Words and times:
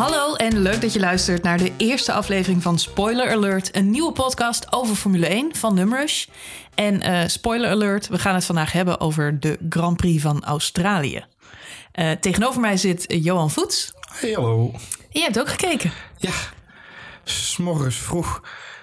Hallo 0.00 0.34
en 0.34 0.58
leuk 0.58 0.80
dat 0.80 0.92
je 0.92 1.00
luistert 1.00 1.42
naar 1.42 1.58
de 1.58 1.72
eerste 1.76 2.12
aflevering 2.12 2.62
van 2.62 2.78
Spoiler 2.78 3.30
Alert, 3.30 3.76
een 3.76 3.90
nieuwe 3.90 4.12
podcast 4.12 4.72
over 4.72 4.94
Formule 4.94 5.26
1 5.26 5.56
van 5.56 5.74
Numrush. 5.74 6.26
En 6.74 7.00
eh, 7.00 7.28
spoiler 7.28 7.70
alert, 7.70 8.08
we 8.08 8.18
gaan 8.18 8.34
het 8.34 8.44
vandaag 8.44 8.72
hebben 8.72 9.00
over 9.00 9.40
de 9.40 9.58
Grand 9.68 9.96
Prix 9.96 10.22
van 10.22 10.44
Australië. 10.44 11.24
Eh, 11.92 12.10
tegenover 12.10 12.60
mij 12.60 12.76
zit 12.76 13.04
Johan 13.08 13.50
Voets. 13.50 13.92
Hey, 14.12 14.32
hallo. 14.32 14.72
Je 15.10 15.20
hebt 15.20 15.40
ook 15.40 15.48
gekeken. 15.48 15.92
Ja, 16.16 16.32
s'morgens 17.24 17.96
vroeg 17.96 18.42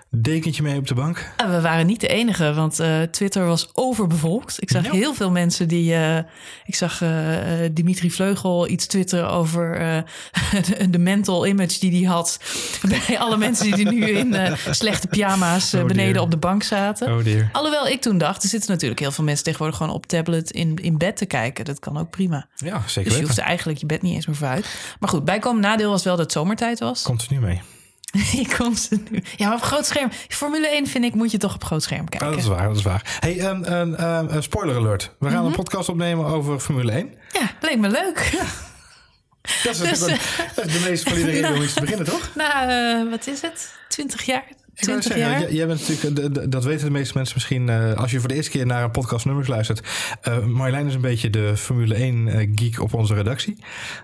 dekentje 0.09 0.63
mee 0.63 0.77
op 0.77 0.87
de 0.87 0.93
bank. 0.93 1.31
En 1.37 1.51
we 1.51 1.61
waren 1.61 1.85
niet 1.85 1.99
de 2.01 2.07
enige, 2.07 2.53
want 2.53 2.79
eh, 2.79 3.01
Twitter 3.01 3.45
was 3.45 3.69
overbevolkt. 3.73 4.61
Ik 4.61 4.69
zag 4.71 4.83
Ja. 4.85 4.91
heel 4.91 5.13
veel 5.13 5.31
mensen 5.31 5.67
die. 5.67 5.93
eh, 5.93 6.17
ik 6.65 6.75
zag 6.75 7.01
eh, 7.01 7.09
Dimitri 7.71 8.11
Vleugel 8.11 8.67
iets 8.69 8.85
twitteren 8.87 9.29
over 9.29 9.71
de, 10.77 10.89
de 10.89 10.97
mental 10.99 11.45
image 11.47 11.79
die 11.79 11.91
hij 12.05 12.13
had. 12.13 12.39
Bij 13.07 13.19
alle 13.19 13.37
mensen 13.37 13.71
die 13.71 13.89
nu 13.89 14.05
in 14.05 14.35
slechte 14.71 15.07
pyjama's 15.07 15.73
Oh, 15.73 15.85
beneden 15.85 16.21
op 16.21 16.31
de 16.31 16.37
bank 16.37 16.63
zaten. 16.63 17.17
Oh 17.17 17.23
dear. 17.23 17.49
Alhoewel 17.51 17.87
ik 17.87 18.01
toen 18.01 18.17
dacht, 18.17 18.43
er 18.43 18.49
zitten 18.49 18.71
natuurlijk 18.71 18.99
heel 18.99 19.11
veel 19.11 19.23
mensen 19.23 19.43
tegenwoordig 19.43 19.77
gewoon 19.77 19.93
op 19.93 20.05
tablet 20.05 20.51
in, 20.51 20.75
in 20.81 20.97
bed 20.97 21.17
te 21.17 21.25
kijken. 21.25 21.65
Dat 21.65 21.79
kan 21.79 21.97
ook 21.97 22.09
prima. 22.09 22.47
Ja, 22.55 22.81
zeker 22.87 23.09
Dus 23.09 23.19
je 23.19 23.25
hoeft 23.25 23.37
eigenlijk 23.37 23.79
je 23.79 23.85
bed 23.85 24.01
niet 24.01 24.13
eens 24.13 24.25
meer 24.25 24.35
voor 24.35 24.47
uit. 24.47 24.65
Maar 24.99 25.09
goed, 25.09 25.25
bijkomend 25.25 25.65
nadeel 25.65 25.89
was 25.89 26.03
wel 26.03 26.15
dat 26.15 26.23
het 26.23 26.33
zomertijd 26.33 26.79
was. 26.79 27.01
Komt 27.03 27.21
er 27.21 27.27
nu 27.31 27.39
mee. 27.39 27.61
Je 28.41 28.55
komt 28.57 28.79
ze 28.79 28.99
nu. 29.09 29.23
Ja, 29.35 29.47
maar 29.47 29.55
op 29.57 29.61
groot 29.63 29.85
scherm. 29.85 30.09
Formule 30.27 30.67
1 30.67 30.87
vind 30.87 31.03
ik, 31.05 31.13
moet 31.13 31.31
je 31.31 31.37
toch 31.37 31.53
op 31.53 31.63
groot 31.63 31.83
scherm 31.83 32.09
kijken. 32.09 32.27
Oh, 32.27 32.33
dat 32.33 32.43
is 32.43 32.49
waar, 32.49 32.67
dat 32.67 32.77
is 32.77 32.83
waar. 32.83 33.17
Hey, 33.19 33.39
um, 33.49 33.63
um, 33.65 33.93
um, 33.93 34.27
uh, 34.29 34.35
spoiler 34.39 34.75
alert. 34.75 35.11
We 35.19 35.25
Mhm. 35.25 35.35
gaan 35.35 35.45
een 35.45 35.51
podcast 35.51 35.89
opnemen 35.89 36.25
over 36.25 36.59
Formule 36.59 36.91
1. 36.91 37.13
Ja, 37.31 37.51
leek 37.61 37.77
me 37.77 37.89
leuk. 37.89 38.31
Dat 39.63 39.75
is, 39.75 39.77
Dus, 39.89 39.99
dat 39.99 40.65
is 40.65 40.73
de 40.81 40.85
meest 40.89 41.09
valide 41.09 41.31
reden 41.31 41.53
om 41.55 41.61
iets 41.61 41.73
te 41.73 41.79
beginnen, 41.81 42.05
toch? 42.05 42.29
Na, 42.35 42.69
eh, 43.01 43.09
wat 43.09 43.27
is 43.27 43.41
het? 43.41 43.71
20 43.87 44.23
jaar? 44.25 44.43
Ik 44.79 44.85
wou 44.85 44.99
20 44.99 45.03
zeggen, 45.17 45.39
jaar? 45.41 45.53
jij 45.53 45.67
bent 45.67 45.79
natuurlijk, 45.87 46.33
de- 46.33 46.49
dat 46.49 46.63
weten 46.63 46.85
de 46.85 46.91
meeste 46.91 47.13
mensen 47.17 47.35
misschien, 47.35 47.69
eh, 47.69 47.93
als 47.93 48.11
je 48.11 48.19
voor 48.19 48.27
de 48.27 48.35
eerste 48.35 48.51
keer 48.51 48.65
naar 48.65 48.83
een 48.83 48.91
podcast 48.91 49.25
nummers 49.25 49.47
luistert. 49.47 49.81
eh 50.21 50.45
Marjolein 50.45 50.87
is 50.87 50.93
een 50.93 51.01
beetje 51.01 51.29
de 51.29 51.57
Formule 51.57 51.95
1 52.03 52.27
eh, 52.27 52.49
geek 52.55 52.81
op 52.81 52.93
onze 52.93 53.13
redactie. 53.13 53.57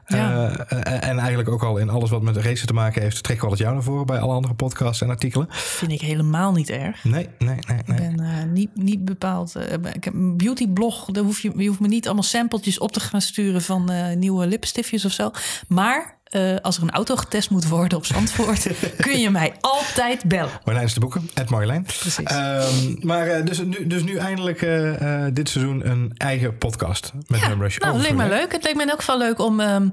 Ja. 0.08 0.50
Eh, 0.50 0.78
eh, 0.82 1.10
en 1.10 1.18
eigenlijk 1.20 1.50
ook 1.50 1.64
al 1.64 1.78
in 1.78 1.90
alles 1.90 2.10
wat 2.10 2.22
met 2.22 2.38
racen 2.38 2.68
te 2.68 2.74
maken 2.74 3.02
heeft, 3.02 3.24
trekken 3.24 3.46
we 3.46 3.52
al 3.52 3.58
het 3.58 3.62
jou 3.62 3.74
naar 3.74 3.84
voren 3.84 4.06
bij 4.06 4.20
alle 4.20 4.34
andere 4.34 4.54
podcasts 4.54 5.02
en 5.02 5.10
artikelen. 5.10 5.48
Vind 5.52 5.92
ik 5.92 6.02
helemaal 6.02 6.52
niet 6.52 6.70
erg. 6.70 7.04
Nee, 7.04 7.30
nee, 7.40 7.56
nee, 7.68 7.78
Ik 7.80 7.88
nee. 7.88 7.98
ben 7.98 8.20
eh, 8.20 8.44
niet, 8.52 8.70
niet 8.74 9.06
bepaald. 9.06 9.56
eh, 9.56 9.74
ik 9.94 10.04
heb 10.04 10.14
een 10.14 10.38
beautyblog. 10.38 11.06
Daar 11.06 11.24
hoef 11.24 11.40
je, 11.40 11.52
je 11.58 11.68
hoeft 11.68 11.80
me 11.80 11.88
niet 11.88 12.06
allemaal 12.06 12.24
sampletjes 12.24 12.78
op 12.78 12.92
te 12.92 13.00
gaan 13.00 13.22
sturen 13.22 13.62
van 13.62 13.90
eh, 13.92 14.16
nieuwe 14.16 14.48
lipstiftjes 14.48 15.06
of 15.06 15.12
zo. 15.12 15.32
Maar 15.68 16.22
eh, 16.34 16.56
als 16.62 16.78
er 16.78 16.84
een 16.84 16.92
auto 16.92 17.16
getest 17.16 17.50
moet 17.50 17.68
worden 17.68 17.98
op 17.98 18.06
Zandvoort, 18.06 18.68
kun 18.98 19.20
je 19.20 19.30
mij 19.30 19.54
altijd 19.62 20.24
bellen. 20.26 20.52
Marjolein 20.64 20.86
is 20.86 20.94
de 20.94 21.00
boeken, 21.00 21.30
Ed 21.34 21.50
Marjolein. 21.50 21.84
Precies. 21.84 22.26
Ehm, 22.26 22.96
maar 23.00 23.28
eh, 23.28 23.46
dus, 23.46 23.58
nu, 23.60 23.88
dus 23.88 24.04
nu 24.04 24.16
eindelijk 24.16 24.62
eh, 24.62 25.26
dit 25.34 25.50
seizoen 25.50 25.90
een 25.90 26.12
eigen 26.18 26.58
podcast 26.58 27.12
met 27.28 27.40
Ja, 27.40 27.48
Numrush. 27.48 27.78
nou, 27.78 27.94
het 27.94 28.04
leek 28.04 28.16
me 28.16 28.28
leuk. 28.28 28.52
Het 28.52 28.64
leek 28.64 28.76
me 28.76 28.82
in 28.82 28.90
elk 28.90 29.00
geval 29.00 29.18
leuk 29.18 29.40
om 29.40 29.60
ehm, 29.60 29.88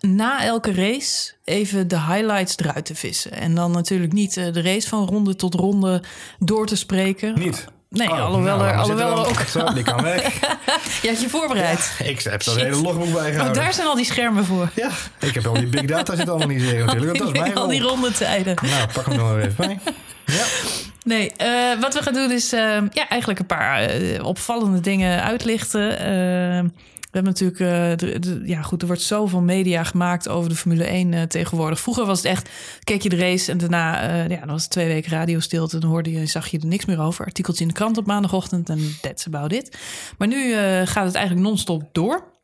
na 0.00 0.44
elke 0.44 0.72
race 0.74 1.32
even 1.44 1.88
de 1.88 2.00
highlights 2.00 2.58
eruit 2.58 2.84
te 2.84 2.94
vissen. 2.94 3.32
En 3.32 3.54
dan 3.54 3.70
natuurlijk 3.70 4.12
niet 4.12 4.34
de 4.34 4.62
race 4.62 4.88
van 4.88 5.06
ronde 5.06 5.36
tot 5.36 5.54
ronde 5.54 6.02
door 6.38 6.66
te 6.66 6.76
spreken. 6.76 7.34
1. 7.34 7.44
Niet? 7.44 7.66
Nee, 7.90 8.08
Oh, 8.10 8.20
alhoewel 8.24 8.56
nou, 8.56 8.68
er, 8.68 8.76
alhoewel 8.76 9.10
er 9.10 9.28
ook... 9.28 9.40
Zo, 9.40 9.72
die 9.72 9.82
kan 9.82 10.02
weg. 10.02 10.40
Je 11.02 11.08
had 11.08 11.20
je 11.20 11.28
voorbereid. 11.28 11.90
Ik 12.04 12.20
heb 12.20 12.44
dat 12.44 12.54
Shit. 12.54 12.62
hele 12.64 12.76
logboek 12.76 13.06
Oh, 13.06 13.12
bijgehouden. 13.14 13.62
daar 13.62 13.72
zijn 13.72 13.86
al 13.86 13.94
die 13.94 14.04
schermen 14.04 14.44
voor. 14.44 14.68
Ja, 14.74 14.90
ik 15.20 15.34
heb 15.34 15.46
al 15.46 15.54
die 15.54 15.66
big 15.66 15.84
data 15.84 16.16
zitten 16.16 16.34
analyseren 16.34 16.86
natuurlijk. 16.86 17.18
Dat 17.18 17.34
is 17.34 17.40
mijn 17.40 17.54
al 17.54 17.68
die 17.68 17.80
rondetijden. 17.80 18.56
Nou, 18.62 18.86
pak 18.92 19.06
hem 19.06 19.16
nog 19.16 19.38
even 19.38 19.54
bij. 19.56 19.78
Ja. 20.24 20.42
Nee, 21.04 21.32
eh, 21.36 21.80
wat 21.80 21.94
we 21.94 22.02
gaan 22.02 22.12
doen 22.14 22.30
is 22.30 22.52
eh, 22.52 22.60
ja, 22.90 23.08
eigenlijk 23.08 23.40
een 23.40 23.46
paar 23.46 23.80
eh, 23.82 24.24
opvallende 24.24 24.80
dingen 24.80 25.22
uitlichten. 25.22 26.72
We 27.10 27.18
hebben 27.18 27.32
natuurlijk, 27.32 27.60
eh, 28.02 28.48
ja 28.48 28.62
goed, 28.62 28.80
er 28.80 28.86
wordt 28.86 29.02
zoveel 29.02 29.40
media 29.40 29.84
gemaakt 29.84 30.28
over 30.28 30.48
de 30.48 30.54
Formule 30.54 30.84
1 30.84 31.14
eh, 31.14 31.22
tegenwoordig. 31.22 31.80
Vroeger 31.80 32.06
was 32.06 32.18
het 32.18 32.26
echt, 32.26 32.50
keek 32.84 33.02
je 33.02 33.08
de 33.08 33.16
race 33.16 33.50
en 33.50 33.58
daarna, 33.58 34.08
eh, 34.08 34.28
ja, 34.28 34.38
dan 34.38 34.48
was 34.48 34.62
het 34.62 34.70
twee 34.70 34.86
weken 34.86 35.10
radiostilte. 35.10 35.78
Dan 35.78 35.90
hoorde 35.90 36.12
je, 36.12 36.26
zag 36.26 36.48
je 36.48 36.58
er 36.58 36.66
niks 36.66 36.84
meer 36.84 37.00
over. 37.00 37.24
Artikeltje 37.24 37.62
in 37.62 37.68
de 37.68 37.74
krant 37.74 37.98
op 37.98 38.06
maandagochtend 38.06 38.68
en 38.68 38.96
that's 39.00 39.26
about 39.26 39.52
it. 39.52 39.78
Maar 40.18 40.28
nu 40.28 40.54
gaat 40.84 41.04
het 41.04 41.14
eigenlijk 41.14 41.46
non-stop 41.46 41.88
door. 41.92 42.39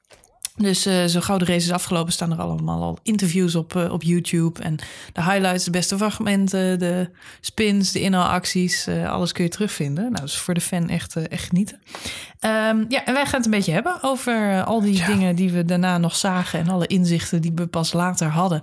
Dus 0.57 0.87
eh, 0.87 1.05
zo 1.05 1.21
gauw 1.21 1.39
de 1.39 1.45
race 1.45 1.67
is 1.67 1.71
afgelopen, 1.71 2.13
staan 2.13 2.33
er 2.33 2.39
allemaal 2.39 2.83
al 2.83 2.99
interviews 3.03 3.55
op, 3.55 3.77
eh, 3.77 3.93
op 3.93 4.03
YouTube. 4.03 4.63
En 4.63 4.77
de 5.13 5.23
highlights, 5.23 5.65
de 5.65 5.71
beste 5.71 5.97
fragmenten, 5.97 6.79
de 6.79 7.11
spins, 7.41 7.93
de 7.93 8.01
inhaalacties. 8.01 8.87
eh, 8.87 9.11
alles 9.11 9.33
kun 9.33 9.45
je 9.45 9.51
terugvinden. 9.51 10.05
Nou, 10.13 10.25
dus 10.25 10.37
voor 10.37 10.55
de 10.55 10.61
fan 10.61 10.89
echt, 10.89 11.17
echt 11.17 11.47
genieten. 11.47 11.81
Ehm, 12.39 12.85
ja, 12.89 13.05
en 13.05 13.15
wij 13.15 13.25
gaan 13.25 13.37
het 13.37 13.45
een 13.45 13.51
beetje 13.51 13.73
hebben 13.73 13.99
over 14.03 14.65
al 14.65 14.81
die 14.81 15.05
dingen 15.07 15.37
die 15.37 15.51
we 15.51 15.65
daarna 15.65 15.99
nog 15.99 16.17
zagen. 16.17 16.59
En 16.59 16.69
alle 16.69 16.87
inzichten 16.87 17.41
die 17.41 17.53
we 17.55 17.67
pas 17.67 17.93
later 17.93 18.29
hadden. 18.29 18.63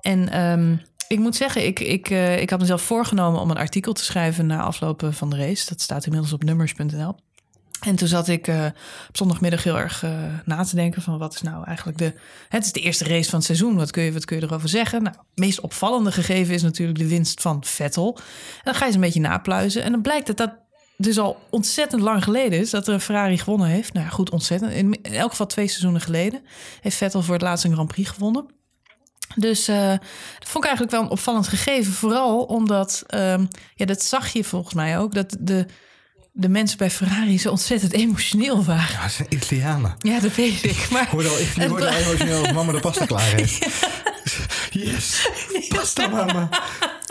En 0.00 0.28
ehm, 0.28 0.76
ik 1.08 1.18
moet 1.18 1.36
zeggen, 1.36 1.66
ik, 1.66 1.80
ik, 1.80 2.10
ik 2.40 2.50
had 2.50 2.60
mezelf 2.60 2.82
voorgenomen 2.82 3.40
om 3.40 3.50
een 3.50 3.56
artikel 3.56 3.92
te 3.92 4.04
schrijven 4.04 4.46
na 4.46 4.62
aflopen 4.62 5.14
van 5.14 5.30
de 5.30 5.36
race. 5.36 5.66
Dat 5.68 5.80
staat 5.80 6.04
inmiddels 6.04 6.32
op 6.32 6.44
nummers.nl. 6.44 7.14
En 7.84 7.96
toen 7.96 8.08
zat 8.08 8.28
ik 8.28 8.48
eh, 8.48 8.64
op 9.08 9.16
zondagmiddag 9.16 9.62
heel 9.62 9.78
erg 9.78 10.02
eh, 10.02 10.10
na 10.44 10.64
te 10.64 10.74
denken 10.74 11.02
van 11.02 11.18
wat 11.18 11.34
is 11.34 11.42
nou 11.42 11.64
eigenlijk 11.64 11.98
de... 11.98 12.12
Het 12.48 12.64
is 12.64 12.72
de 12.72 12.80
eerste 12.80 13.04
race 13.04 13.28
van 13.28 13.38
het 13.38 13.46
seizoen, 13.46 13.76
wat 13.76 13.90
kun 13.90 14.02
je, 14.02 14.12
wat 14.12 14.24
kun 14.24 14.36
je 14.36 14.42
erover 14.42 14.68
zeggen? 14.68 15.02
Nou, 15.02 15.16
het 15.16 15.38
meest 15.38 15.60
opvallende 15.60 16.12
gegeven 16.12 16.54
is 16.54 16.62
natuurlijk 16.62 16.98
de 16.98 17.08
winst 17.08 17.40
van 17.40 17.64
Vettel. 17.64 18.16
En 18.16 18.60
dan 18.64 18.74
ga 18.74 18.80
je 18.80 18.86
eens 18.86 18.94
een 18.94 19.00
beetje 19.00 19.20
napluizen 19.20 19.82
en 19.82 19.90
dan 19.90 20.02
blijkt 20.02 20.26
dat 20.26 20.36
dat 20.36 20.62
dus 20.96 21.18
al 21.18 21.40
ontzettend 21.50 22.02
lang 22.02 22.24
geleden 22.24 22.58
is 22.58 22.70
dat 22.70 22.86
er 22.88 22.94
een 22.94 23.00
Ferrari 23.00 23.38
gewonnen 23.38 23.68
heeft. 23.68 23.92
Nou 23.92 24.06
ja, 24.06 24.12
goed, 24.12 24.30
ontzettend. 24.30 24.72
In, 24.72 25.02
elk 25.02 25.30
geval 25.30 25.46
twee 25.46 25.68
seizoenen 25.68 26.00
geleden 26.00 26.42
heeft 26.80 26.96
Vettel 26.96 27.22
voor 27.22 27.34
het 27.34 27.42
laatst 27.42 27.64
een 27.64 27.72
Grand 27.72 27.88
Prix 27.88 28.10
gewonnen. 28.10 28.46
Dus 29.34 29.68
eh, 29.68 29.88
dat 30.38 30.48
vond 30.48 30.64
ik 30.64 30.70
eigenlijk 30.70 30.90
wel 30.90 31.02
een 31.02 31.10
opvallend 31.10 31.48
gegeven. 31.48 31.92
Vooral 31.92 32.42
omdat, 32.42 33.04
ehm, 33.06 33.46
ja, 33.74 33.84
dat 33.84 34.02
zag 34.02 34.32
je 34.32 34.44
volgens 34.44 34.74
mij 34.74 34.98
ook, 34.98 35.14
dat 35.14 35.36
de, 35.40 35.66
de 36.36 36.48
mensen 36.48 36.78
bij 36.78 36.90
Ferrari 36.90 37.38
zo 37.38 37.50
ontzettend 37.50 37.92
emotioneel 37.92 38.64
waren. 38.64 38.94
Ja, 38.94 39.02
dat 39.02 39.10
zijn 39.10 39.28
Italianen. 39.30 39.94
Ja, 39.98 40.20
dat 40.20 40.34
weet 40.34 40.64
ik. 40.64 40.86
Maar 40.90 41.02
Ik 41.02 41.08
hoorde 41.08 41.28
al, 41.28 41.38
ik 41.38 41.68
hoorde 41.68 41.88
al 41.88 41.94
emotioneel 41.94 42.52
mama 42.52 42.72
de 42.72 42.80
pasta 42.80 43.06
klaar 43.06 43.34
heeft. 43.34 43.66
Yes, 44.70 45.28
pasta 45.68 46.08
mama. 46.08 46.48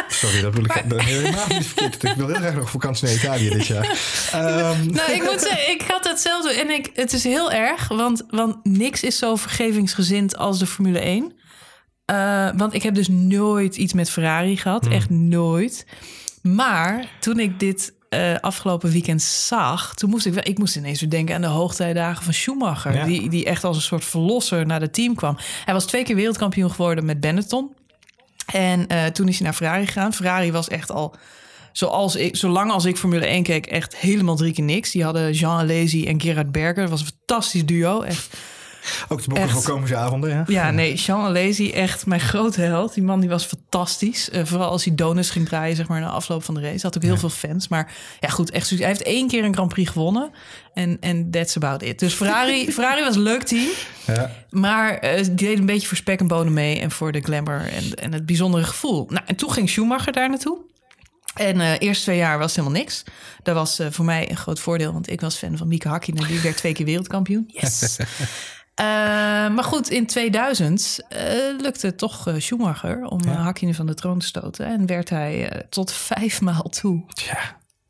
Sorry, 0.08 0.42
dat 0.42 0.54
wil 0.54 0.66
ik 0.66 0.72
helemaal 0.72 1.48
niet 1.48 1.66
verkeerd. 1.66 2.04
Ik 2.04 2.14
wil 2.16 2.28
heel 2.28 2.36
graag 2.36 2.56
nog 2.56 2.70
vakantie 2.70 3.08
naar 3.08 3.16
Italië 3.16 3.50
dit 3.50 3.68
jaar. 3.68 3.98
Ehm, 4.32 4.86
Nou, 4.98 5.12
ik 5.12 5.24
moet 5.24 5.42
zeggen, 5.42 5.72
ik 5.72 5.82
had 5.88 6.08
hetzelfde. 6.08 6.54
En 6.54 6.70
ik, 6.70 6.90
het 6.94 7.14
is 7.14 7.24
heel 7.24 7.52
erg, 7.52 7.88
want, 7.88 8.24
want 8.30 8.56
niks 8.64 9.04
is 9.04 9.18
zo 9.18 9.36
vergevingsgezind 9.36 10.38
als 10.38 10.60
de 10.60 10.66
Formule 10.66 11.00
1. 11.00 11.34
Eh, 12.06 12.50
want 12.56 12.74
ik 12.74 12.84
heb 12.84 12.96
dus 12.96 13.08
nooit 13.08 13.76
iets 13.76 13.94
met 13.94 14.10
Ferrari 14.10 14.58
gehad. 14.58 14.88
Echt 14.88 15.10
nooit. 15.10 15.86
Maar 16.42 17.08
toen 17.20 17.40
ik 17.40 17.60
dit 17.60 17.94
eh, 18.14 18.40
afgelopen 18.40 18.92
weekend 18.92 19.22
zag... 19.22 19.96
toen 19.96 20.10
moest 20.10 20.26
ik, 20.26 20.34
wel, 20.34 20.44
ik 20.46 20.58
moest 20.58 20.76
ineens 20.76 21.00
weer 21.00 21.10
denken 21.10 21.36
aan 21.36 21.42
de 21.42 21.48
hoogtijdagen 21.48 22.24
van 22.24 22.34
Schumacher. 22.34 22.94
Ja. 22.96 23.06
Die, 23.06 23.30
die 23.30 23.46
echt 23.46 23.64
als 23.64 23.76
een 23.76 23.82
soort 23.82 24.06
verlosser 24.06 24.66
naar 24.66 24.82
het 24.82 24.94
team 24.94 25.16
kwam. 25.16 25.38
Hij 25.66 25.74
was 25.74 25.86
twee 25.86 26.04
keer 26.04 26.16
wereldkampioen 26.16 26.72
geworden 26.72 27.06
met 27.06 27.20
Benetton. 27.20 27.76
En 28.46 28.88
eh, 28.88 29.06
toen 29.06 29.28
is 29.28 29.36
hij 29.36 29.46
naar 29.46 29.56
Ferrari 29.56 29.86
gegaan. 29.86 30.14
Ferrari 30.14 30.52
was 30.52 30.68
echt 30.68 30.92
al, 30.92 31.16
zoals 31.72 32.16
ik, 32.16 32.36
zolang 32.36 32.72
als 32.72 32.86
ik 32.86 32.98
Formule 32.98 33.26
1 33.26 33.44
keek, 33.44 33.66
echt 33.66 33.98
helemaal 33.98 34.36
drie 34.36 34.54
keer 34.54 34.64
niks. 34.64 34.92
Die 34.92 35.04
hadden 35.04 35.32
Jean 35.32 35.60
Alesi 35.60 36.08
en 36.08 36.22
Gerard 36.22 36.52
Berger. 36.52 36.82
Dat 36.82 36.90
was 36.90 37.02
een 37.02 37.14
fantastisch 37.18 37.66
duo. 37.66 38.02
Echt. 38.02 38.38
Ook 39.08 39.22
de 39.22 39.28
boeken 39.28 39.44
Echt. 39.44 39.54
van 39.54 39.64
komende 39.74 39.96
avonden, 39.96 40.30
ja. 40.30 40.44
Ja, 40.48 40.72
nee, 40.72 40.94
Jean 40.94 41.26
Alesi, 41.26 41.72
echt 41.72 42.06
mijn 42.06 42.22
grote 42.22 42.62
held. 42.62 42.94
Die 42.94 43.04
man 43.04 43.20
die 43.20 43.30
was 43.30 43.46
fantastisch. 43.46 44.30
Eh, 44.30 44.46
vooral 44.46 44.70
als 44.70 44.84
hij 44.86 44.96
donuts 44.96 45.30
ging 45.30 45.48
draaien, 45.48 45.76
zeg 45.76 45.88
maar, 45.88 46.02
na 46.02 46.10
afloop 46.10 46.44
van 46.44 46.54
de 46.54 46.62
race. 46.62 46.86
Had 46.86 46.98
ook 46.98 47.04
heel 47.04 47.18
veel 47.18 47.30
fans. 47.30 47.68
Maar 47.68 47.92
ja, 48.20 48.28
goed, 48.28 48.52
echt. 48.52 48.70
Hij 48.70 48.88
heeft 48.88 49.04
één 49.04 49.28
keer 49.28 49.44
een 49.44 49.54
Grand 49.54 49.74
Prix 49.74 49.90
gewonnen. 49.90 50.32
En 50.74 50.98
en 51.00 51.32
that's 51.32 51.56
about 51.56 51.82
it. 51.82 52.00
Dus 52.00 52.14
Ferrari, 52.14 52.66
Ferrari 52.74 53.02
was 53.04 53.16
een 53.16 53.22
leuk 53.22 53.44
team. 53.44 53.68
ja. 54.08 54.32
Maar 54.50 54.98
eh, 54.98 55.24
die 55.24 55.34
deed 55.34 55.58
een 55.58 55.66
beetje 55.66 55.88
voor 55.88 55.98
spek 55.98 56.20
en 56.20 56.28
bonen 56.28 56.54
mee. 56.54 56.80
En 56.80 56.92
voor 56.92 57.12
de 57.12 57.22
glamour 57.22 57.68
en, 57.68 57.94
en 57.94 58.14
het 58.14 58.26
bijzondere 58.26 58.64
gevoel. 58.64 59.06
Nou, 59.10 59.24
en 59.26 59.36
toen 59.36 59.52
ging 59.52 59.70
Schumacher 59.70 60.14
daar 60.14 60.30
naartoe. 60.30 60.58
En 61.34 61.62
eh 61.62 61.72
eerste 61.80 62.04
twee 62.04 62.18
jaar 62.18 62.40
was 62.40 62.56
helemaal 62.56 62.78
niks. 62.78 63.04
Dat 63.44 63.56
was 63.56 63.80
eh, 63.80 63.88
voor 63.90 64.06
mij 64.06 64.30
een 64.30 64.38
groot 64.38 64.60
voordeel. 64.60 64.94
Want 64.94 65.10
ik 65.10 65.22
was 65.22 65.36
fan 65.36 65.58
van 65.58 65.68
Mieke 65.68 65.88
Hakkinen. 65.88 66.28
Die 66.28 66.40
werd 66.40 66.58
twee 66.58 66.74
keer 66.74 66.86
wereldkampioen. 66.86 67.44
Yes! 67.48 67.98
Eh, 68.76 68.86
maar 69.56 69.64
goed, 69.64 69.90
in 69.90 70.06
2000 70.06 71.00
eh, 71.10 71.26
lukte 71.60 71.86
het 71.86 71.98
toch 71.98 72.28
eh, 72.28 72.36
Schumacher 72.38 73.06
om 73.06 73.24
ja. 73.24 73.32
Hakkinen 73.32 73.76
van 73.76 73.86
de 73.86 73.94
troon 73.94 74.20
te 74.20 74.26
stoten. 74.26 74.66
En 74.66 74.86
werd 74.86 75.10
hij 75.10 75.64
tot 75.70 75.92
vijf 76.14 76.42
maal 76.42 76.70
toe 76.70 77.06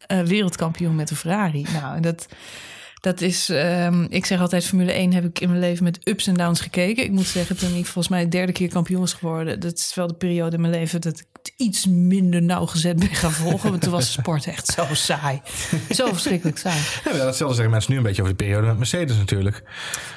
eh, 0.08 0.20
wereldkampioen 0.20 0.96
met 0.96 1.08
de 1.08 1.16
Ferrari. 1.16 1.66
Nou, 1.74 1.96
en 1.96 2.02
dat, 2.02 2.28
Dat 3.02 3.22
is, 3.22 3.50
ehm, 3.50 4.06
ik 4.10 4.26
zeg 4.26 4.40
altijd, 4.40 4.66
Formule 4.66 4.92
1 4.92 5.14
heb 5.14 5.24
ik 5.24 5.40
in 5.40 5.50
mijn 5.50 5.62
leven 5.62 5.84
met 5.84 6.08
ups 6.08 6.28
en 6.28 6.34
downs 6.34 6.62
gekeken. 6.62 7.04
Ik 7.04 7.12
moet 7.12 7.26
zeggen, 7.26 7.58
toen 7.58 7.76
ik 7.76 7.86
volgens 7.86 8.08
mij 8.08 8.24
de 8.24 8.30
derde 8.30 8.52
keer 8.52 8.70
kampioen 8.70 9.00
was 9.00 9.14
geworden, 9.14 9.60
dat 9.60 9.78
is 9.78 9.96
wel 9.96 10.08
de 10.08 10.14
periode 10.14 10.56
in 10.56 10.62
mijn 10.62 10.74
leven 10.74 11.02
dat 11.02 11.20
ik 11.20 11.26
iets 11.58 11.88
minder 11.88 12.42
nauwgezet 12.42 13.00
ben 13.00 13.10
gaan 13.10 13.32
volgen. 13.32 13.70
Want 13.70 13.82
toen 13.82 13.92
was 13.92 14.06
de 14.06 14.22
sport 14.22 14.48
echt 14.48 14.68
zo 14.68 14.86
saai. 14.92 15.42
Zo 15.90 16.08
verschrikkelijk 16.08 16.58
saai. 16.58 16.80
Ja, 17.04 17.12
datzelfde 17.12 17.56
zeggen 17.56 17.74
mensen 17.74 17.92
nu 17.92 17.98
een 17.98 18.04
beetje 18.04 18.22
over 18.22 18.38
de 18.38 18.44
periode 18.44 18.68
met 18.68 18.78
Mercedes 18.78 19.18
natuurlijk. 19.18 19.64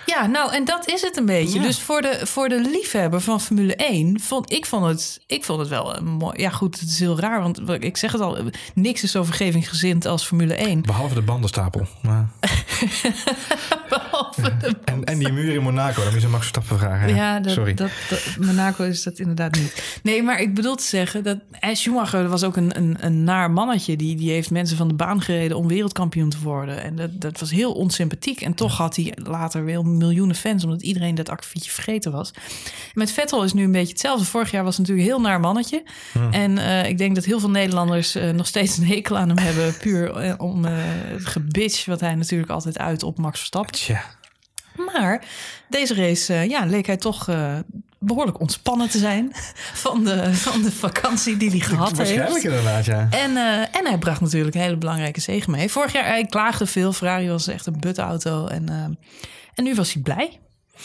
Ja, 0.06 0.26
nou, 0.26 0.52
en 0.52 0.64
dat 0.64 0.88
is 0.88 1.02
het 1.02 1.16
een 1.16 1.26
beetje. 1.26 1.58
Ja. 1.58 1.64
Dus 1.64 1.80
voor 1.80 2.02
de, 2.02 2.20
voor 2.22 2.48
de 2.48 2.60
liefhebber 2.60 3.20
van 3.20 3.40
Formule 3.40 3.76
1, 3.76 4.20
vond 4.20 4.52
ik 4.52 4.66
vond 4.66 4.84
het, 4.84 5.20
ik 5.26 5.44
vond 5.44 5.58
het 5.58 5.68
wel 5.68 5.96
een 5.96 6.04
mooi. 6.04 6.40
Ja, 6.40 6.50
goed, 6.50 6.80
het 6.80 6.88
is 6.88 6.98
heel 6.98 7.20
raar, 7.20 7.40
want 7.42 7.60
ik 7.68 7.96
zeg 7.96 8.12
het 8.12 8.20
al, 8.20 8.38
niks 8.74 9.02
is 9.02 9.10
zo 9.10 9.24
vergevinggezind 9.24 10.06
als 10.06 10.26
Formule 10.26 10.54
1. 10.54 10.82
Behalve 10.82 11.14
de 11.14 11.22
bandenstapel. 11.22 11.86
Maar... 12.02 12.28
Behalve 14.16 14.56
de 14.60 14.76
En, 14.84 15.04
en 15.04 15.18
die 15.18 15.32
muur 15.32 15.54
in 15.54 15.62
Monaco, 15.62 16.02
daar 16.02 16.12
moet 16.12 16.20
je 16.20 16.28
Max 16.28 16.38
Verstappen 16.38 16.78
vragen. 16.78 17.14
Ja, 17.14 17.40
dat, 17.40 17.52
Sorry. 17.52 17.74
Dat, 17.74 17.90
dat, 18.08 18.36
Monaco 18.38 18.84
is 18.84 19.02
dat 19.02 19.18
inderdaad 19.18 19.54
niet. 19.54 20.00
Nee, 20.02 20.22
maar 20.22 20.40
ik 20.40 20.54
bedoel 20.54 20.74
te 20.74 20.84
zeggen 20.84 21.24
dat 21.24 21.38
Schumacher 21.72 22.28
was 22.28 22.44
ook 22.44 22.56
een, 22.56 22.76
een, 22.76 22.96
een 23.00 23.24
naar 23.24 23.50
mannetje. 23.50 23.96
Die, 23.96 24.16
die 24.16 24.30
heeft 24.30 24.50
mensen 24.50 24.76
van 24.76 24.88
de 24.88 24.94
baan 24.94 25.20
gereden 25.20 25.56
om 25.56 25.68
wereldkampioen 25.68 26.30
te 26.30 26.38
worden. 26.42 26.82
En 26.82 26.96
dat, 26.96 27.10
dat 27.12 27.40
was 27.40 27.50
heel 27.50 27.72
onsympathiek. 27.72 28.40
En 28.40 28.54
toch 28.54 28.76
had 28.76 28.96
hij 28.96 29.12
later 29.14 29.64
weer 29.64 29.86
miljoenen 29.86 30.36
fans, 30.36 30.64
omdat 30.64 30.82
iedereen 30.82 31.14
dat 31.14 31.28
akkefietje 31.28 31.70
vergeten 31.70 32.12
was. 32.12 32.30
Met 32.94 33.12
Vettel 33.12 33.44
is 33.44 33.52
nu 33.52 33.64
een 33.64 33.72
beetje 33.72 33.92
hetzelfde. 33.92 34.24
Vorig 34.24 34.50
jaar 34.50 34.64
was 34.64 34.76
het 34.76 34.86
natuurlijk 34.86 35.08
een 35.08 35.14
heel 35.14 35.30
naar 35.30 35.40
mannetje. 35.40 35.82
En 36.30 36.58
eh, 36.58 36.88
ik 36.88 36.98
denk 36.98 37.14
dat 37.14 37.24
heel 37.24 37.40
veel 37.40 37.50
Nederlanders 37.50 38.14
eh, 38.14 38.30
nog 38.30 38.46
steeds 38.46 38.76
een 38.76 38.86
hekel 38.86 39.18
aan 39.18 39.28
hem 39.28 39.38
hebben. 39.38 39.76
Puur 39.78 40.10
eh, 40.10 40.34
om 40.38 40.64
eh, 40.64 40.72
het 41.06 41.26
gebitch 41.26 41.84
wat 41.84 42.00
hij 42.00 42.14
natuurlijk 42.14 42.50
altijd 42.50 42.78
uit 42.78 43.02
op 43.02 43.18
Max 43.18 43.38
Verstappen. 43.38 43.72
Tja. 43.72 44.05
Maar 45.00 45.24
deze 45.68 45.94
race 45.94 46.34
eh, 46.34 46.48
ja, 46.48 46.64
leek 46.64 46.86
hij 46.86 46.96
toch 46.96 47.28
eh, 47.28 47.54
behoorlijk 47.98 48.40
ontspannen 48.40 48.88
te 48.88 48.98
zijn 48.98 49.30
van 49.84 50.04
de, 50.04 50.34
van 50.34 50.62
de 50.62 50.72
vakantie 50.72 51.36
die 51.36 51.50
hij 51.50 51.58
gehad 51.58 51.96
Waarschijnlijk 51.96 52.32
heeft. 52.32 52.44
inderdaad, 52.44 52.84
ja. 52.84 53.08
En, 53.10 53.36
eh, 53.36 53.60
en 53.60 53.86
hij 53.86 53.98
bracht 53.98 54.20
natuurlijk 54.20 54.54
een 54.54 54.60
hele 54.60 54.76
belangrijke 54.76 55.20
zege 55.20 55.50
mee. 55.50 55.70
Vorig 55.70 55.92
jaar 55.92 56.06
hij 56.06 56.24
klaagde 56.24 56.66
veel. 56.66 56.92
Ferrari 56.92 57.28
was 57.28 57.46
echt 57.46 57.66
een 57.66 57.80
butauto. 57.80 58.46
En, 58.46 58.98
en 59.54 59.64
nu 59.64 59.74
was 59.74 59.92
hij 59.92 60.02
blij. 60.02 60.38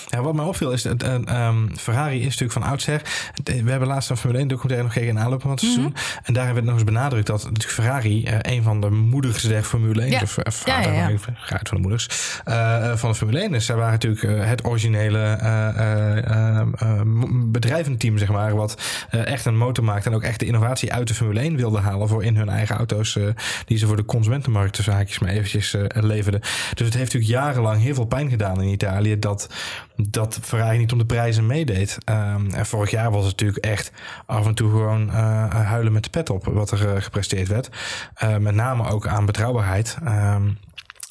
Ja, 0.10 0.22
wat 0.22 0.34
mij 0.36 0.46
opviel 0.46 0.72
is, 0.72 0.82
dat 0.82 1.04
eh, 1.04 1.16
ehm, 1.26 1.68
Ferrari 1.76 2.18
is 2.20 2.24
natuurlijk 2.26 2.52
van 2.52 2.64
oudsher. 2.64 3.02
We 3.44 3.70
hebben 3.72 3.88
laatst 3.88 4.10
een 4.10 4.18
Formule 4.18 4.40
1 4.40 4.48
documentaire 4.48 4.84
nog 4.88 4.94
gekeken 4.94 5.16
in 5.18 5.24
aanloop 5.24 5.42
van 5.42 5.52
het 5.52 5.62
Mhm. 5.62 5.72
seizoen. 5.72 5.96
En 6.24 6.34
daar 6.34 6.54
werd 6.54 6.66
nog 6.66 6.74
eens 6.74 6.84
benadrukt 6.84 7.28
dat 7.28 7.50
Ferrari 7.58 8.24
eh, 8.26 8.38
een 8.56 8.64
van 8.64 8.82
de 8.82 8.90
moeders 8.90 9.42
der 9.44 9.64
Formule 9.64 10.02
1 10.02 10.12
Ja. 10.12 10.22
of, 10.22 10.38
of 10.38 10.66
Ja, 10.66 10.80
ja, 10.82 11.06
uit 11.50 11.68
van 11.70 11.78
de 11.78 11.82
moeders 11.82 12.08
eh, 12.44 12.96
van 12.96 13.10
de 13.10 13.16
Formule 13.16 13.40
1 13.42 13.54
is. 13.54 13.66
Zij 13.66 13.76
waren 13.76 13.92
natuurlijk 13.92 14.24
eh, 14.24 14.46
het 14.48 14.66
originele 14.66 15.20
eh, 15.24 15.68
eh, 15.68 16.18
eh, 16.18 16.60
eh, 16.78 17.02
m- 17.02 17.52
bedrijventeam, 17.52 18.18
zeg 18.18 18.30
maar, 18.30 18.56
wat 18.56 18.82
eh, 19.10 19.26
echt 19.26 19.46
een 19.46 19.58
motor 19.58 19.84
maakt 19.84 20.06
en 20.06 20.14
ook 20.14 20.24
echt 20.24 20.40
de 20.40 20.46
innovatie 20.46 20.94
uit 20.94 21.08
de 21.08 21.14
Formule 21.14 21.40
1 21.40 21.56
wilde 21.56 21.80
halen 21.80 22.08
voor 22.08 22.24
in 22.24 22.36
hun 22.36 22.50
eigen 22.50 22.76
auto's 22.78 23.16
eh, 23.16 23.24
die 23.66 23.78
ze 23.78 23.88
voor 23.88 23.96
de 23.96 24.06
consumentenmarkt 24.06 24.74
tussen 24.74 24.94
haakjes 24.94 25.20
maar 25.20 25.30
eventjes 25.30 25.74
eh, 25.74 25.84
leverden. 26.04 26.40
Dus 26.74 26.86
het 26.86 26.94
heeft 26.98 27.14
natuurlijk 27.14 27.32
jarenlang 27.32 27.82
heel 27.82 27.94
veel 27.96 28.06
pijn 28.06 28.30
gedaan 28.30 28.62
in 28.62 28.70
Italië 28.70 29.20
dat 29.20 29.50
dat 29.96 30.40
Ferrari 30.42 30.78
niet 30.78 30.92
om 30.92 30.98
de 30.98 31.06
prijzen 31.06 31.46
meedeed. 31.46 31.98
Ehm, 32.04 32.50
en 32.50 32.66
vorig 32.66 32.92
jaar 32.92 33.12
was 33.12 33.26
het 33.26 33.32
natuurlijk 33.32 33.66
echt 33.66 33.92
af 34.26 34.46
en 34.46 34.54
toe 34.54 34.70
gewoon 34.70 35.10
eh, 35.10 35.50
huilen 35.50 35.94
met 35.94 36.04
de 36.04 36.10
pet 36.10 36.30
op 36.30 36.46
wat 36.46 36.72
er 36.72 36.96
eh, 36.96 37.02
gepresteerd 37.02 37.48
werd. 37.48 37.70
Eh, 38.14 38.38
met 38.38 38.56
name 38.56 38.90
ook 38.90 39.08
aan 39.08 39.26
betrouwbaarheid. 39.26 39.98
Ehm, 40.04 40.50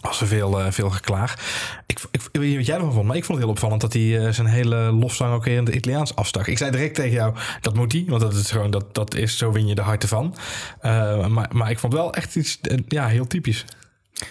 was 0.00 0.20
er 0.20 0.26
veel, 0.26 0.72
veel 0.72 0.90
geklaag. 0.90 1.34
Ik, 1.86 2.00
ik, 2.10 2.28
weet 2.32 2.48
niet 2.48 2.56
wat 2.56 2.66
jij 2.66 2.76
ervan 2.76 2.92
vond, 2.92 3.06
maar 3.06 3.16
ik 3.16 3.24
vond 3.24 3.38
het 3.38 3.46
heel 3.46 3.56
opvallend 3.56 3.80
dat 3.80 3.92
hij 3.92 4.32
zijn 4.32 4.46
hele 4.46 4.76
lofzang 4.76 5.34
ook 5.34 5.44
weer 5.44 5.56
in 5.56 5.64
het 5.64 5.74
Italiaans 5.74 6.16
afstak. 6.16 6.46
Ik 6.46 6.58
zei 6.58 6.70
direct 6.70 6.94
tegen 6.94 7.10
jou, 7.10 7.34
dat 7.60 7.74
moet 7.74 7.92
hij, 7.92 8.04
want 8.06 8.20
dat 8.20 8.34
is 8.34 8.50
gewoon, 8.50 8.70
dat, 8.70 8.94
dat 8.94 9.14
is, 9.14 9.38
zo 9.38 9.52
win 9.52 9.66
je 9.66 9.74
de 9.74 9.80
harten 9.80 10.08
van. 10.08 10.34
Eh, 10.80 11.26
maar, 11.26 11.48
maar 11.52 11.70
ik 11.70 11.78
vond 11.78 11.92
wel 11.92 12.14
echt 12.14 12.36
iets, 12.36 12.60
ja, 12.88 13.06
heel 13.06 13.26
typisch. 13.26 13.64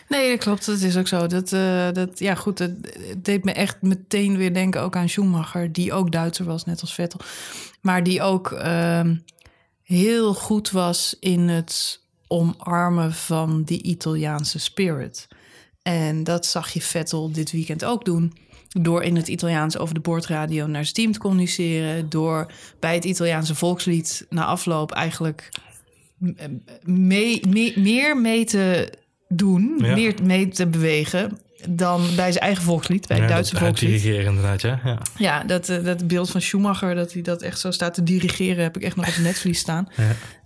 Nee, 0.07 0.29
dat 0.29 0.39
klopt. 0.39 0.65
Dat 0.65 0.79
is 0.79 0.97
ook 0.97 1.07
zo. 1.07 1.27
Dat, 1.27 1.53
eh, 1.53 1.91
dat, 1.91 2.19
ja, 2.19 2.35
goed, 2.35 2.59
het, 2.59 2.97
deed 3.17 3.43
me 3.43 3.51
echt 3.51 3.81
meteen 3.81 4.37
weer 4.37 4.53
denken 4.53 4.81
ook 4.81 4.95
aan 4.95 5.09
Schumacher, 5.09 5.71
die 5.71 5.93
ook 5.93 6.11
Duitser 6.11 6.45
was, 6.45 6.65
net 6.65 6.81
als 6.81 6.93
Vettel. 6.93 7.19
Maar 7.81 8.03
die 8.03 8.21
ook 8.21 8.51
ehm, 8.51 9.15
heel 9.83 10.33
goed 10.33 10.71
was 10.71 11.15
in 11.19 11.47
het 11.47 12.01
omarmen 12.27 13.13
van 13.13 13.63
die 13.63 13.83
Italiaanse 13.83 14.59
spirit. 14.59 15.27
En 15.81 16.23
dat 16.23 16.45
zag 16.45 16.69
je 16.69 16.81
Vettel 16.81 17.31
dit 17.31 17.51
weekend 17.51 17.85
ook 17.85 18.05
doen. 18.05 18.33
Door 18.69 19.03
in 19.03 19.15
het 19.15 19.27
Italiaans 19.27 19.77
over 19.77 19.93
de 19.93 19.99
boordradio 19.99 20.67
naar 20.67 20.83
zijn 20.83 20.95
team 20.95 21.11
te 21.11 21.19
communiceren. 21.19 22.09
Door 22.09 22.51
bij 22.79 22.95
het 22.95 23.05
Italiaanse 23.05 23.55
volkslied 23.55 24.25
na 24.29 24.45
afloop 24.45 24.91
eigenlijk 24.91 25.49
meer 26.85 28.17
mee 28.17 28.45
te 28.45 28.91
doen. 29.33 29.75
Ja. 29.81 29.93
Meer 29.95 30.13
mee 30.23 30.47
te 30.47 30.67
bewegen 30.67 31.37
dan 31.69 32.01
bij 32.15 32.31
zijn 32.31 32.43
eigen 32.43 32.63
volkslied. 32.63 33.07
Bij 33.07 33.17
het 33.17 33.25
Ja, 33.27 33.31
Duitse 33.33 33.53
dat 33.53 33.63
volkslied. 33.63 33.89
uitdirigeren 33.91 34.29
inderdaad, 34.29 34.61
ja. 34.61 34.79
ja. 34.83 34.97
Ja, 35.17 35.43
dat, 35.43 35.69
eh, 35.69 35.83
dat 35.83 36.07
beeld 36.07 36.29
van 36.29 36.41
Schumacher, 36.41 36.95
dat 36.95 37.13
hij 37.13 37.21
dat 37.21 37.41
echt 37.41 37.59
zo 37.59 37.71
staat 37.71 37.93
te 37.93 38.03
dirigeren, 38.03 38.63
heb 38.63 38.75
ik 38.77 38.83
echt 38.83 38.95
nog 38.95 39.07
op 39.07 39.13
het 39.13 39.23
netvlies 39.23 39.59
staan. 39.59 39.87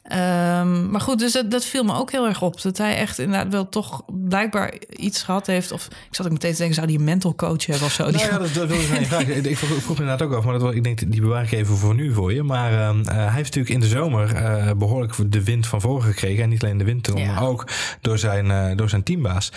Ehm, 0.03 0.89
maar 0.89 1.01
goed, 1.01 1.19
dus 1.19 1.31
dat, 1.31 1.51
dat 1.51 1.65
viel 1.65 1.83
me 1.83 1.93
ook 1.95 2.11
heel 2.11 2.27
erg 2.27 2.41
op. 2.41 2.61
Dat 2.61 2.77
hij 2.77 2.95
echt 2.95 3.19
inderdaad 3.19 3.51
wel 3.51 3.69
toch 3.69 4.01
blijkbaar 4.11 4.73
iets 4.89 5.23
gehad 5.23 5.47
heeft. 5.47 5.71
Of 5.71 5.85
ik 5.85 6.15
zat 6.15 6.25
ook 6.25 6.31
meteen 6.31 6.51
te 6.51 6.57
denken, 6.57 6.75
zou 6.75 6.87
hij 6.87 6.95
een 6.95 7.03
mental 7.03 7.35
coach 7.35 7.65
hebben 7.65 7.85
of 7.85 7.93
zo? 7.93 8.03
Die 8.03 8.13
Nou 8.15 8.27
ja, 8.31 8.37
dat, 8.37 8.53
dat 8.53 8.67
wilde 8.67 8.83
ik 8.99 9.05
vragen. 9.07 9.45
Ik 9.53 9.57
vroeg, 9.57 9.69
ik 9.77 9.81
vroeg 9.83 9.97
me 9.97 10.01
inderdaad 10.03 10.27
ook 10.27 10.33
af, 10.33 10.43
maar 10.43 10.53
dat, 10.53 10.61
wil- 10.61 10.71
ik 10.71 10.83
denk, 10.83 11.11
die 11.11 11.21
bewaar 11.21 11.43
ik 11.43 11.51
even 11.51 11.77
voor 11.77 11.95
nu 11.95 12.13
voor 12.13 12.33
je. 12.33 12.43
Maar 12.43 12.73
ehm, 12.87 12.99
eh, 12.99 13.05
hij 13.15 13.23
heeft 13.23 13.55
natuurlijk 13.55 13.69
in 13.73 13.79
de 13.79 13.87
zomer 13.87 14.35
eh, 14.35 14.71
behoorlijk 14.77 15.31
de 15.31 15.43
wind 15.43 15.67
van 15.67 15.81
voren 15.81 16.03
gekregen. 16.03 16.43
En 16.43 16.49
niet 16.49 16.63
alleen 16.63 16.77
de 16.77 16.83
wind, 16.83 17.09
Ja. 17.15 17.33
maar 17.33 17.43
ook 17.43 17.67
door 18.01 18.17
zijn, 18.17 18.51
eh, 18.51 18.75
door 18.77 18.89
zijn 18.89 19.03
teambaas. 19.03 19.51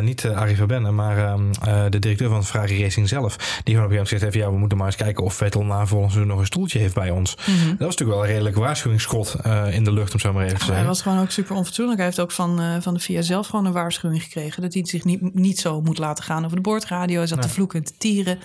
Niet 0.00 0.24
uh, 0.24 0.36
Arie 0.36 0.56
Verbenne, 0.56 0.90
maar 0.90 1.18
ehm, 1.18 1.42
eh, 1.62 1.82
de 1.88 1.98
directeur 1.98 2.28
van 2.28 2.44
Ferrari 2.44 2.82
Racing 2.82 3.08
zelf. 3.08 3.36
Die 3.36 3.44
gewoon 3.46 3.56
op 3.60 3.64
een 3.64 3.72
gegeven 3.74 3.88
moment 3.90 4.08
gezegd 4.08 4.22
heeft, 4.22 4.36
ja, 4.44 4.50
we 4.52 4.58
moeten 4.58 4.78
maar 4.78 4.86
eens 4.86 4.96
kijken 4.96 5.24
of 5.24 5.34
Vettel 5.34 5.64
na 5.64 5.86
volgend 5.86 6.10
seizoen 6.12 6.30
nog 6.32 6.40
een 6.40 6.46
stoeltje 6.46 6.78
heeft 6.78 6.94
bij 6.94 7.10
ons. 7.10 7.34
Mhm. 7.36 7.46
Dat 7.68 7.78
was 7.78 7.88
natuurlijk 7.88 8.10
wel 8.18 8.22
een 8.22 8.30
redelijk 8.32 8.56
waarschuwingsschot 8.56 9.36
in 9.78 9.84
de 9.84 9.92
lucht, 9.92 10.12
om 10.12 10.20
zo 10.20 10.32
maar 10.32 10.44
even 10.44 10.56
te 10.56 10.62
hij 10.64 10.70
zeggen. 10.70 10.88
was 10.88 11.02
gewoon 11.02 11.20
ook 11.20 11.30
super 11.30 11.56
onfatsoenlijk. 11.56 11.96
Hij 11.96 12.06
heeft 12.06 12.20
ook 12.20 12.32
van, 12.32 12.60
eh, 12.60 12.76
van 12.80 12.94
de 12.94 13.00
VIA 13.00 13.22
zelf 13.22 13.46
gewoon 13.46 13.64
een 13.64 13.72
waarschuwing 13.72 14.22
gekregen. 14.22 14.62
Dat 14.62 14.74
hij 14.74 14.86
zich 14.86 15.04
niet, 15.04 15.34
niet 15.34 15.58
zo 15.58 15.82
moet 15.82 15.98
laten 15.98 16.24
gaan 16.24 16.44
over 16.44 16.56
de 16.56 16.62
boordradio. 16.62 17.18
Hij 17.18 17.26
zat 17.26 17.42
te 17.42 17.48
vloeken 17.48 17.78
en 17.78 17.84
te 17.84 17.96
tieren. 17.98 18.38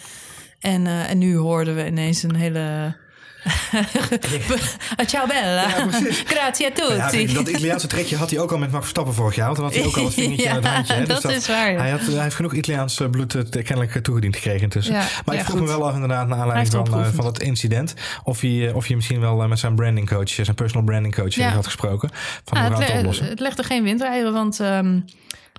En, 0.60 0.88
eh, 0.88 1.10
en 1.10 1.18
nu 1.18 1.36
hoorden 1.36 1.76
we 1.76 1.88
ineens 1.88 2.24
een 2.24 2.36
hele... 2.36 2.96
Ciao 5.06 5.28
bella. 5.28 5.62
Ja. 5.62 5.88
Grazie 6.34 6.66
a 6.66 6.72
tutti. 6.74 7.18
Ja, 7.28 7.34
dat 7.34 7.48
Italiaanse 7.48 7.88
trekje 7.88 8.16
had 8.18 8.30
hij 8.30 8.40
ook 8.40 8.52
al 8.52 8.58
met 8.58 8.70
Max 8.72 8.82
Verstappen 8.82 9.14
vorig 9.14 9.36
jaar. 9.36 9.46
Want 9.46 9.58
dan 9.58 9.66
had 9.66 9.76
hij 9.76 9.86
ook 9.86 9.98
al 9.98 10.04
het 10.04 10.14
vingertje 10.24 10.44
Ja, 10.44 10.50
in 10.50 10.56
het 10.56 10.66
handje. 10.68 10.94
hè. 10.94 11.06
Dus 11.06 11.22
dat 11.22 11.32
is 11.32 11.48
waar. 11.48 11.74
Hij, 11.76 11.90
had, 11.90 12.02
hij 12.02 12.22
heeft 12.24 12.36
genoeg 12.36 12.54
Italiaans 12.54 13.00
eh, 13.00 13.10
bloed 13.10 13.36
eh, 13.36 13.64
kennelijk 13.64 14.04
toegediend 14.04 14.36
gekregen 14.36 14.62
intussen. 14.62 14.94
Maar 15.26 15.36
ik 15.36 15.42
vroeg 15.44 15.60
me 15.60 15.66
wel 15.68 15.88
af 15.88 15.94
inderdaad 15.94 16.28
naar 16.28 16.40
aanleiding 16.40 16.88
van, 16.88 17.00
eh, 17.04 17.08
van 17.14 17.26
het 17.26 17.40
incident. 17.40 17.94
Of 18.24 18.42
hij, 18.42 18.68
eh, 18.68 18.76
of 18.76 18.88
je 18.88 18.96
misschien 18.96 19.20
wel 19.20 19.42
eh, 19.42 19.48
met 19.50 19.60
zijn 19.60 19.76
branding 19.76 20.10
coach, 20.10 20.30
zijn 20.30 20.56
personal 20.56 20.86
branding 20.86 21.16
coach 21.16 21.36
had 21.36 21.66
gesproken. 21.66 22.10
Van 22.46 22.58
hoe 22.74 22.84
het, 22.84 23.20
le- 23.20 23.26
het 23.26 23.40
legde 23.40 23.64
geen 23.64 23.84
windeieren, 23.84 24.34
want, 24.34 24.60
ehm, 24.60 25.00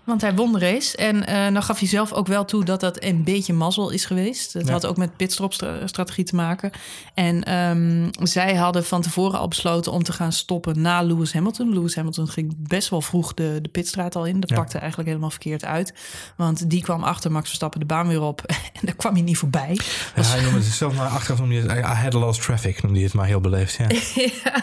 want 0.04 0.20
hij 0.20 0.34
won 0.34 0.52
de 0.52 0.58
race. 0.58 0.96
En 0.96 1.26
eh 1.26 1.52
dan 1.52 1.62
gaf 1.62 1.78
hij 1.78 1.88
zelf 1.88 2.12
ook 2.12 2.26
wel 2.26 2.44
toe 2.44 2.64
dat 2.64 2.80
dat 2.80 3.02
een 3.02 3.24
beetje 3.24 3.52
mazzel 3.52 3.90
is 3.90 4.04
geweest. 4.04 4.52
Het 4.52 4.66
Ja. 4.66 4.72
had 4.72 4.86
ook 4.86 4.96
met 4.96 5.16
pitstop-strategie 5.16 6.24
te 6.24 6.34
maken. 6.34 6.70
En 7.14 7.42
ehm, 7.44 8.08
zij 8.26 8.54
hadden 8.54 8.84
van 8.84 9.02
tevoren 9.02 9.38
al 9.38 9.48
besloten 9.48 9.92
om 9.92 10.02
te 10.02 10.12
gaan 10.12 10.32
stoppen 10.32 10.80
na 10.80 11.02
Lewis 11.02 11.32
Hamilton. 11.32 11.72
Lewis 11.72 11.94
Hamilton 11.94 12.28
ging 12.28 12.54
best 12.58 12.88
wel 12.88 13.00
vroeg 13.00 13.34
de, 13.34 13.58
de 13.62 13.68
pitstraat 13.68 14.16
al 14.16 14.26
in. 14.26 14.40
Dat 14.40 14.50
Ja. 14.50 14.56
pakte 14.56 14.78
eigenlijk 14.78 15.08
helemaal 15.08 15.30
verkeerd 15.30 15.64
uit. 15.64 15.94
Want 16.36 16.70
die 16.70 16.82
kwam 16.82 17.02
achter 17.02 17.32
Max 17.32 17.46
Verstappen 17.46 17.80
de 17.80 17.86
baan 17.86 18.08
weer 18.08 18.22
op. 18.22 18.42
En 18.74 18.80
daar 18.86 18.94
kwam 18.94 19.12
hij 19.14 19.22
niet 19.22 19.36
voorbij. 19.38 19.78
Ja, 20.16 20.22
hij 20.22 20.42
noemde 20.42 20.58
het 20.58 20.66
zelf 20.66 20.94
maar 20.96 21.06
achteraf 21.08 21.38
noemde 21.38 21.54
hij 21.60 21.76
het, 21.76 21.86
I 21.86 22.02
had 22.02 22.14
a 22.14 22.18
lost 22.18 22.42
traffic, 22.42 22.82
noemde 22.82 22.96
hij 22.98 23.04
het 23.06 23.14
maar 23.16 23.26
heel 23.26 23.40
beleefd. 23.40 23.76
Ja. 23.84 24.62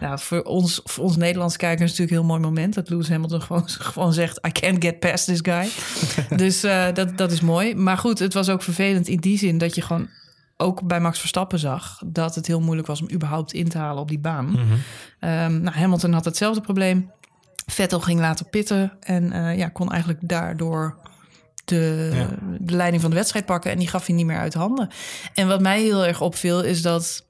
Nou, 0.00 0.18
voor 0.18 0.42
ons, 0.42 0.80
voor 0.84 1.04
ons 1.04 1.16
Nederlandse 1.16 1.58
kijkers 1.58 1.90
natuurlijk 1.90 2.10
een 2.10 2.16
heel 2.16 2.26
mooi 2.26 2.40
moment 2.40 2.74
dat 2.74 2.88
Lewis 2.88 3.08
Hamilton 3.08 3.42
gewoon, 3.42 3.68
gewoon 3.92 4.12
zegt: 4.12 4.46
I 4.46 4.52
can't 4.52 4.73
get 4.82 4.98
past 4.98 5.26
this 5.26 5.40
guy. 5.42 5.68
dus 6.38 6.62
eh, 6.62 6.86
dat, 6.94 7.16
dat 7.18 7.32
is 7.32 7.40
mooi. 7.40 7.74
Maar 7.74 7.98
goed, 7.98 8.18
het 8.18 8.34
was 8.34 8.48
ook 8.48 8.62
vervelend 8.62 9.08
in 9.08 9.18
die 9.18 9.38
zin 9.38 9.58
dat 9.58 9.74
je 9.74 9.82
gewoon 9.82 10.08
ook 10.56 10.82
bij 10.86 11.00
Max 11.00 11.18
Verstappen 11.18 11.58
zag 11.58 12.00
dat 12.06 12.34
het 12.34 12.46
heel 12.46 12.60
moeilijk 12.60 12.86
was 12.88 13.00
om 13.00 13.10
überhaupt 13.12 13.52
in 13.52 13.68
te 13.68 13.78
halen 13.78 14.02
op 14.02 14.08
die 14.08 14.18
baan. 14.18 14.50
Mhm. 14.50 14.62
Ehm, 15.20 15.60
nou, 15.60 15.76
Hamilton 15.76 16.12
had 16.12 16.24
hetzelfde 16.24 16.60
probleem. 16.60 17.10
Vettel 17.66 18.00
ging 18.00 18.20
later 18.20 18.46
pitten 18.46 18.92
en 19.00 19.32
eh, 19.32 19.56
ja, 19.58 19.68
kon 19.68 19.90
eigenlijk 19.90 20.20
daardoor 20.28 20.96
de, 21.64 22.10
Ja. 22.12 22.28
de 22.58 22.74
leiding 22.74 23.02
van 23.02 23.10
de 23.10 23.16
wedstrijd 23.16 23.46
pakken. 23.46 23.70
En 23.70 23.78
die 23.78 23.88
gaf 23.88 24.06
hij 24.06 24.14
niet 24.16 24.26
meer 24.26 24.38
uit 24.38 24.54
handen. 24.54 24.88
En 25.34 25.48
wat 25.48 25.60
mij 25.60 25.80
heel 25.82 26.06
erg 26.06 26.20
opviel 26.20 26.62
is 26.62 26.82
dat 26.82 27.24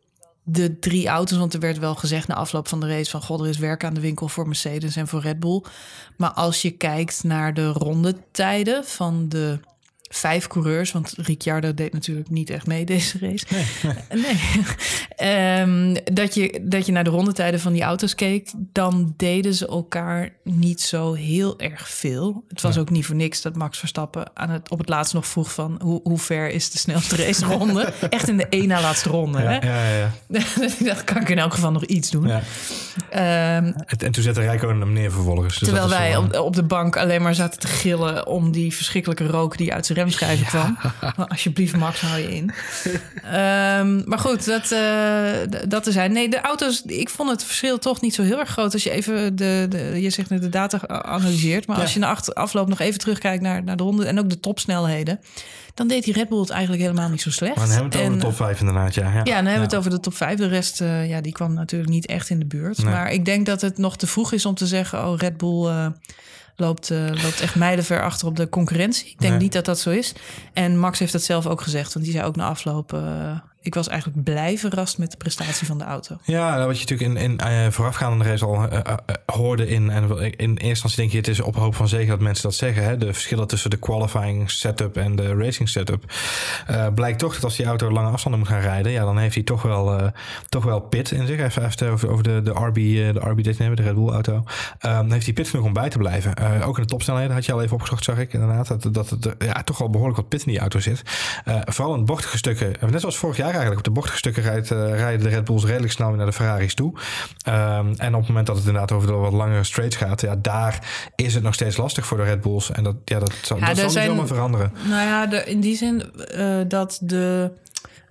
de 0.44 0.78
drie 0.78 1.08
auto's. 1.08 1.38
Want 1.38 1.54
er 1.54 1.60
werd 1.60 1.78
wel 1.78 1.94
gezegd 1.94 2.28
na 2.28 2.34
afloop 2.34 2.68
van 2.68 2.80
de 2.80 2.88
race 2.88 3.10
van... 3.10 3.22
god, 3.22 3.40
er 3.40 3.48
is 3.48 3.58
werk 3.58 3.84
aan 3.84 3.94
de 3.94 4.00
winkel 4.00 4.28
voor 4.28 4.46
Mercedes 4.46 4.96
en 4.96 5.08
voor 5.08 5.20
Red 5.20 5.40
Bull. 5.40 5.62
Maar 6.16 6.30
als 6.30 6.62
je 6.62 6.70
kijkt 6.70 7.24
naar 7.24 7.54
de 7.54 7.68
rondetijden 7.68 8.84
van 8.84 9.28
de 9.28 9.60
vijf 10.16 10.46
coureurs... 10.46 10.92
want 10.92 11.14
Ricciardo 11.16 11.74
deed 11.74 11.92
natuurlijk 11.92 12.30
niet 12.30 12.50
echt 12.50 12.66
mee 12.66 12.84
deze 12.84 13.18
race. 13.18 13.46
Nee. 13.50 13.94
nee. 14.22 14.40
Ehm, 15.16 15.96
dat, 16.14 16.34
je, 16.34 16.60
dat 16.62 16.86
je 16.86 16.92
naar 16.92 17.04
de 17.04 17.10
rondetijden 17.10 17.60
van 17.60 17.72
die 17.72 17.82
auto's 17.82 18.14
keek... 18.14 18.50
dan 18.56 19.14
deden 19.16 19.54
ze 19.54 19.66
elkaar 19.66 20.32
niet 20.44 20.80
zo 20.80 21.12
heel 21.12 21.60
erg 21.60 21.88
veel. 21.88 22.44
Het 22.48 22.60
was 22.60 22.78
ook 22.78 22.90
niet 22.90 23.06
voor 23.06 23.14
niks 23.14 23.42
dat 23.42 23.56
Max 23.56 23.78
Verstappen 23.78 24.30
aan 24.34 24.50
het, 24.50 24.70
op 24.70 24.78
het 24.78 24.88
laatst 24.88 25.14
nog 25.14 25.26
vroeg... 25.26 25.52
van 25.52 25.80
hoe, 25.82 26.00
hoe 26.02 26.18
ver 26.18 26.50
is 26.50 26.70
de 26.70 26.78
snelste 26.78 27.16
race 27.16 27.46
ronde? 27.46 27.92
echt 28.10 28.28
in 28.28 28.36
de 28.36 28.48
één 28.48 28.68
na 28.68 28.80
laatste 28.80 29.08
ronde. 29.08 29.38
Ja, 29.38 29.48
hè? 29.48 29.58
ja, 29.58 29.96
ja. 29.98 30.10
Dus 30.58 30.78
ik 30.78 30.86
dacht, 30.86 31.04
kan 31.04 31.22
ik 31.22 31.28
in 31.28 31.38
elk 31.38 31.54
geval 31.54 31.72
nog 31.72 31.84
iets 31.84 32.10
doen. 32.10 32.30
Ehm, 32.30 32.42
En 33.10 33.74
en 33.98 34.12
toen 34.12 34.22
zette 34.22 34.40
Rijkonen 34.40 34.80
hem 34.80 34.92
neer 34.92 35.12
vervolgens. 35.12 35.58
Dus 35.58 35.68
terwijl 35.68 35.88
dat 35.88 35.98
wij 35.98 36.38
op 36.38 36.54
de 36.54 36.62
bank 36.62 36.96
alleen 36.96 37.22
maar 37.22 37.34
zaten 37.34 37.60
te 37.60 37.66
gillen... 37.66 38.26
om 38.26 38.52
die 38.52 38.74
verschrikkelijke 38.74 39.26
rook 39.26 39.56
die 39.56 39.72
uit 39.72 39.86
zijn 39.86 39.98
remschijven 40.04 40.46
kwam. 40.46 40.78
Maar 41.16 41.26
alsjeblieft, 41.28 41.76
Max, 41.76 42.00
hou 42.00 42.20
je 42.20 42.34
in. 42.34 42.50
Ehm, 43.22 44.08
maar 44.08 44.18
goed, 44.18 44.44
dat, 44.44 44.62
d- 44.64 45.70
dat 45.70 45.82
te 45.82 45.92
zijn. 45.92 46.12
Nee, 46.12 46.28
de 46.28 46.40
auto's, 46.40 46.82
ik 46.86 47.08
vond 47.08 47.30
het 47.30 47.44
verschil 47.44 47.78
toch 47.78 48.00
niet 48.00 48.14
zo 48.14 48.22
heel 48.22 48.38
erg 48.38 48.48
groot... 48.50 48.72
als 48.72 48.82
je 48.82 48.90
even 48.90 49.36
de, 49.36 49.66
de 49.68 50.00
je 50.00 50.10
zegt 50.10 50.28
de 50.28 50.48
data 50.48 50.80
analyseert. 50.88 51.66
Maar 51.66 51.76
Ja. 51.76 51.82
als 51.82 51.92
je 51.94 51.98
na 52.00 52.08
achter, 52.08 52.34
afloop 52.34 52.68
nog 52.68 52.78
even 52.80 52.98
terugkijkt 52.98 53.42
naar, 53.42 53.62
naar 53.64 53.76
de 53.76 53.82
ronde... 53.82 54.06
en 54.06 54.18
ook 54.18 54.28
de 54.30 54.40
topsnelheden... 54.40 55.20
dan 55.74 55.88
deed 55.88 56.04
die 56.04 56.14
Red 56.14 56.28
Bull 56.28 56.40
het 56.40 56.50
eigenlijk 56.50 56.82
helemaal 56.82 57.08
niet 57.08 57.22
zo 57.22 57.30
slecht. 57.30 57.56
Maar 57.56 57.66
dan 57.66 57.74
hebben 57.74 57.90
we 57.92 57.96
het 57.98 58.06
over 58.06 58.12
En, 58.14 58.18
de 58.20 58.26
top 58.36 58.36
5 58.46 58.60
inderdaad, 58.60 58.94
ja. 58.94 59.02
Ja, 59.02 59.10
Ja, 59.10 59.24
dan 59.24 59.34
hebben 59.34 59.54
we 59.54 59.60
het 59.60 59.74
over 59.76 59.90
de 59.90 60.00
top 60.00 60.14
5. 60.16 60.38
De 60.38 60.48
rest, 60.48 60.80
eh, 60.80 61.08
ja, 61.08 61.20
die 61.20 61.32
kwam 61.32 61.54
natuurlijk 61.54 61.90
niet 61.90 62.06
echt 62.06 62.30
in 62.30 62.38
de 62.38 62.46
buurt. 62.46 62.78
Nee. 62.82 62.92
Maar 62.92 63.12
ik 63.12 63.24
denk 63.24 63.46
dat 63.46 63.60
het 63.60 63.78
nog 63.78 63.96
te 63.96 64.06
vroeg 64.06 64.32
is 64.32 64.46
om 64.46 64.54
te 64.54 64.66
zeggen... 64.66 65.06
oh, 65.06 65.18
Red 65.18 65.36
Bull 65.36 65.66
eh, 65.66 65.86
loopt, 66.56 66.90
eh, 66.90 66.98
loopt 67.22 67.40
echt 67.40 67.54
mijlenver 67.54 68.02
achter 68.02 68.26
op 68.26 68.36
de 68.36 68.48
concurrentie. 68.48 69.06
Ik 69.10 69.18
denk 69.20 69.32
Nee. 69.32 69.42
niet 69.42 69.52
dat 69.52 69.64
dat 69.64 69.78
zo 69.80 69.90
is. 69.90 70.12
En 70.52 70.78
Max 70.78 70.98
heeft 70.98 71.12
dat 71.12 71.22
zelf 71.22 71.46
ook 71.46 71.60
gezegd. 71.60 71.92
Want 71.92 72.04
die 72.04 72.14
zei 72.14 72.26
ook 72.26 72.36
na 72.36 72.48
afloop... 72.48 72.92
eh, 72.92 73.00
ik 73.64 73.74
was 73.74 73.88
eigenlijk 73.88 74.24
blij 74.24 74.58
verrast 74.58 74.98
met 74.98 75.10
de 75.10 75.16
prestatie 75.16 75.66
van 75.66 75.78
de 75.78 75.84
auto. 75.84 76.16
Ja, 76.22 76.54
nou, 76.54 76.66
wat 76.66 76.80
je 76.80 76.86
natuurlijk 76.88 77.20
in, 77.20 77.30
in 77.30 77.40
uh, 77.46 77.70
voorafgaande 77.70 78.24
race 78.24 78.44
al 78.44 78.54
uh, 78.54 78.72
uh, 78.72 78.94
hoorde 79.26 79.68
in... 79.68 79.90
en 79.90 80.10
in 80.36 80.50
eerste 80.50 80.64
instantie 80.64 80.98
denk 80.98 81.10
je, 81.10 81.16
het 81.16 81.28
is 81.28 81.40
op 81.40 81.56
hoop 81.56 81.74
van 81.74 81.88
zeker 81.88 82.08
dat 82.08 82.20
mensen 82.20 82.42
dat 82.42 82.54
zeggen. 82.54 82.84
Hè? 82.84 82.96
De 82.96 83.12
verschillen 83.12 83.46
tussen 83.46 83.70
de 83.70 83.76
qualifying 83.76 84.50
setup 84.50 84.96
en 84.96 85.16
de 85.16 85.34
racing 85.34 85.68
setup. 85.68 86.12
Blijkt 86.94 87.18
toch 87.18 87.34
dat 87.34 87.44
als 87.44 87.56
die 87.56 87.66
auto 87.66 87.90
lange 87.90 88.10
afstanden 88.10 88.40
moet 88.40 88.48
gaan 88.48 88.60
rijden... 88.60 88.92
ja, 88.92 89.04
dan 89.04 89.18
heeft 89.18 89.34
hij 89.34 89.44
toch 89.44 89.62
wel, 89.62 90.12
toch 90.48 90.64
wel 90.64 90.80
pit 90.80 91.10
in 91.10 91.26
zich. 91.26 91.40
Even, 91.40 91.90
over, 91.90 92.10
over 92.10 92.24
de, 92.24 92.42
de 92.42 92.50
RB, 92.50 92.74
de 92.74 93.20
RB 93.20 93.42
dit 93.42 93.58
nemen, 93.58 93.76
de 93.76 93.82
Red 93.82 93.94
Bull 93.94 94.08
auto. 94.08 94.44
Um, 94.86 95.12
heeft 95.12 95.24
hij 95.24 95.34
pit 95.34 95.48
genoeg 95.48 95.66
om 95.66 95.72
bij 95.72 95.88
te 95.88 95.98
blijven. 95.98 96.62
Ook 96.62 96.76
in 96.76 96.82
de 96.82 96.88
topsnelheden 96.88 97.34
had 97.34 97.46
je 97.46 97.52
al 97.52 97.62
even 97.62 97.74
opgezocht, 97.74 98.04
zag 98.04 98.18
ik 98.18 98.32
inderdaad. 98.32 98.68
Dat, 98.68 98.82
dat, 98.82 99.16
dat 99.18 99.34
ja, 99.38 99.62
toch 99.62 99.78
wel 99.78 99.90
behoorlijk 99.90 100.16
wat 100.16 100.28
pit 100.28 100.44
in 100.44 100.52
die 100.52 100.60
auto 100.60 100.80
zit. 100.80 101.02
Vooral 101.64 101.94
in 101.94 102.04
bochtige 102.04 102.36
stukken, 102.36 102.72
net 102.90 103.00
zoals 103.00 103.16
vorig 103.16 103.36
jaar 103.36 103.53
eigenlijk... 103.56 103.86
op 103.86 103.94
de 103.94 104.00
bochtige 104.00 104.18
stukken 104.18 104.42
rijdt, 104.42 104.70
uh, 104.70 104.78
rijden 104.78 105.22
de 105.22 105.34
Red 105.34 105.44
Bulls 105.44 105.64
redelijk 105.64 105.92
snel 105.92 106.08
weer 106.08 106.16
naar 106.16 106.26
de 106.26 106.32
Ferraris 106.32 106.74
toe. 106.74 106.92
Um, 107.48 107.94
en 107.96 108.14
op 108.14 108.20
het 108.20 108.28
moment 108.28 108.46
dat 108.46 108.56
het 108.56 108.66
inderdaad 108.66 108.92
over 108.92 109.08
de 109.08 109.14
wat 109.14 109.32
langere 109.32 109.64
straights 109.64 109.96
gaat... 109.96 110.20
ja, 110.20 110.36
daar 110.36 110.78
is 111.16 111.34
het 111.34 111.42
nog 111.42 111.54
steeds 111.54 111.76
lastig 111.76 112.06
voor 112.06 112.16
de 112.16 112.22
Red 112.22 112.40
Bulls. 112.40 112.70
En 112.70 112.84
dat, 112.84 112.96
ja, 113.04 113.18
dat, 113.18 113.34
zal, 113.42 113.58
ja, 113.58 113.66
dat 113.66 113.78
zal 113.78 113.90
zijn, 113.90 114.04
niet 114.04 114.14
zomaar 114.14 114.34
veranderen. 114.34 114.72
Nou 114.88 115.06
ja, 115.06 115.26
de, 115.26 115.44
in 115.44 115.60
die 115.60 115.76
zin 115.76 116.12
uh, 116.36 116.60
dat 116.68 116.98
de... 117.02 117.50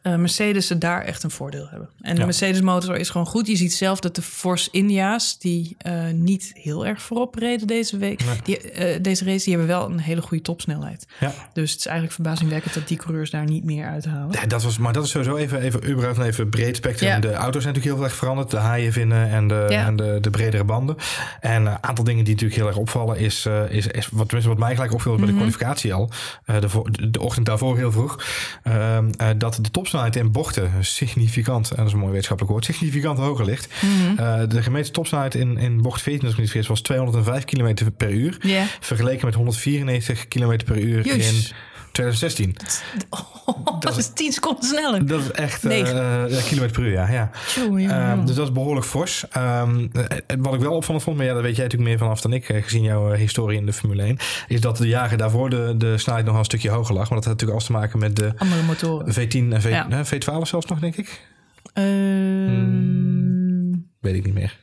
Uh, 0.03 0.15
Mercedes 0.15 0.67
daar 0.67 1.01
echt 1.01 1.24
een 1.24 1.31
voordeel 1.31 1.67
hebben. 1.69 1.89
En 2.01 2.15
de. 2.15 2.25
Mercedes 2.25 2.62
motor 2.62 2.95
is 2.95 3.10
gewoon 3.10 3.27
goed. 3.27 3.48
Je 3.48 3.55
ziet 3.55 3.74
zelf 3.74 4.00
dat 4.00 4.15
de 4.15 4.22
Force 4.22 4.69
India's, 4.72 5.39
die 5.39 5.77
uh, 5.88 6.03
niet 6.13 6.51
heel 6.53 6.86
erg 6.86 7.01
voorop 7.01 7.36
reden 7.36 7.67
deze 7.67 7.98
week, 7.98 8.25
nee. 8.25 8.39
die, 8.43 8.95
uh, 8.95 9.01
deze 9.01 9.25
race, 9.25 9.43
die 9.43 9.57
hebben 9.57 9.67
wel 9.67 9.89
een 9.89 10.00
hele 10.00 10.22
goede 10.22 10.43
topsnelheid. 10.43 11.07
Ja. 11.19 11.33
Dus 11.53 11.72
het 11.72 11.79
is 11.79 11.86
eigenlijk 11.86 12.15
verbazingwekkend 12.15 12.74
dat 12.74 12.88
die 12.88 12.98
coureurs 12.98 13.29
daar 13.29 13.45
niet 13.45 13.63
meer 13.63 13.88
uithalen. 13.88 14.31
Ja, 14.31 14.45
dat 14.45 14.63
was, 14.63 14.77
maar 14.77 14.93
dat 14.93 15.03
is 15.03 15.10
sowieso 15.10 15.36
even, 15.36 15.62
even 15.62 15.89
überhaupt 15.89 16.19
even 16.19 16.50
breed 16.50 16.75
spectrum. 16.75 17.10
Ja. 17.10 17.19
De 17.19 17.33
auto's 17.33 17.62
zijn 17.62 17.74
natuurlijk 17.74 18.01
heel 18.01 18.10
erg 18.10 18.15
veranderd. 18.15 18.51
De 18.51 18.57
haaienvinnen 18.57 19.29
en 19.29 19.48
de, 19.48 19.65
en 19.65 19.95
de, 19.95 20.17
de 20.22 20.29
bredere 20.29 20.63
banden. 20.63 20.95
En 21.39 21.65
een 21.65 21.83
aantal 21.83 22.03
dingen 22.03 22.24
die 22.24 22.33
natuurlijk 22.33 22.60
heel 22.60 22.69
erg 22.69 22.77
opvallen 22.77 23.17
is, 23.17 23.45
is, 23.69 23.88
is 23.88 24.07
wat, 24.12 24.25
tenminste 24.27 24.50
wat 24.50 24.57
mij 24.57 24.74
gelijk 24.74 24.93
opviel 24.93 25.12
mm 25.12 25.17
-hmm. 25.17 25.25
bij 25.25 25.33
de 25.33 25.41
kwalificatie 25.41 25.93
al. 25.93 26.10
De, 26.45 27.10
de, 27.10 27.22
ochtend 27.22 27.45
daarvoor 27.45 27.77
heel 27.77 27.91
vroeg. 27.91 28.24
Uh, 28.67 28.98
dat 29.38 29.60
de 29.62 29.72
topsnelheid 29.93 30.15
in 30.25 30.31
bochten 30.31 30.71
significant, 30.85 31.69
en 31.69 31.75
dat 31.75 31.85
is 31.85 31.91
een 31.91 31.97
mooi 31.97 32.09
wetenschappelijk 32.12 32.53
woord, 32.53 32.65
significant 32.65 33.17
hoger 33.17 33.45
ligt. 33.45 33.67
Mm 33.81 33.89
Mhm. 33.89 34.15
-hmm. 34.23 34.50
de 34.50 34.63
gemeten 34.63 34.91
topsnelheid 34.93 35.35
in, 35.35 35.57
in 35.57 35.81
bocht 35.81 36.01
14, 36.01 36.21
als 36.21 36.29
ik 36.31 36.35
me 36.35 36.41
niet 36.41 36.51
vergis, 36.51 36.69
was 36.69 36.81
205 36.81 37.43
km 37.45 37.73
per 37.97 38.09
uur. 38.12 38.38
Yeah. 38.41 38.65
Vergeleken 38.79 39.25
met 39.25 39.35
194 39.35 40.27
km 40.27 40.57
per 40.65 40.77
uur 40.79 41.05
Juist. 41.05 41.31
in 41.50 41.55
2016. 41.93 42.55
Oh, 43.09 43.79
dat 43.85 43.97
is 43.97 44.09
10 44.13 44.31
seconden 44.31 44.63
sneller. 44.63 45.07
Dat 45.07 45.21
is 45.21 45.31
echt 45.31 45.65
uh, 45.65 45.71
kilometer 46.43 46.71
per 46.71 46.83
uur, 46.83 46.91
ja. 46.91 47.09
ja. 47.09 47.31
Tjoe, 47.47 47.81
ja. 47.81 48.15
Uh, 48.15 48.25
dus 48.25 48.35
dat 48.35 48.47
is 48.47 48.51
behoorlijk 48.51 48.85
fors. 48.85 49.25
Um, 49.38 49.91
wat 50.39 50.53
ik 50.53 50.59
wel 50.59 50.75
opvallend 50.75 51.03
vond, 51.03 51.17
maar 51.17 51.25
ja, 51.25 51.33
daar 51.33 51.41
weet 51.41 51.55
jij 51.55 51.63
natuurlijk 51.63 51.89
meer 51.89 52.00
vanaf 52.00 52.21
dan 52.21 52.33
ik, 52.33 52.50
eh, 52.50 52.63
gezien 52.63 52.83
jouw 52.83 53.12
historie 53.12 53.57
in 53.57 53.65
de 53.65 53.73
Formule 53.73 54.03
1, 54.03 54.17
is 54.47 54.62
dat 54.62 54.77
de 54.77 54.88
jaren 54.88 55.17
daarvoor 55.17 55.50
de, 55.50 55.73
de 55.77 55.97
snelheid 55.97 56.25
nog 56.25 56.38
een 56.38 56.43
stukje 56.43 56.69
hoger 56.69 56.95
lag. 56.95 57.09
Maar 57.09 57.19
dat 57.19 57.27
had 57.27 57.39
natuurlijk 57.39 57.51
alles 57.51 57.65
te 57.65 57.71
maken 57.71 58.00
met 58.00 58.15
de 58.15 58.33
andere 58.38 58.63
motoren. 58.63 59.13
V10 59.13 59.53
en 59.53 59.62
v, 59.62 59.69
ja. 59.69 60.05
V12 60.05 60.41
zelfs 60.41 60.65
nog, 60.65 60.79
denk 60.79 60.95
ik. 60.95 61.27
Hmm. 61.73 63.13
Weet 64.00 64.15
ik 64.15 64.25
niet 64.25 64.33
meer. 64.33 64.62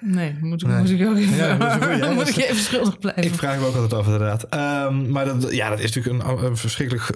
Nee, 0.00 0.36
moet, 0.40 0.66
nee. 0.66 0.78
moet 0.78 0.90
ik 0.90 1.06
ook 1.06 1.16
even, 1.16 1.36
ja, 1.36 1.56
moet, 1.56 1.84
goed, 1.84 1.98
ja. 2.04 2.12
moet 2.12 2.28
ik 2.28 2.36
even 2.36 2.62
schuldig 2.62 2.98
blijven. 2.98 3.24
Ik 3.24 3.34
vraag 3.34 3.58
me 3.58 3.66
ook 3.66 3.74
altijd 3.74 3.92
af, 3.92 4.04
inderdaad. 4.04 4.54
Um, 4.90 5.10
maar 5.10 5.24
dat, 5.24 5.52
ja, 5.52 5.68
dat 5.68 5.78
is 5.80 5.94
natuurlijk 5.94 6.24
een, 6.24 6.44
een 6.44 6.56
verschrikkelijk 6.56 7.10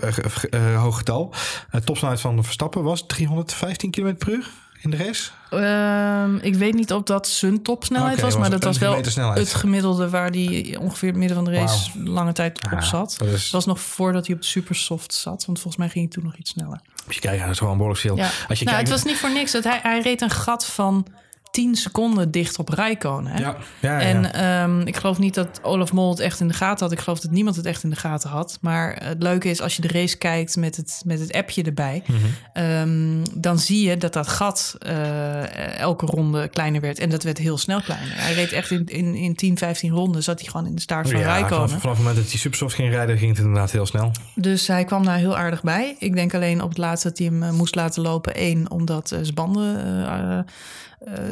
uh, 0.55 0.61
uh, 0.61 0.81
hoog 0.81 0.97
getal. 0.97 1.35
Uh, 1.75 1.81
topsnelheid 1.81 2.21
van 2.21 2.45
Verstappen 2.45 2.83
was 2.83 3.07
315 3.07 3.91
km 3.91 4.15
per 4.15 4.33
uur 4.33 4.51
in 4.83 4.91
de 4.91 4.97
race. 4.97 5.31
Um, 5.51 6.37
ik 6.37 6.55
weet 6.55 6.75
niet 6.75 6.93
of 6.93 7.03
dat 7.03 7.29
zijn 7.29 7.63
topsnelheid 7.63 8.19
okay, 8.19 8.25
was, 8.25 8.39
maar 8.39 8.51
dat 8.51 8.65
was 8.65 8.79
wel 8.79 8.95
het 9.35 9.55
gemiddelde 9.55 10.11
waar 10.11 10.31
die 10.31 10.81
ongeveer 10.81 11.09
het 11.09 11.19
midden 11.19 11.37
van 11.37 11.45
de 11.45 11.53
race 11.53 11.91
wow. 11.95 12.07
lange 12.07 12.33
tijd 12.33 12.61
op 12.73 12.83
zat. 12.83 13.19
Is... 13.25 13.43
Dat 13.43 13.51
was 13.51 13.67
nog 13.67 13.81
voordat 13.81 14.27
hij 14.27 14.35
op 14.35 14.41
de 14.41 14.47
supersoft 14.47 15.15
zat, 15.15 15.45
want 15.45 15.61
volgens 15.61 15.77
mij 15.77 15.89
ging 15.89 16.05
hij 16.05 16.15
toen 16.15 16.25
nog 16.25 16.37
iets 16.37 16.51
sneller. 16.51 16.81
Als 17.07 17.15
je 17.15 17.21
kijkt, 17.21 17.41
dat 17.43 17.51
is 17.51 17.59
gewoon 17.59 17.77
behoorlijk 17.77 18.01
verschil. 18.01 18.25
Ja. 18.25 18.31
Als 18.49 18.59
je 18.59 18.65
nou, 18.65 18.77
kijkt... 18.77 18.91
het 18.91 19.03
was 19.03 19.13
niet 19.13 19.21
voor 19.21 19.33
niks. 19.33 19.53
Dat 19.53 19.65
hij, 19.65 19.81
hij 19.83 20.01
reed 20.01 20.21
een 20.21 20.31
gat 20.31 20.67
van 20.67 21.07
10 21.53 21.75
seconden 21.75 22.31
dicht 22.31 22.59
op 22.59 22.69
Rijkonen. 22.69 23.39
Ja, 23.39 23.57
ja, 23.81 24.01
ja, 24.01 24.01
En 24.01 24.45
um, 24.71 24.87
ik 24.87 24.97
geloof 24.97 25.19
niet 25.19 25.35
dat 25.35 25.61
Olaf 25.63 25.93
Mol 25.93 26.11
het 26.11 26.21
echt 26.21 26.41
in 26.41 26.49
de 26.49 26.55
gaten 26.55 26.85
had. 26.85 26.93
Ik 26.93 27.01
geloof 27.01 27.21
dat 27.21 27.31
niemand 27.31 27.57
het 27.57 27.67
echt 27.67 27.83
in 27.83 27.91
de 27.91 27.97
gaten 27.97 28.31
had. 28.31 28.59
Maar 28.61 28.97
het 29.05 29.23
leuke 29.23 29.49
is, 29.49 29.61
als 29.61 29.77
je 29.77 29.83
de 29.83 29.89
race 29.89 30.19
kijkt 30.19 30.57
met 30.57 30.77
het, 30.77 31.03
met 31.05 31.21
het 31.21 31.33
appje 31.33 31.63
erbij... 31.63 32.03
Mhm. 32.07 32.19
Um, 32.65 33.23
dan 33.35 33.59
zie 33.59 33.89
je 33.89 33.97
dat 33.97 34.13
dat 34.13 34.29
gat 34.29 34.77
uh, 34.87 35.79
elke 35.79 36.07
ronde 36.07 36.49
kleiner 36.49 36.81
werd. 36.81 36.99
En 36.99 37.11
dat 37.11 37.23
werd 37.23 37.39
heel 37.39 37.59
snel 37.59 37.81
kleiner. 37.81 38.15
Hij 38.15 38.35
reed 38.35 38.53
echt 38.53 38.71
in, 38.71 38.87
in, 38.87 39.15
in 39.15 39.35
10, 39.35 39.59
15 39.59 39.91
ronden. 39.91 40.23
Zat 40.23 40.41
hij 40.41 40.51
gewoon 40.51 40.67
in 40.67 40.75
de 40.75 40.81
staart 40.81 41.11
van 41.11 41.21
Rijkonen. 41.21 41.69
Vanaf, 41.69 41.81
vanaf 41.81 41.97
het 41.97 41.99
moment 41.99 42.17
dat 42.17 42.31
hij 42.31 42.41
Supersoft 42.41 42.75
ging 42.75 42.91
rijden, 42.91 43.19
ging 43.19 43.31
het 43.31 43.41
inderdaad 43.41 43.71
heel 43.71 43.87
snel. 43.87 44.11
Dus 44.35 44.67
hij 44.67 44.85
kwam 44.85 45.05
daar 45.05 45.19
heel 45.19 45.37
aardig 45.37 45.63
bij. 45.63 45.97
Ik 45.99 46.15
denk 46.15 46.35
alleen 46.35 46.63
op 46.63 46.69
het 46.69 46.79
laatste 46.79 47.09
dat 47.09 47.19
hij 47.19 47.27
hem 47.27 47.43
uh, 47.43 47.51
moest 47.51 47.75
laten 47.75 48.03
lopen. 48.03 48.33
Eén, 48.37 48.71
omdat 48.71 49.13
uh, 49.13 49.19
zijn 49.23 49.35
banden... 49.35 49.87
Uh, 49.87 50.39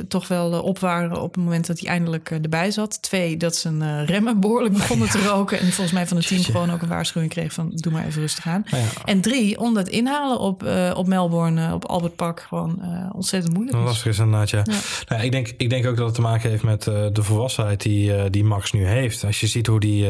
toch 0.09 0.29
wel 0.29 0.63
op 0.63 0.79
waren 0.79 1.23
op 1.23 1.35
het 1.35 1.45
moment 1.45 1.67
dat 1.67 1.81
hij 1.81 1.89
eindelijk 1.89 2.31
erbij 2.31 2.71
zat. 2.71 3.03
Twee, 3.03 3.37
dat 3.37 3.57
zijn 3.57 4.05
remmen 4.05 4.41
behoorlijk 4.41 4.75
begonnen 4.75 5.11
te 5.11 5.23
roken. 5.33 5.59
En 5.59 5.67
volgens 5.67 5.93
mij 5.93 6.07
van 6.07 6.17
het 6.17 6.27
team 6.27 6.43
gewoon 6.43 6.71
ook 6.71 6.83
een 6.83 6.89
waarschuwing 6.89 7.33
kreeg 7.33 7.53
van 7.53 7.71
doe 7.75 7.93
maar 7.93 8.07
even 8.07 8.21
rustig 8.21 8.47
aan. 8.47 8.65
Ja. 8.67 8.79
En 9.05 9.21
drie, 9.21 9.59
omdat 9.59 9.89
inhalen 9.89 10.39
op, 10.39 10.63
uh, 10.63 10.93
op 10.95 11.07
Melbourne, 11.07 11.75
op 11.75 11.85
Albert 11.85 12.17
Park 12.17 12.41
gewoon 12.49 12.79
uh, 12.83 13.11
ontzettend 13.13 13.55
moeilijk 13.55 13.79
is. 13.79 13.85
Lastig 13.85 14.07
is 14.07 14.19
inderdaad, 14.19 14.51
ja. 14.51 14.63
ja. 14.65 14.79
Nou, 15.09 15.23
ik, 15.23 15.33
denk, 15.33 15.49
ik 15.57 15.71
denk 15.71 15.87
ook 15.87 15.97
dat 15.97 16.07
het 16.07 16.15
te 16.15 16.21
maken 16.21 16.51
heeft 16.51 16.63
met 16.63 16.87
uh, 16.87 17.07
de 17.13 17.23
volwassenheid 17.23 17.83
die, 17.83 18.31
die 18.31 18.45
Max 18.45 18.73
nu 18.73 18.87
heeft. 18.87 19.25
Als 19.25 19.41
je 19.41 19.47
ziet 19.47 19.67
hoe 19.67 19.81
die, 19.81 20.09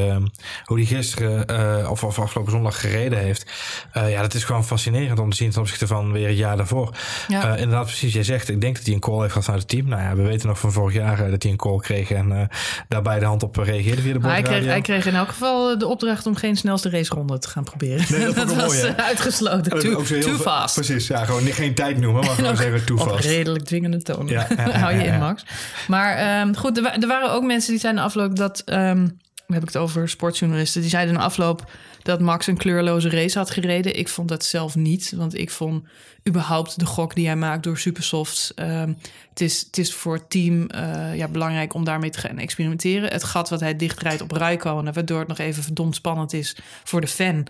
hoe 0.65 0.77
die 0.77 0.87
gisteren 0.87 1.91
of, 1.91 2.05
of 2.05 2.19
afgelopen 2.19 2.53
zondag 2.53 2.81
gereden 2.81 3.19
heeft. 3.19 3.51
ja, 3.93 4.23
dat 4.23 4.35
is 4.35 4.45
gewoon 4.45 4.65
fascinerend 4.65 5.19
om 5.19 5.31
te 5.31 5.37
zien 5.37 5.51
ten 5.51 5.61
opzichte 5.61 5.87
van 5.87 6.13
weer 6.13 6.29
het 6.29 6.39
jaar 6.39 6.57
daarvoor. 6.57 6.97
Ja. 7.29 7.57
inderdaad, 7.57 7.87
precies, 7.87 8.13
jij 8.13 8.23
zegt, 8.23 8.49
ik 8.49 8.61
denk 8.61 8.77
dat 8.77 8.85
hij 8.85 8.95
een 8.95 9.01
call 9.01 9.21
heeft 9.21 9.33
gehad 9.33 9.49
vanuit 9.51 9.63
het 9.63 9.69
team. 9.69 9.89
Nou 9.89 10.03
ja, 10.03 10.23
we 10.23 10.29
weten 10.29 10.49
nog 10.49 10.59
van 10.59 10.73
vorig 10.73 10.95
jaar 10.95 11.31
dat 11.31 11.43
hij 11.43 11.53
een 11.53 11.59
call 11.59 11.79
kreeg 11.79 12.11
en 12.11 12.31
uh, 12.31 12.43
daar 12.89 13.03
bij 13.03 13.19
de 13.19 13.25
hand 13.25 13.43
op 13.43 13.57
reageerde 13.57 14.03
via 14.03 14.13
de 14.13 14.29
hij 14.29 14.43
kreeg, 14.43 14.65
hij 14.65 14.81
kreeg 14.81 15.07
in 15.07 15.15
elk 15.15 15.29
geval 15.29 15.79
de 15.79 15.87
opdracht 15.87 16.27
om 16.27 16.35
geen 16.35 16.57
snelste 16.57 16.91
raceronde 16.91 17.39
te 17.39 17.49
gaan 17.49 17.65
proberen. 17.65 18.05
Nee, 18.09 18.25
dat, 18.25 18.35
dat 18.49 18.55
was 18.55 18.83
mooi, 18.83 18.95
uitgesloten. 18.97 19.71
Too, 19.71 19.81
too 19.81 20.05
veel, 20.05 20.37
fast. 20.37 20.75
Precies, 20.75 21.07
ja, 21.07 21.25
gewoon 21.25 21.45
niet, 21.45 21.55
geen 21.55 21.75
tijd 21.75 21.99
noemen, 21.99 22.25
maar 22.25 22.35
gewoon 22.41 22.57
zeggen 22.57 22.85
too 22.85 22.97
fast. 22.97 23.11
Op 23.11 23.19
redelijk 23.19 23.65
dwingende 23.65 24.03
toon. 24.03 24.29
Ja, 24.31 24.47
ja, 24.57 24.71
Hou 24.71 24.95
je 24.95 25.03
ja, 25.03 25.13
in, 25.13 25.19
Max. 25.19 25.45
Maar 25.89 26.41
um, 26.41 26.57
goed, 26.57 26.79
er, 26.79 26.85
er, 26.85 27.07
waren 27.07 27.33
ook 27.33 27.43
mensen 27.43 27.71
die 27.71 27.81
zijn 27.81 27.99
afgelopen 27.99 28.35
dat... 28.35 28.63
Um, 28.67 29.19
heb 29.47 29.63
ik 29.63 29.69
het 29.69 29.77
over 29.77 30.09
sportjournalisten. 30.09 30.81
Die 30.81 30.91
zeiden 30.91 31.15
in 31.15 31.21
de 31.21 31.27
afloop 31.27 31.71
dat 32.03 32.21
Max 32.21 32.47
een 32.47 32.57
kleurloze 32.57 33.09
race 33.11 33.39
had 33.39 33.51
gereden. 33.51 33.99
Ik 33.99 34.09
vond 34.09 34.29
dat 34.29 34.45
zelf 34.45 34.77
niet, 34.77 35.13
want 35.17 35.39
ik 35.39 35.51
vond 35.51 35.85
überhaupt 36.29 36.79
de 36.79 36.87
gok 36.87 37.15
die 37.15 37.27
hij 37.27 37.37
maakt 37.37 37.63
door 37.63 37.79
supersofts. 37.79 38.55
ehm, 38.55 38.93
het, 39.29 39.41
is, 39.41 39.61
het 39.61 39.79
is 39.79 39.95
voor 39.95 40.15
het 40.15 40.31
team 40.31 40.67
eh, 40.67 41.17
ja, 41.17 41.29
belangrijk 41.29 41.75
om 41.75 41.85
daarmee 41.85 42.11
te 42.11 42.19
gaan 42.19 42.39
experimenteren. 42.39 43.11
Het 43.13 43.25
gat 43.25 43.49
wat 43.49 43.61
hij 43.61 43.77
dichtrijdt 43.77 44.23
op 44.23 44.31
Rijkonen, 44.33 44.93
waardoor 44.93 45.19
het 45.19 45.29
nog 45.29 45.39
even 45.39 45.63
verdomd 45.63 45.95
spannend 45.95 46.33
is 46.33 46.57
voor 46.85 47.01
de 47.01 47.07
fan. 47.07 47.47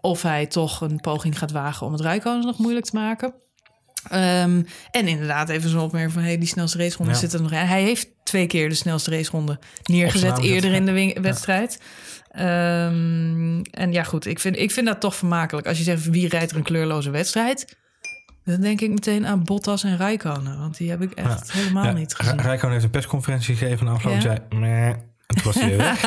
Of 0.00 0.22
hij 0.22 0.46
toch 0.46 0.80
een 0.80 1.00
poging 1.00 1.38
gaat 1.38 1.50
wagen 1.50 1.86
om 1.86 1.92
het 1.92 2.00
Rijkonen 2.00 2.46
nog 2.46 2.58
moeilijk 2.58 2.86
te 2.86 2.96
maken. 2.96 3.34
Ehm, 4.10 4.62
en 4.90 5.08
inderdaad, 5.08 5.48
even 5.48 5.70
zo'n 5.70 5.80
opmerking 5.80 6.12
van... 6.12 6.22
Hey, 6.22 6.38
die 6.38 6.48
snelste 6.48 6.78
raceronde 6.78 7.12
Ja. 7.12 7.18
zit 7.18 7.32
er 7.32 7.42
nog 7.42 7.52
in. 7.52 7.58
Hij 7.58 7.82
heeft 7.82 8.08
twee 8.24 8.46
keer 8.46 8.68
de 8.68 8.74
snelste 8.74 9.10
raceronde 9.10 9.58
neergezet 9.84 10.38
eerder 10.38 10.72
in 10.72 10.84
de 10.84 11.20
wedstrijd. 11.20 11.80
Ehm, 12.34 13.60
en 13.70 13.92
ja, 13.92 14.02
goed, 14.02 14.26
ik 14.26 14.38
vind, 14.38 14.58
ik 14.58 14.70
vind 14.70 14.86
dat 14.86 15.00
toch 15.00 15.14
vermakelijk. 15.14 15.66
Als 15.66 15.78
je 15.78 15.84
zegt, 15.84 16.04
wie 16.08 16.28
rijdt 16.28 16.50
er 16.50 16.56
een 16.56 16.62
kleurloze 16.62 17.10
wedstrijd... 17.10 17.76
dan 18.44 18.60
denk 18.60 18.80
ik 18.80 18.90
meteen 18.90 19.26
aan 19.26 19.44
Bottas 19.44 19.84
en 19.84 19.96
Rijkonen. 19.96 20.58
Want 20.58 20.76
die 20.76 20.90
heb 20.90 21.02
ik 21.02 21.12
echt 21.12 21.52
helemaal 21.52 21.84
Ja, 21.84 21.92
niet 21.92 22.14
gezien. 22.14 22.40
Rijkonen 22.40 22.72
heeft 22.72 22.84
een 22.84 22.90
persconferentie 22.90 23.56
gegeven 23.56 23.86
en 23.86 23.92
afloop 23.92 24.14
Ja. 24.14 24.20
zei... 24.20 24.38
Meh, 24.48 24.90
toen 25.26 25.42
was 25.44 25.56
weer 25.56 25.76
weg. 25.92 26.00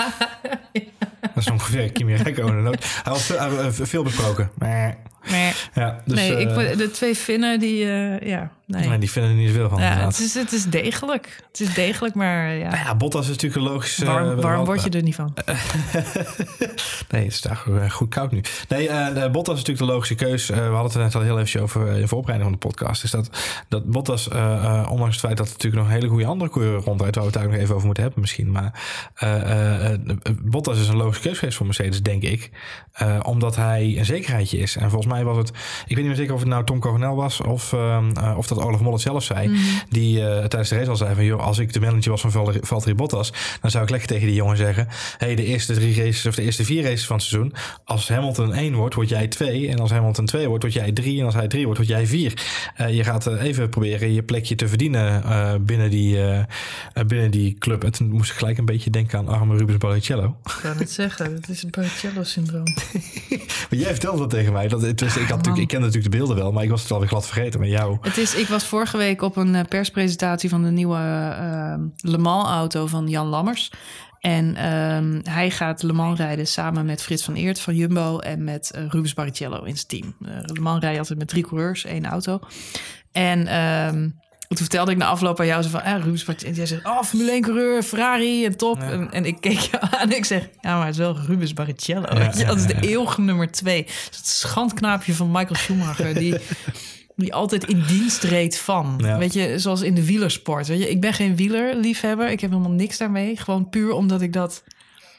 Dat 1.22 1.46
is 1.46 1.50
ongeveer 1.51 1.91
Kimi 1.91 2.15
Räikkönen. 2.15 2.65
Hij 2.65 2.79
had 3.03 3.22
veel, 3.22 3.86
veel 3.86 4.03
besproken. 4.03 4.51
Meh. 4.57 4.89
Maar, 5.31 5.69
Ja, 5.74 6.01
dus, 6.05 6.15
nee, 6.17 6.31
ik, 6.39 6.50
vond- 6.50 6.77
de 6.77 6.91
twee 6.91 7.15
Finnen, 7.15 7.60
die... 7.60 7.84
eh, 7.86 8.27
ja, 8.27 8.51
nee. 8.65 8.88
nee, 8.88 8.98
die 8.98 9.12
vinden 9.12 9.31
er 9.31 9.38
niet 9.38 9.48
zoveel 9.48 9.69
van 9.69 9.79
ja, 9.79 9.86
inderdaad. 9.88 10.17
het, 10.17 10.25
is, 10.25 10.34
het 10.34 10.51
is 10.51 10.63
degelijk. 10.65 11.43
Het 11.51 11.60
is 11.67 11.74
degelijk, 11.74 12.15
maar 12.15 12.53
ja... 12.53 12.69
Nou 12.69 12.84
ja, 12.86 12.96
Bottas 12.96 13.22
is 13.24 13.27
natuurlijk 13.29 13.55
een 13.62 13.72
logische... 13.72 14.05
warm 14.05 14.38
eh, 14.38 14.43
warm 14.43 14.65
word 14.65 14.84
je 14.84 14.89
er 14.89 15.03
niet 15.03 15.15
van. 15.15 15.34
nee, 17.10 17.24
het 17.24 17.34
is 17.34 17.41
daar 17.41 17.55
goed, 17.89 18.10
koud 18.10 18.31
nu. 18.31 18.41
Nee, 18.67 18.88
eh, 18.89 19.24
eh, 19.24 19.31
Bottas 19.31 19.53
is 19.55 19.60
natuurlijk 19.60 19.88
de 19.88 19.93
logische 19.93 20.15
keus. 20.15 20.50
Eh, 20.50 20.57
we 20.57 20.63
hadden 20.63 20.84
het 20.84 20.93
er 20.93 21.01
net 21.01 21.15
al 21.15 21.22
heel 21.22 21.39
even 21.39 21.62
over 21.62 21.88
in 21.88 22.01
de 22.01 22.07
voorbereiding 22.07 22.51
van 22.51 22.60
de 22.60 22.67
podcast. 22.67 23.03
Is 23.03 23.12
dat, 23.12 23.29
dat 23.69 23.86
Bottas, 23.86 24.29
eh, 24.29 24.53
eh, 24.65 24.91
ondanks 24.91 25.15
het 25.15 25.25
feit 25.25 25.38
dat 25.38 25.46
er 25.48 25.51
natuurlijk 25.53 25.81
nog 25.84 25.91
een 25.91 26.00
hele 26.00 26.07
goede 26.12 26.25
andere 26.25 26.50
coureur 26.51 26.79
rondrijdt, 26.79 27.15
waar 27.15 27.25
we 27.25 27.31
het 27.31 27.39
daar 27.39 27.50
nog 27.51 27.60
even 27.62 27.74
over 27.75 27.86
moeten 27.86 28.03
hebben 28.03 28.22
misschien. 28.22 28.51
Maar 28.51 28.81
eh, 29.13 29.41
eh, 29.41 29.93
eh, 29.93 30.00
Bottas 30.41 30.79
is 30.79 30.88
een 30.88 30.96
logische 30.98 31.22
keus 31.27 31.38
geweest 31.39 31.57
voor 31.57 31.65
Mercedes, 31.65 32.01
denk 32.01 32.24
ik. 32.24 32.50
Eh, 32.93 33.19
omdat 33.24 33.55
hij 33.55 33.96
een 33.98 34.05
zekerheidje 34.05 34.57
is. 34.57 34.75
En 34.75 34.89
volgens 34.89 35.13
mij 35.13 35.16
was 35.24 35.38
het, 35.38 35.47
ik 35.50 35.55
weet 35.88 35.97
niet 35.97 36.05
meer 36.05 36.15
zeker 36.15 36.33
of 36.33 36.39
het 36.39 36.50
nou 36.50 36.63
Tom 36.65 36.79
Coronel 36.79 37.15
was 37.15 37.41
of, 37.41 37.74
ehm, 37.74 38.12
eh, 38.12 38.38
of 38.38 38.47
dat 38.47 38.59
Olaf 38.62 38.79
Mol 38.79 38.93
het 38.93 39.01
zelf 39.01 39.24
zei. 39.24 39.51
Die 39.89 40.21
eh, 40.21 40.38
tijdens 40.38 40.69
de 40.69 40.75
race 40.75 40.89
al 40.89 40.95
zei 40.95 41.15
van, 41.15 41.25
joh, 41.25 41.41
als 41.43 41.57
ik 41.59 41.74
de 41.74 41.79
manager 41.79 42.12
was 42.12 42.21
van 42.21 42.31
Val- 42.31 42.53
Valtteri 42.62 42.95
Bottas, 42.95 43.33
dan 43.62 43.71
zou 43.71 43.83
ik 43.83 43.89
lekker 43.89 44.07
tegen 44.09 44.25
die 44.27 44.36
jongen 44.36 44.57
zeggen, 44.57 44.88
hey, 45.17 45.36
de 45.36 45.45
eerste 45.45 45.74
drie 45.74 45.95
races 45.95 46.25
of 46.25 46.36
de 46.36 46.41
eerste 46.41 46.63
vier 46.63 46.83
races 46.83 47.05
van 47.05 47.15
het 47.15 47.25
seizoen, 47.25 47.53
als 47.83 48.09
Hamilton 48.09 48.53
1 48.53 48.75
wordt, 48.75 48.95
word 48.95 49.09
jij 49.09 49.27
2. 49.27 49.69
En 49.69 49.79
als 49.79 49.91
Hamilton 49.91 50.25
2 50.25 50.47
wordt, 50.47 50.63
word 50.63 50.75
jij 50.75 50.91
3. 50.91 51.19
En 51.19 51.25
als 51.25 51.33
hij 51.33 51.47
3 51.47 51.63
wordt, 51.65 51.77
word 51.79 51.89
jij 51.91 52.05
4. 52.07 52.33
je 52.91 53.03
gaat 53.03 53.27
eh, 53.27 53.41
even 53.43 53.69
proberen 53.69 54.13
je 54.13 54.24
plekje 54.24 54.55
te 54.55 54.67
verdienen 54.67 55.24
eh, 55.24 55.53
binnen, 55.62 55.89
die, 55.89 56.17
eh, 56.17 56.39
eh, 56.39 56.45
binnen 57.07 57.31
die 57.31 57.55
club. 57.59 57.83
En 57.83 57.91
toen 57.91 58.09
moest 58.09 58.31
ik 58.31 58.38
gelijk 58.38 58.57
een 58.57 58.65
beetje 58.65 58.89
denken 58.89 59.17
aan 59.19 59.27
arme 59.27 59.57
Rubens 59.57 59.77
Barrichello. 59.77 60.36
Ik 60.45 60.59
kan 60.62 60.77
het 60.77 60.91
zeggen, 60.91 61.33
het 61.33 61.50
is 61.50 61.63
een 61.63 61.69
Barrichello-syndroom. 61.71 62.65
Maar 63.69 63.79
jij 63.79 63.91
vertelde 63.91 64.17
dat 64.19 64.29
tegen 64.29 64.53
mij. 64.53 64.67
Dat, 64.67 64.81
het 64.81 65.01
was, 65.14 65.24
ik, 65.24 65.28
had 65.28 65.38
natuurlijk, 65.38 65.64
ik 65.64 65.68
kende 65.68 65.86
natuurlijk 65.86 66.12
de 66.12 66.18
beelden 66.18 66.36
wel, 66.36 66.52
maar 66.52 66.64
ik 66.64 66.70
was 66.70 66.82
het 66.82 66.92
alweer 66.92 67.08
glad 67.08 67.26
vergeten. 67.26 67.60
Maar 67.60 67.70
jou... 67.70 67.98
Het 68.02 68.18
is, 68.18 68.36
ik 68.36 68.48
was 68.48 68.66
vorige 68.66 68.98
week 68.98 69.22
op 69.22 69.36
een 69.36 69.56
eh, 69.56 69.66
perspresentatie 69.70 70.50
van 70.50 70.64
de 70.64 70.72
nieuwe 70.72 70.98
eh, 70.98 71.76
Le 71.98 72.18
Mans-auto 72.18 72.88
van 72.88 73.08
Jan 73.08 73.28
Lammers. 73.28 73.72
En 74.20 74.56
ehm, 74.56 75.20
hij 75.24 75.52
gaat 75.52 75.84
Le 75.84 75.94
Mans 75.94 76.20
rijden 76.20 76.48
samen 76.48 76.86
met 76.86 77.04
Frits 77.04 77.24
van 77.24 77.34
Eert 77.34 77.60
van 77.60 77.76
Jumbo 77.76 78.20
en 78.20 78.44
met 78.44 78.72
eh, 78.72 78.82
Rubens 78.88 79.14
Barrichello 79.14 79.64
in 79.64 79.76
zijn 79.76 79.88
team. 79.88 80.16
Eh, 80.22 80.40
Le 80.42 80.62
Mans 80.62 80.82
rijdt 80.82 81.00
altijd 81.00 81.20
met 81.20 81.28
drie 81.28 81.44
coureurs, 81.44 81.86
één 81.86 82.06
auto. 82.06 82.40
En 83.12 83.48
ehm, 83.48 84.10
toen 84.48 84.58
vertelde 84.58 84.92
ik 84.92 84.98
na 84.98 85.06
afloop 85.06 85.39
aan 85.39 85.46
jou 85.46 85.62
zo 85.62 85.70
van... 85.70 85.84
Ah, 85.84 86.04
Rubens 86.04 86.24
Barrichello. 86.24 86.51
En 86.51 86.58
jij 86.58 86.66
zegt, 86.66 86.86
oh, 86.86 87.04
Formule 87.04 87.32
1 87.32 87.42
coureur, 87.42 87.84
Ferrari 87.84 88.46
en 88.46 88.58
top. 88.58 88.77
Ja. 88.77 88.89
En, 88.89 89.12
en 89.12 89.25
ik 89.25 89.42
keek 89.42 89.60
je 89.60 89.80
aan 89.82 90.00
en 90.00 90.16
ik 90.16 90.25
zeg... 90.25 90.50
Ja, 90.62 90.77
maar 90.77 90.86
het 90.86 90.96
is 90.96 91.01
wel 91.01 91.18
Rubens 91.27 91.54
Barrichello. 91.54 92.08
Ja? 92.16 92.46
Dat 92.46 92.58
is 92.58 92.66
de 92.66 92.80
eeuwige 92.82 93.22
nummer 93.22 93.52
twee. 93.52 93.84
Dat 93.84 93.93
is 94.12 94.17
het 94.17 94.28
schandknaapje 94.28 95.13
van 95.13 95.32
Michael 95.32 95.56
Schumacher... 95.56 96.13
die 96.13 96.39
die 97.17 97.34
altijd 97.34 97.65
in 97.65 97.84
dienst 97.88 98.24
reed 98.24 98.58
van. 98.58 99.17
Weet 99.17 99.34
je, 99.34 99.60
zoals 99.60 99.82
in 99.82 99.95
de 99.95 100.06
wielersport. 100.06 100.67
Weet 100.67 100.80
je, 100.80 100.89
ik 100.89 101.02
ben 101.02 101.13
geen 101.13 101.36
wielerliefhebber. 101.36 102.30
Ik 102.30 102.39
heb 102.41 102.50
helemaal 102.50 102.71
niks 102.71 102.98
daarmee. 102.98 103.38
Gewoon 103.38 103.69
puur 103.69 103.91
omdat 103.91 104.21
ik 104.21 104.34
dat, 104.34 104.63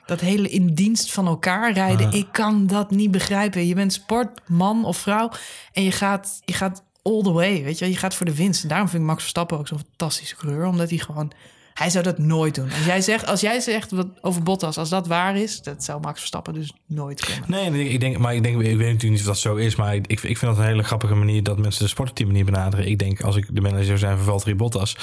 dat 0.06 0.20
hele 0.20 0.48
in 0.48 0.74
dienst 0.74 1.12
van 1.12 1.26
elkaar 1.26 1.72
rijden... 1.72 2.06
Ah. 2.06 2.14
ik 2.14 2.26
kan 2.32 2.66
dat 2.66 2.90
niet 2.90 3.10
begrijpen. 3.10 3.66
Je 3.66 3.74
bent 3.74 3.92
sportman 3.92 4.84
of 4.84 4.96
vrouw 4.96 5.30
en 5.72 5.82
je 5.82 5.92
gaat, 5.92 6.40
je 6.44 6.52
gaat 6.52 6.82
all 7.02 7.22
the 7.22 7.32
way. 7.32 7.64
Weet 7.64 7.78
je, 7.78 7.88
je 7.88 7.96
gaat 7.96 8.14
voor 8.14 8.26
de 8.26 8.34
winst. 8.34 8.62
En 8.62 8.68
daarom 8.68 8.88
vind 8.88 9.02
ik 9.02 9.08
Max 9.08 9.20
Verstappen 9.20 9.58
ook 9.58 9.68
zo'n 9.68 9.78
fantastische 9.88 10.36
coureur. 10.36 10.66
Omdat 10.66 10.88
hij 10.88 10.98
gewoon... 10.98 11.32
Hij 11.74 11.90
zou 11.90 12.04
dat 12.04 12.18
nooit 12.18 12.54
doen. 12.54 12.70
Als 12.76 12.84
jij 12.84 13.00
zegt, 13.00 13.26
als 13.26 13.40
jij 13.40 13.60
zegt 13.60 13.90
wat 13.90 14.06
over 14.20 14.42
Bottas, 14.42 14.78
als 14.78 14.88
dat 14.88 15.06
waar 15.06 15.36
is, 15.36 15.62
dat 15.62 15.84
zou 15.84 16.00
Max 16.00 16.18
Verstappen 16.18 16.54
dus 16.54 16.72
nooit 16.86 17.24
kunnen. 17.24 17.72
Nee, 17.72 17.88
ik 17.88 18.00
denk, 18.00 18.18
maar 18.18 18.34
ik, 18.34 18.42
denk, 18.42 18.54
ik 18.54 18.62
weet 18.62 18.76
natuurlijk 18.76 19.02
niet 19.02 19.20
of 19.20 19.26
dat 19.26 19.38
zo 19.38 19.54
is. 19.54 19.76
Maar 19.76 19.94
ik, 19.94 20.06
ik 20.06 20.18
vind 20.18 20.40
dat 20.40 20.58
een 20.58 20.64
hele 20.64 20.82
grappige 20.82 21.14
manier 21.14 21.42
dat 21.42 21.58
mensen 21.58 21.82
de 21.82 21.88
sport 21.88 22.10
op 22.10 22.16
die 22.16 22.26
manier 22.26 22.44
benaderen. 22.44 22.88
Ik 22.88 22.98
denk, 22.98 23.20
als 23.20 23.36
ik 23.36 23.46
de 23.54 23.60
manager 23.60 23.84
zou 23.84 23.98
zijn 23.98 24.16
van 24.16 24.24
Valtteri 24.24 24.54
Bottas... 24.54 24.96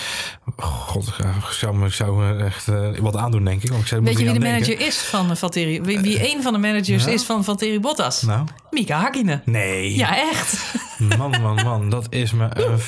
God, 0.58 1.08
ik 1.08 1.51
zou 1.51 1.75
me, 1.75 1.89
zou 1.89 2.17
me 2.17 2.43
echt 2.43 2.67
eh, 2.67 2.97
wat 2.99 3.15
aandoen, 3.15 3.43
denk 3.43 3.63
ik. 3.63 3.69
Want 3.69 3.81
ik 3.81 3.88
zou, 3.88 4.01
moet 4.01 4.10
Weet 4.10 4.19
je 4.19 4.25
wie 4.25 4.34
de 4.34 4.39
denken. 4.39 4.60
manager 4.67 4.88
is 4.88 4.97
van 4.97 5.29
uh, 5.31 5.36
Valtteri? 5.36 5.81
Wie, 5.81 5.99
wie 5.99 6.34
een 6.34 6.41
van 6.41 6.53
de 6.53 6.60
managers 6.60 7.05
is 7.05 7.23
van 7.23 7.43
Valtteri 7.43 7.79
Bottas? 7.79 8.21
Nou? 8.21 8.45
Mika 8.69 8.99
Hakkinen. 8.99 9.41
Nee. 9.45 9.95
Ja, 9.95 10.17
echt. 10.31 10.75
Man, 10.97 11.29
man, 11.41 11.55
man. 11.63 11.89
Dat 11.89 12.05
is 12.10 12.31
me 12.34 12.47
een 12.51 12.79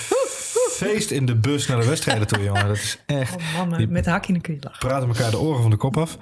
feest 0.71 1.11
in 1.11 1.25
de 1.25 1.35
bus 1.35 1.67
naar 1.67 1.79
de 1.79 1.85
wedstrijden 1.85 2.27
toe, 2.27 2.43
jongen. 2.43 2.67
Dat 2.67 2.75
is 2.75 2.97
echt... 3.05 3.35
Oh, 3.35 3.77
Die- 3.77 3.87
met 3.87 4.05
Hakkinen 4.05 4.41
kun 4.41 4.53
je 4.53 4.59
lachen. 4.63 4.87
praten 4.87 5.07
elkaar 5.07 5.31
de 5.31 5.39
oren 5.39 5.61
van 5.61 5.71
de 5.71 5.77
kop 5.77 5.97
af. 5.97 6.17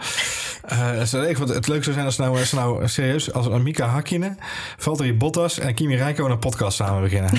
Eh, 0.65 0.91
het, 0.91 1.09
zou- 1.09 1.25
ik 1.27 1.37
vond 1.37 1.49
het 1.49 1.67
leuk 1.67 1.83
zou 1.83 1.93
zijn 1.95 2.05
als 2.05 2.17
nou, 2.17 2.39
als 2.39 2.51
nou 2.51 2.87
serieus, 2.87 3.33
als 3.33 3.47
Mika 3.47 3.85
Hakkinen, 3.87 4.37
Valtteri 4.77 5.13
Bottas 5.13 5.59
en 5.59 5.73
Kimi 5.73 5.95
Räikkönen 5.95 6.31
een 6.31 6.39
podcast 6.39 6.75
samen 6.77 7.01
beginnen. 7.01 7.31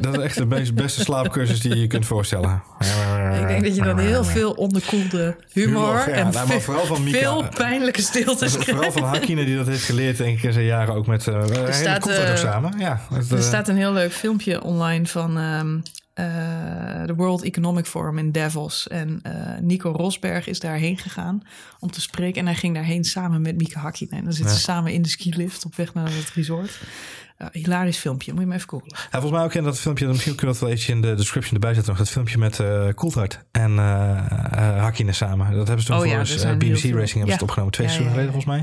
Dat, 0.00 0.16
is 0.16 0.22
echt 0.22 0.36
de 0.36 0.46
best- 0.46 0.74
beste 0.74 1.00
slaapcursus 1.00 1.60
die 1.60 1.74
je 1.74 1.80
je 1.80 1.86
kunt 1.86 2.06
voorstellen. 2.06 2.62
Ik 3.40 3.48
denk 3.48 3.64
dat 3.64 3.74
je 3.76 3.82
dan 3.82 3.98
heel 3.98 4.24
veel 4.24 4.50
onderkoelde 4.52 5.36
humor, 5.52 5.72
Humor, 5.82 6.08
ja. 6.08 6.14
en 6.14 6.30
Nou, 6.32 6.48
maar 6.48 6.60
vooral 6.60 6.84
van 6.86 7.02
Mika. 7.04 7.18
veel 7.18 7.48
pijnlijke 7.56 8.02
stiltes 8.02 8.52
Vooral 8.56 8.92
van 8.92 9.02
Hakkinen 9.02 9.46
die 9.46 9.56
dat 9.56 9.66
heeft 9.66 9.84
geleerd, 9.84 10.16
denk 10.16 10.36
ik, 10.36 10.42
in 10.42 10.52
zijn 10.52 10.64
jaren 10.64 10.94
ook 10.94 11.06
met 11.06 11.26
uh, 11.26 11.34
er 11.66 11.74
staat, 11.74 12.00
komt 12.00 12.14
ook 12.18 12.22
eh, 12.24 12.36
samen. 12.36 12.74
Ja, 12.78 13.00
het, 13.12 13.30
Er 13.30 13.36
eh, 13.36 13.42
staat 13.42 13.68
een 13.68 13.76
heel 13.76 13.92
leuk 13.92 14.12
filmpje 14.12 14.62
online 14.62 15.06
van 15.06 15.38
ehm, 15.38 15.78
de 17.06 17.14
World 17.16 17.42
Economic 17.42 17.86
Forum 17.86 18.18
in 18.18 18.32
Davos. 18.32 18.88
En 18.88 19.22
Nico 19.60 19.90
Rosberg 19.90 20.46
is 20.46 20.60
daarheen 20.60 20.98
gegaan 20.98 21.42
om 21.80 21.90
te 21.90 22.00
spreken. 22.00 22.40
En 22.40 22.46
hij 22.46 22.54
ging 22.54 22.74
daarheen 22.74 23.04
samen 23.04 23.42
met 23.42 23.56
Mika 23.56 23.80
Hakkinen. 23.80 24.18
En 24.18 24.24
dan 24.24 24.32
zitten 24.32 24.52
Ja. 24.52 24.58
ze 24.58 24.64
samen 24.64 24.92
in 24.92 25.02
de 25.02 25.08
skilift 25.08 25.64
op 25.64 25.74
weg 25.76 25.94
naar 25.94 26.06
het 26.10 26.30
resort. 26.34 26.78
Eh, 27.36 27.46
hilarisch 27.52 27.96
filmpje, 27.98 28.32
moet 28.32 28.40
je 28.40 28.46
maar 28.46 28.56
even 28.56 28.68
googlen. 28.68 28.90
Ja, 28.94 29.08
volgens 29.10 29.32
mij 29.32 29.42
ook 29.42 29.54
in 29.54 29.64
dat 29.64 29.78
filmpje, 29.80 30.06
misschien 30.06 30.34
kunnen 30.34 30.54
we 30.54 30.60
dat 30.60 30.68
wel 30.68 30.78
eens 30.78 30.88
in 30.88 31.00
de 31.00 31.14
description 31.14 31.54
erbij 31.54 31.74
zetten 31.74 31.92
nog, 31.92 31.98
dat 32.02 32.10
filmpje 32.10 32.38
met 32.38 32.56
Coulthard 32.94 33.38
en 33.50 33.78
eh, 33.78 34.80
Hakkinen 34.80 35.14
samen. 35.14 35.46
Dat 35.56 35.66
hebben 35.66 35.84
ze 35.84 35.86
toen 35.86 35.96
Oh 35.96 36.02
voor 36.02 36.12
ja, 36.12 36.24
zijn 36.24 36.58
BBC 36.58 36.68
Racing 36.68 36.92
hebben 36.92 37.06
ze 37.10 37.26
Ja. 37.26 37.32
het 37.32 37.42
opgenomen, 37.42 37.72
twee 37.72 37.86
seizoenen 37.88 38.14
geleden 38.14 38.42
volgens 38.42 38.54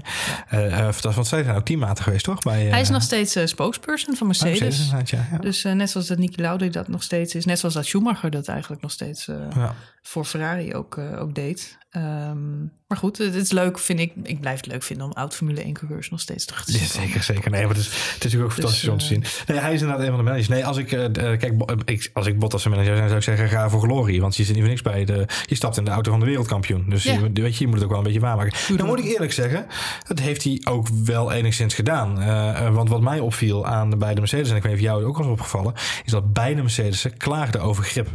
mij. 0.50 0.72
Fantastisch, 0.82 1.16
want 1.16 1.28
zij 1.28 1.44
zijn 1.44 1.56
ook 1.56 1.66
teammaten 1.66 2.04
geweest, 2.04 2.24
toch? 2.24 2.40
Bij, 2.40 2.64
Hij 2.66 2.82
is 2.82 2.90
nog 2.90 3.02
steeds 3.02 3.38
spokesperson 3.46 4.16
van 4.16 4.28
bij 4.28 4.38
Mercedes. 4.42 4.92
Dus 5.40 5.64
net 5.64 5.90
zoals 5.90 6.08
dat 6.08 6.18
Niki 6.18 6.42
Lauda 6.42 6.68
dat 6.68 6.88
nog 6.88 7.04
steeds 7.04 7.36
is. 7.36 7.46
Net 7.46 7.60
zoals 7.60 7.74
dat 7.76 7.86
Schumacher 7.86 8.32
dat 8.32 8.48
eigenlijk 8.48 8.82
nog 8.82 8.92
steeds 8.92 9.26
Ja. 9.56 9.76
Voor 10.02 10.26
Ferrari 10.26 10.74
ook, 10.76 10.98
eh, 10.98 11.22
ook 11.22 11.36
deed. 11.36 11.80
Ehm, 11.92 12.60
maar 12.88 12.98
goed, 12.98 13.18
het 13.18 13.36
is 13.36 13.52
leuk, 13.52 13.80
vind 13.80 14.00
ik. 14.00 14.14
Ik 14.24 14.40
blijf 14.40 14.58
het 14.58 14.66
leuk 14.66 14.84
vinden 14.84 15.06
om 15.06 15.12
oud 15.14 15.36
Formule 15.36 15.64
1 15.66 15.74
coureurs 15.74 16.10
nog 16.10 16.20
steeds 16.20 16.46
terug 16.46 16.66
te 16.66 16.72
Ja, 16.72 16.78
zien. 16.78 16.88
zeker, 16.88 17.24
zeker. 17.24 17.52
Nee, 17.52 17.62
maar 17.62 17.70
het 17.76 17.80
is, 17.80 17.86
het 17.86 17.96
is 17.96 18.14
natuurlijk 18.24 18.44
ook 18.52 18.58
fantastisch 18.58 18.88
om 18.88 18.98
te 18.98 19.06
zien. 19.06 19.24
eh, 19.24 19.30
Nee, 19.48 19.58
hij 19.60 19.74
is 19.74 19.82
inderdaad 19.82 20.04
een 20.06 20.10
van 20.10 20.18
de 20.18 20.24
managers. 20.24 20.48
Nee, 20.48 20.66
als 20.66 20.78
ik, 20.78 20.92
eh, 20.92 21.06
kijk, 21.14 21.54
ik, 21.86 22.10
als 22.14 22.28
ik 22.28 22.40
Bottas 22.40 22.66
een 22.66 22.72
manager 22.72 22.96
zijn, 22.96 23.08
zou 23.08 23.18
ik 23.20 23.26
zeggen, 23.26 23.50
ga 23.50 23.70
voor 23.70 23.82
glorie. 23.82 24.22
Want 24.22 24.36
je 24.36 24.44
zit 24.44 24.52
niet 24.54 24.60
voor 24.64 24.70
niks 24.70 24.82
bij. 24.82 25.06
De, 25.06 25.26
je 25.46 25.56
stapt 25.56 25.78
in 25.78 25.86
de 25.86 25.92
auto 25.92 26.12
van 26.12 26.20
de 26.20 26.26
wereldkampioen. 26.26 26.90
Dus 26.90 27.04
Ja. 27.04 27.14
je, 27.14 27.32
weet 27.42 27.58
je, 27.58 27.60
je 27.64 27.66
moet 27.68 27.76
het 27.76 27.84
ook 27.84 27.90
wel 27.90 28.00
een 28.00 28.06
beetje 28.06 28.20
waarmaken. 28.20 28.54
Doe 28.68 28.78
Dan 28.78 28.88
moet 28.88 29.00
ik 29.00 29.06
eerlijk 29.06 29.32
zeggen, 29.34 29.66
dat 30.08 30.20
heeft 30.20 30.44
hij 30.44 30.62
ook 30.64 30.88
wel 31.06 31.32
enigszins 31.32 31.74
gedaan. 31.74 32.16
Want 32.74 32.90
wat 32.90 33.02
mij 33.02 33.20
opviel 33.20 33.66
aan 33.66 33.90
de 33.90 33.98
beide 33.98 34.20
Mercedes, 34.20 34.50
en 34.50 34.56
ik 34.56 34.62
weet 34.64 34.72
niet 34.72 34.82
of 34.82 34.88
jou 34.88 35.00
het 35.00 35.08
ook 35.10 35.18
al 35.18 35.24
is 35.26 35.30
opgevallen, 35.32 35.74
is 36.06 36.12
dat 36.12 36.34
beide 36.34 36.62
Mercedes'en 36.62 37.18
klaagden 37.18 37.62
over 37.62 37.84
grip. 37.84 38.08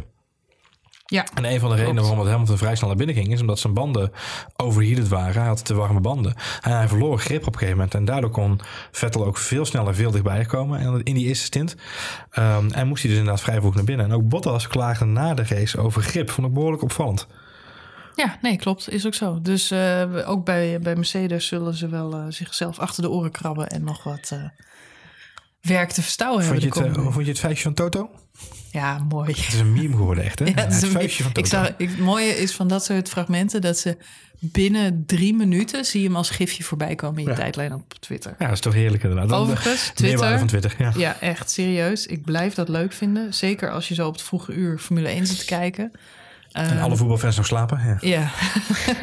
Ja, 1.09 1.25
En 1.33 1.45
een 1.45 1.59
van 1.59 1.69
de 1.69 1.75
redenen 1.75 2.01
waarom 2.01 2.19
het 2.19 2.29
Hamilton 2.29 2.57
vrij 2.57 2.75
snel 2.75 2.87
naar 2.87 2.97
binnen 2.97 3.15
ging, 3.15 3.31
is 3.31 3.41
omdat 3.41 3.59
zijn 3.59 3.73
banden 3.73 4.11
overheated 4.55 5.07
waren. 5.07 5.41
Hij 5.41 5.47
had 5.47 5.65
te 5.65 5.73
warme 5.73 5.99
banden. 5.99 6.35
En 6.61 6.71
hij 6.71 6.87
verloor 6.87 7.19
grip 7.19 7.41
op 7.41 7.53
een 7.53 7.59
gegeven 7.59 7.75
moment. 7.75 7.93
En 7.95 8.05
daardoor 8.05 8.29
kon 8.29 8.59
Vettel 8.91 9.25
ook 9.25 9.37
veel 9.37 9.65
sneller 9.65 9.95
veel 9.95 10.11
dichtbij 10.11 10.45
komen 10.45 10.79
en 10.79 11.03
in 11.03 11.13
die 11.13 11.27
eerste 11.27 11.45
stint. 11.45 11.75
Ehm, 12.29 12.69
en 12.69 12.87
moest 12.87 13.01
hij 13.01 13.11
dus 13.11 13.19
inderdaad 13.19 13.43
vrij 13.43 13.59
vroeg 13.59 13.75
naar 13.75 13.83
binnen. 13.83 14.05
En 14.05 14.13
ook 14.13 14.29
Bottas 14.29 14.67
klaagde 14.67 15.05
na 15.05 15.33
de 15.33 15.43
race 15.43 15.79
over 15.79 16.01
grip. 16.01 16.29
Vond 16.29 16.47
ik 16.47 16.53
behoorlijk 16.53 16.83
opvallend. 16.83 17.27
Ja, 18.15 18.37
nee, 18.41 18.57
klopt. 18.57 18.89
Is 18.89 19.05
ook 19.05 19.13
zo. 19.13 19.41
Dus 19.41 19.71
uh, 19.71 20.29
ook 20.29 20.45
bij, 20.45 20.79
bij 20.79 20.95
Mercedes 20.95 21.47
zullen 21.47 21.73
ze 21.73 21.87
wel 21.87 22.13
uh, 22.13 22.25
zichzelf 22.29 22.79
achter 22.79 23.03
de 23.03 23.09
oren 23.09 23.31
krabben 23.31 23.67
en 23.67 23.83
nog 23.83 24.03
wat 24.03 24.31
uh, 24.33 24.43
werk 25.61 25.91
te 25.91 26.01
verstouwen 26.01 26.43
vond 26.43 26.61
hebben. 26.61 26.83
Je 26.83 26.89
het, 26.89 27.13
vond 27.13 27.25
je 27.25 27.31
het 27.31 27.39
feestje 27.39 27.63
van 27.63 27.73
Toto? 27.73 28.09
Ja, 28.71 28.97
mooi. 29.09 29.29
Het 29.31 29.53
is 29.53 29.59
een 29.59 29.73
meme 29.73 29.95
geworden, 29.95 30.23
echt. 30.23 30.39
Hè? 30.39 30.45
Ja, 30.45 30.53
het, 30.53 30.73
is 30.73 30.81
een 30.81 30.89
feestje 30.89 31.23
van 31.23 31.31
Toto. 31.31 31.47
Ik 31.47 31.53
zag, 31.53 31.73
ik, 31.77 31.89
het 31.89 31.99
mooie 31.99 32.37
is 32.37 32.51
van 32.53 32.67
dat 32.67 32.85
soort 32.85 33.09
fragmenten 33.09 33.61
dat 33.61 33.77
ze 33.77 33.97
binnen 34.39 35.03
drie 35.05 35.33
minuten 35.33 35.85
zie 35.85 36.01
je 36.01 36.07
hem 36.07 36.15
als 36.15 36.29
gifje 36.29 36.63
voorbij 36.63 36.95
komen 36.95 37.17
in 37.19 37.23
je 37.23 37.29
Ja. 37.29 37.35
tijdlijn 37.35 37.73
op 37.73 37.93
Twitter. 37.99 38.35
Ja, 38.39 38.45
dat 38.45 38.53
is 38.53 38.59
toch 38.61 38.73
heerlijk 38.73 39.03
inderdaad. 39.03 39.29
Dan 39.29 39.37
de 39.37 39.43
Overigens, 39.51 39.91
Twitter. 39.95 40.37
van 40.39 40.47
Twitter, 40.47 40.75
ja. 40.77 40.91
Ja, 40.97 41.19
echt 41.19 41.49
serieus. 41.51 42.05
Ik 42.05 42.23
blijf 42.23 42.53
dat 42.53 42.69
leuk 42.69 42.93
vinden. 42.93 43.33
Zeker 43.33 43.71
als 43.71 43.87
je 43.87 43.93
zo 43.93 44.07
op 44.07 44.13
het 44.13 44.21
vroege 44.21 44.53
uur 44.53 44.79
Formule 44.79 45.07
1 45.07 45.27
zit 45.27 45.39
te 45.39 45.45
kijken. 45.45 45.91
En 46.57 46.69
Ehm, 46.69 46.83
alle 46.83 46.95
voetbalfans 46.95 47.37
nog 47.37 47.45
slapen. 47.45 47.81
Ja. 47.85 47.97
Ja. 47.99 48.29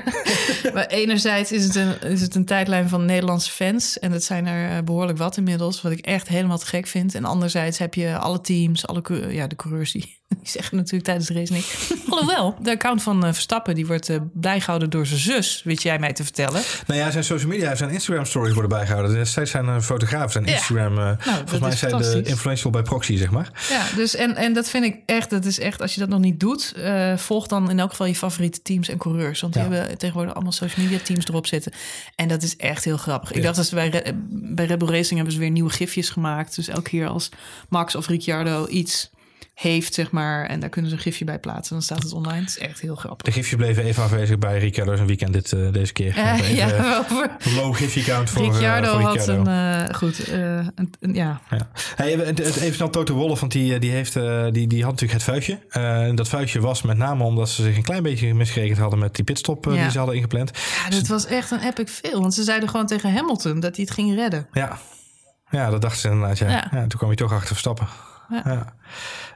maar 0.74 0.86
enerzijds 0.86 1.52
is 1.52 1.64
het, 1.64 1.74
een, 1.74 2.00
is 2.00 2.20
het 2.20 2.34
een 2.34 2.44
tijdlijn 2.44 2.88
van 2.88 3.04
Nederlandse 3.04 3.50
fans. 3.50 3.98
En 3.98 4.10
dat 4.10 4.24
zijn 4.24 4.46
er 4.46 4.76
eh, 4.76 4.84
behoorlijk 4.84 5.18
wat 5.18 5.36
inmiddels. 5.36 5.82
Wat 5.82 5.92
ik 5.92 6.06
echt 6.06 6.28
helemaal 6.28 6.58
te 6.58 6.66
gek 6.66 6.86
vind. 6.86 7.14
En 7.14 7.24
anderzijds 7.24 7.78
heb 7.78 7.94
je 7.94 8.18
alle 8.18 8.40
teams, 8.40 8.86
alle 8.86 9.32
ja, 9.34 9.46
de 9.46 9.56
coureurs 9.56 9.92
die, 9.92 10.18
die 10.44 10.48
zeggen 10.52 10.76
natuurlijk 10.76 11.04
tijdens 11.04 11.26
de 11.26 11.34
race 11.34 11.52
niks. 11.52 11.92
Alhoewel, 12.10 12.56
de 12.62 12.70
account 12.70 13.02
van 13.02 13.24
eh, 13.24 13.32
Verstappen 13.32 13.74
die 13.74 13.87
wordt 13.87 14.08
eh, 14.08 14.16
bijgehouden 14.32 14.90
door 14.90 15.06
zijn 15.06 15.20
zus. 15.20 15.60
Weet 15.64 15.82
jij 15.82 15.98
mij 15.98 16.12
te 16.12 16.22
vertellen? 16.24 16.62
Nou 16.87 17.00
ja, 17.00 17.10
zijn 17.10 17.24
social 17.24 17.50
media, 17.50 17.74
zijn 17.74 17.90
Instagram 17.90 18.24
stories 18.24 18.52
worden 18.52 18.70
bijgehouden. 18.70 19.14
Dus 19.14 19.32
zij 19.32 19.46
zijn 19.46 19.66
een 19.66 19.82
fotograaf, 19.82 20.32
zijn. 20.32 20.44
Instagram. 20.44 20.98
eh, 20.98 21.06
dat 21.06 21.24
volgens 21.37 21.60
mij 21.60 21.76
zijn 21.76 21.96
de 21.96 22.22
influential 22.22 22.70
bij 22.70 22.82
proxy, 22.82 23.16
zeg 23.16 23.30
maar. 23.30 23.66
Ja, 23.70 23.87
dus 23.96 24.14
en, 24.14 24.37
en 24.37 24.52
dat 24.52 24.68
vind 24.68 24.84
ik 24.84 24.96
echt, 25.06 25.30
dat 25.30 25.44
is 25.44 25.58
echt, 25.58 25.80
als 25.80 25.94
je 25.94 26.00
dat 26.00 26.08
nog 26.08 26.20
niet 26.20 26.40
doet, 26.40 26.74
volg 27.16 27.46
dan 27.46 27.70
in 27.70 27.78
elk 27.78 27.90
geval 27.90 28.06
je 28.06 28.14
favoriete 28.14 28.62
teams 28.62 28.88
en 28.88 28.98
coureurs. 28.98 29.40
Want 29.40 29.52
die 29.52 29.62
Ja. 29.62 29.68
hebben 29.70 29.98
tegenwoordig 29.98 30.34
allemaal 30.34 30.52
social 30.52 30.84
media 30.87 30.98
teams 31.04 31.28
erop 31.28 31.46
zitten. 31.46 31.72
En 32.14 32.28
dat 32.28 32.42
is 32.42 32.56
echt 32.56 32.84
heel 32.84 32.96
grappig. 32.96 33.32
Ik 33.32 33.42
dacht 33.42 33.56
dat 33.56 33.66
ze 33.66 33.74
bij, 33.74 33.88
Re- 33.88 34.12
bij 34.30 34.64
Red 34.64 34.78
Bull 34.78 34.88
Racing 34.88 35.14
hebben 35.16 35.32
ze 35.32 35.38
weer 35.40 35.50
nieuwe 35.50 35.70
gifjes 35.70 36.10
gemaakt. 36.10 36.56
Dus 36.56 36.68
elke 36.68 36.88
keer 36.90 37.06
als 37.06 37.28
Max 37.68 37.94
of 37.94 38.06
Ricciardo 38.06 38.66
iets 38.66 39.10
heeft, 39.54 39.94
zeg 39.94 40.10
maar, 40.10 40.46
en 40.46 40.60
daar 40.60 40.68
kunnen 40.68 40.90
ze 40.90 40.96
een 40.96 41.02
gifje 41.02 41.24
bij 41.24 41.38
plaatsen, 41.38 41.74
dan 41.74 41.82
staat 41.82 42.02
het 42.02 42.12
online. 42.12 42.40
Het 42.40 42.48
is 42.48 42.58
echt 42.58 42.80
heel 42.80 42.94
grappig. 42.96 43.26
De 43.26 43.32
gifjes 43.32 43.56
bleven 43.56 43.84
even 43.84 44.02
afwezig 44.02 44.38
bij 44.38 44.58
Ricciardo 44.58 44.94
zijn 44.94 45.06
weekend 45.06 45.32
dit, 45.32 45.52
eh, 45.52 45.72
deze 45.72 45.92
keer. 45.92 46.16
Eh, 46.24 46.32
Even, 46.40 46.54
ja, 46.54 46.70
eh, 46.72 46.98
over. 46.98 47.30
een 47.38 47.54
low 47.54 47.74
gifje 47.74 48.02
count 48.02 48.30
voor, 48.30 48.42
eh, 48.42 48.48
Ricciardo 48.48 48.90
voor 48.90 49.00
had 49.00 49.14
Ricciardo. 49.14 49.50
een, 49.50 49.88
eh, 49.88 49.94
goed, 49.94 50.18
eh, 50.28 50.56
een, 50.56 50.92
een- 51.00 51.14
ja, 51.14 51.40
Ja. 51.50 51.68
Hey, 51.94 52.14
even 52.34 52.74
snel 52.74 52.90
Toto 52.90 53.14
Wolff, 53.14 53.40
want 53.40 53.52
die, 53.52 53.78
die, 53.78 53.90
heeft, 53.90 54.16
eh, 54.16 54.44
die, 54.50 54.66
die 54.66 54.82
had 54.82 54.90
natuurlijk 54.92 55.12
het 55.22 55.28
vuistje. 55.30 55.58
Eh, 55.68 56.02
en 56.06 56.14
dat 56.14 56.28
vuistje 56.28 56.60
was 56.60 56.82
met 56.82 56.96
name 56.96 57.24
omdat 57.24 57.48
ze 57.50 57.62
zich 57.62 57.76
een 57.76 57.82
klein 57.82 58.02
beetje 58.02 58.34
misgerekend 58.34 58.78
hadden 58.78 58.98
met 58.98 59.14
die 59.14 59.24
pitstop 59.24 59.66
eh, 59.66 59.74
Ja. 59.74 59.82
die 59.82 59.90
ze 59.90 59.98
hadden 59.98 60.16
ingepland. 60.16 60.50
ja, 60.84 60.90
dat 60.96 61.06
was 61.06 61.26
echt 61.26 61.50
een 61.50 61.60
epic 61.60 61.90
veel. 62.02 62.20
Want 62.20 62.34
ze 62.34 62.42
zeiden 62.42 62.68
gewoon 62.68 62.86
tegen 62.86 63.12
Hamilton 63.14 63.60
dat 63.60 63.76
hij 63.76 63.84
het 63.84 63.94
ging 63.94 64.14
redden. 64.14 64.46
Ja, 64.52 64.78
ja 65.50 65.70
dat 65.70 65.82
dachten 65.82 66.00
ze 66.00 66.08
inderdaad. 66.08 66.38
Ja. 66.38 66.48
Ja. 66.50 66.68
Ja. 66.72 66.80
toen 66.80 66.88
kwam 66.88 67.08
hij 67.08 67.16
toch 67.16 67.32
achter 67.32 67.46
Verstappen. 67.48 67.86
Ja. 68.28 68.42
Ja. 68.44 68.74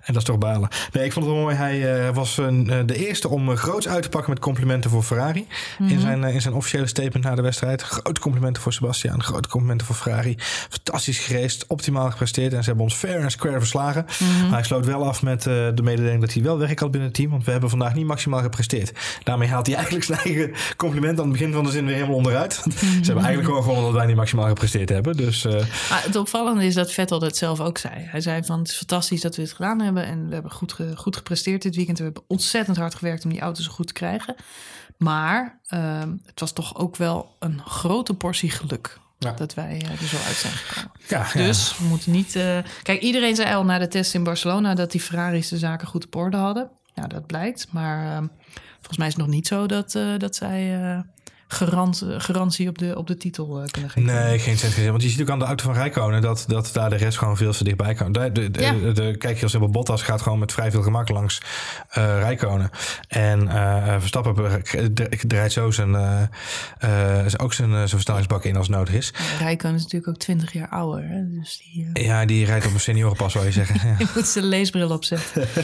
En 0.09 0.15
dat 0.15 0.23
is 0.23 0.29
toch 0.29 0.39
balen. 0.39 0.69
Nee, 0.93 1.05
ik 1.05 1.13
vond 1.13 1.25
het 1.25 1.35
wel 1.35 1.43
mooi. 1.45 1.57
Hij 1.57 2.07
eh, 2.07 2.15
was 2.15 2.37
een, 2.37 2.71
eh, 2.71 2.79
de 2.87 3.07
eerste 3.07 3.29
om 3.29 3.51
eh, 3.51 3.57
groots 3.57 3.89
uit 3.89 4.03
te 4.03 4.09
pakken 4.09 4.31
met 4.31 4.39
complimenten 4.39 4.91
voor 4.91 5.03
Ferrari. 5.03 5.47
Mhm. 5.79 5.93
in, 5.93 6.01
zijn, 6.01 6.25
eh, 6.25 6.35
in 6.35 6.41
zijn 6.41 6.55
officiële 6.55 6.87
statement 6.87 7.25
na 7.25 7.35
de 7.35 7.43
wedstrijd. 7.43 7.83
Grote 7.83 8.21
complimenten 8.21 8.63
voor 8.63 8.73
Sebastian. 8.73 9.23
Grote 9.23 9.49
complimenten 9.49 9.87
voor 9.87 9.97
Ferrari. 9.97 10.35
Fantastisch 10.69 11.19
gereest. 11.19 11.65
Optimaal 11.67 12.11
gepresteerd. 12.11 12.53
En 12.53 12.61
ze 12.61 12.69
hebben 12.69 12.85
ons 12.85 12.95
fair 12.95 13.21
en 13.21 13.31
square 13.31 13.59
verslagen. 13.59 14.07
Mhm. 14.19 14.43
Maar 14.43 14.53
hij 14.53 14.63
sloot 14.63 14.87
wel 14.87 15.07
af 15.07 15.23
met 15.23 15.43
de 15.43 15.83
mededeling 15.83 16.21
dat 16.21 16.33
hij 16.33 16.43
wel 16.43 16.59
werk 16.59 16.79
had 16.79 16.91
binnen 16.91 17.09
het 17.09 17.19
team. 17.19 17.31
Want 17.31 17.45
we 17.45 17.51
hebben 17.51 17.71
vandaag 17.71 17.95
niet 17.95 18.07
maximaal 18.07 18.41
gepresteerd. 18.41 18.93
Daarmee 19.23 19.49
haalt 19.49 19.67
hij 19.67 19.75
eigenlijk 19.75 20.05
zijn 20.05 20.19
eigen 20.19 20.53
compliment 20.77 21.19
aan 21.19 21.25
het 21.25 21.33
begin 21.33 21.53
van 21.53 21.65
de 21.65 21.71
zin 21.71 21.85
weer 21.85 21.95
helemaal 21.95 22.17
onderuit. 22.17 22.53
Ze 22.53 22.87
hebben 23.03 23.25
eigenlijk 23.25 23.45
gewoon 23.45 23.63
gewonnen 23.63 23.85
dat 23.85 23.95
wij 23.95 24.07
niet 24.07 24.17
maximaal 24.17 24.47
gepresteerd 24.47 24.89
hebben. 24.89 25.17
Dus 25.17 25.45
Maar 25.45 26.03
het 26.05 26.17
opvallende 26.17 26.65
is 26.65 26.75
dat 26.75 26.93
Vettel 26.93 27.19
dat 27.19 27.37
zelf 27.37 27.61
ook 27.61 27.79
zei. 27.79 27.95
Hij 27.97 28.21
zei 28.21 28.45
van 28.45 28.59
het 28.59 28.69
is 28.69 28.77
fantastisch 28.77 29.21
dat 29.21 29.37
we 29.37 29.43
gedaan 29.53 29.81
hebben. 29.81 30.05
En 30.05 30.29
we 30.29 30.33
hebben 30.35 30.53
goed, 30.53 30.73
ge- 30.73 30.97
goed 30.97 31.17
gepresteerd 31.17 31.63
dit 31.63 31.77
weekend. 31.77 31.99
We 31.99 32.05
hebben 32.05 32.23
ontzettend 32.27 32.77
hard 32.77 32.95
gewerkt 32.95 33.25
om 33.25 33.31
die 33.31 33.41
auto 33.41 33.63
zo 33.63 33.71
goed 33.71 33.87
te 33.87 33.93
krijgen. 33.93 34.35
Maar 34.99 35.59
ehm, 35.67 36.11
het 36.27 36.41
was 36.41 36.53
toch 36.53 36.77
ook 36.79 36.97
wel 36.97 37.37
een 37.39 37.61
grote 37.65 38.15
portie 38.15 38.51
geluk. 38.51 38.99
Ja. 39.19 39.33
Dat 39.33 39.55
wij 39.55 39.83
eh, 39.85 39.91
er 39.91 40.07
zo 40.09 40.17
uit 40.27 40.37
zijn 40.37 40.53
gekomen. 40.53 40.91
ja, 41.09 41.27
ja. 41.35 41.47
Dus 41.47 41.79
we 41.79 41.85
moeten 41.85 42.13
niet... 42.13 42.37
eh, 42.37 42.59
Kijk, 42.83 43.01
iedereen 43.01 43.37
zei 43.37 43.55
al 43.55 43.65
na 43.65 43.79
de 43.79 43.89
test 43.89 44.15
in 44.15 44.25
Barcelona... 44.25 44.75
dat 44.75 44.91
die 44.93 45.01
Ferraris 45.01 45.49
de 45.49 45.59
zaken 45.59 45.89
goed 45.89 46.05
op 46.07 46.15
orde 46.17 46.37
hadden. 46.37 46.71
Nou, 46.95 47.09
dat 47.09 47.27
blijkt. 47.27 47.67
Maar 47.73 48.17
ehm, 48.17 48.27
volgens 48.77 48.97
mij 48.99 49.07
is 49.07 49.13
het 49.15 49.23
nog 49.23 49.33
niet 49.35 49.47
zo 49.47 49.67
dat, 49.67 49.95
eh, 49.95 50.17
dat 50.19 50.37
zij... 50.37 51.05
garant, 51.49 52.05
garantie 52.19 52.69
op 52.69 52.79
de, 52.79 52.97
op 52.99 53.07
de 53.07 53.17
titel 53.17 53.61
eh, 53.63 53.69
kunnen 53.71 53.91
geven. 53.91 54.13
Nee, 54.15 54.39
geen 54.39 54.59
cent. 54.59 54.75
Want 54.87 55.03
je 55.03 55.09
ziet 55.09 55.21
ook 55.21 55.31
aan 55.31 55.39
de 55.39 55.45
auto 55.45 55.65
van 55.65 55.75
Rijkonen 55.75 56.23
dat, 56.23 56.45
dat 56.47 56.71
daar 56.73 56.91
de 56.91 56.97
rest 56.97 57.19
gewoon 57.19 57.37
veel 57.37 57.53
te 57.53 57.65
dichtbij 57.65 57.95
kan. 57.95 58.13
De, 58.13 58.33
de, 58.33 58.51
de, 58.51 58.61
Ja. 58.63 58.73
de, 58.73 58.93
de- 58.93 59.17
kijk, 59.17 59.39
heel 59.39 59.49
simpel, 59.49 59.71
Bottas 59.71 60.03
gaat 60.03 60.23
gewoon 60.23 60.39
met 60.39 60.53
vrij 60.53 60.71
veel 60.71 60.83
gemak 60.83 61.09
langs 61.09 61.41
eh 61.89 62.19
Rijkonen. 62.19 62.71
En 63.09 63.49
eh, 63.49 63.95
Verstappen 63.99 64.63
draait 65.29 65.53
zo 65.53 65.71
zijn, 65.71 65.95
eh, 65.95 67.25
ook 67.37 67.53
zijn, 67.53 67.71
zijn 67.71 67.89
versnellingsbak 67.89 68.45
in 68.45 68.57
als 68.57 68.69
nodig 68.69 68.95
is. 68.95 69.13
Rijkoon 69.39 69.75
is 69.75 69.83
natuurlijk 69.83 70.09
ook 70.09 70.19
20 70.19 70.53
jaar 70.53 70.69
ouder. 70.69 71.09
Hè? 71.09 71.31
Dus 71.31 71.63
die, 71.73 72.05
Ja, 72.05 72.25
die 72.25 72.45
rijdt 72.45 72.67
op 72.67 72.73
een 72.75 72.81
seniorenpas, 72.81 73.33
zou 73.33 73.45
je 73.45 73.53
zeggen. 73.53 73.77
Ja. 73.89 73.95
die 73.97 74.07
moet 74.15 74.27
zijn 74.27 74.45
leesbril 74.45 74.91
opzetten. 74.91 75.47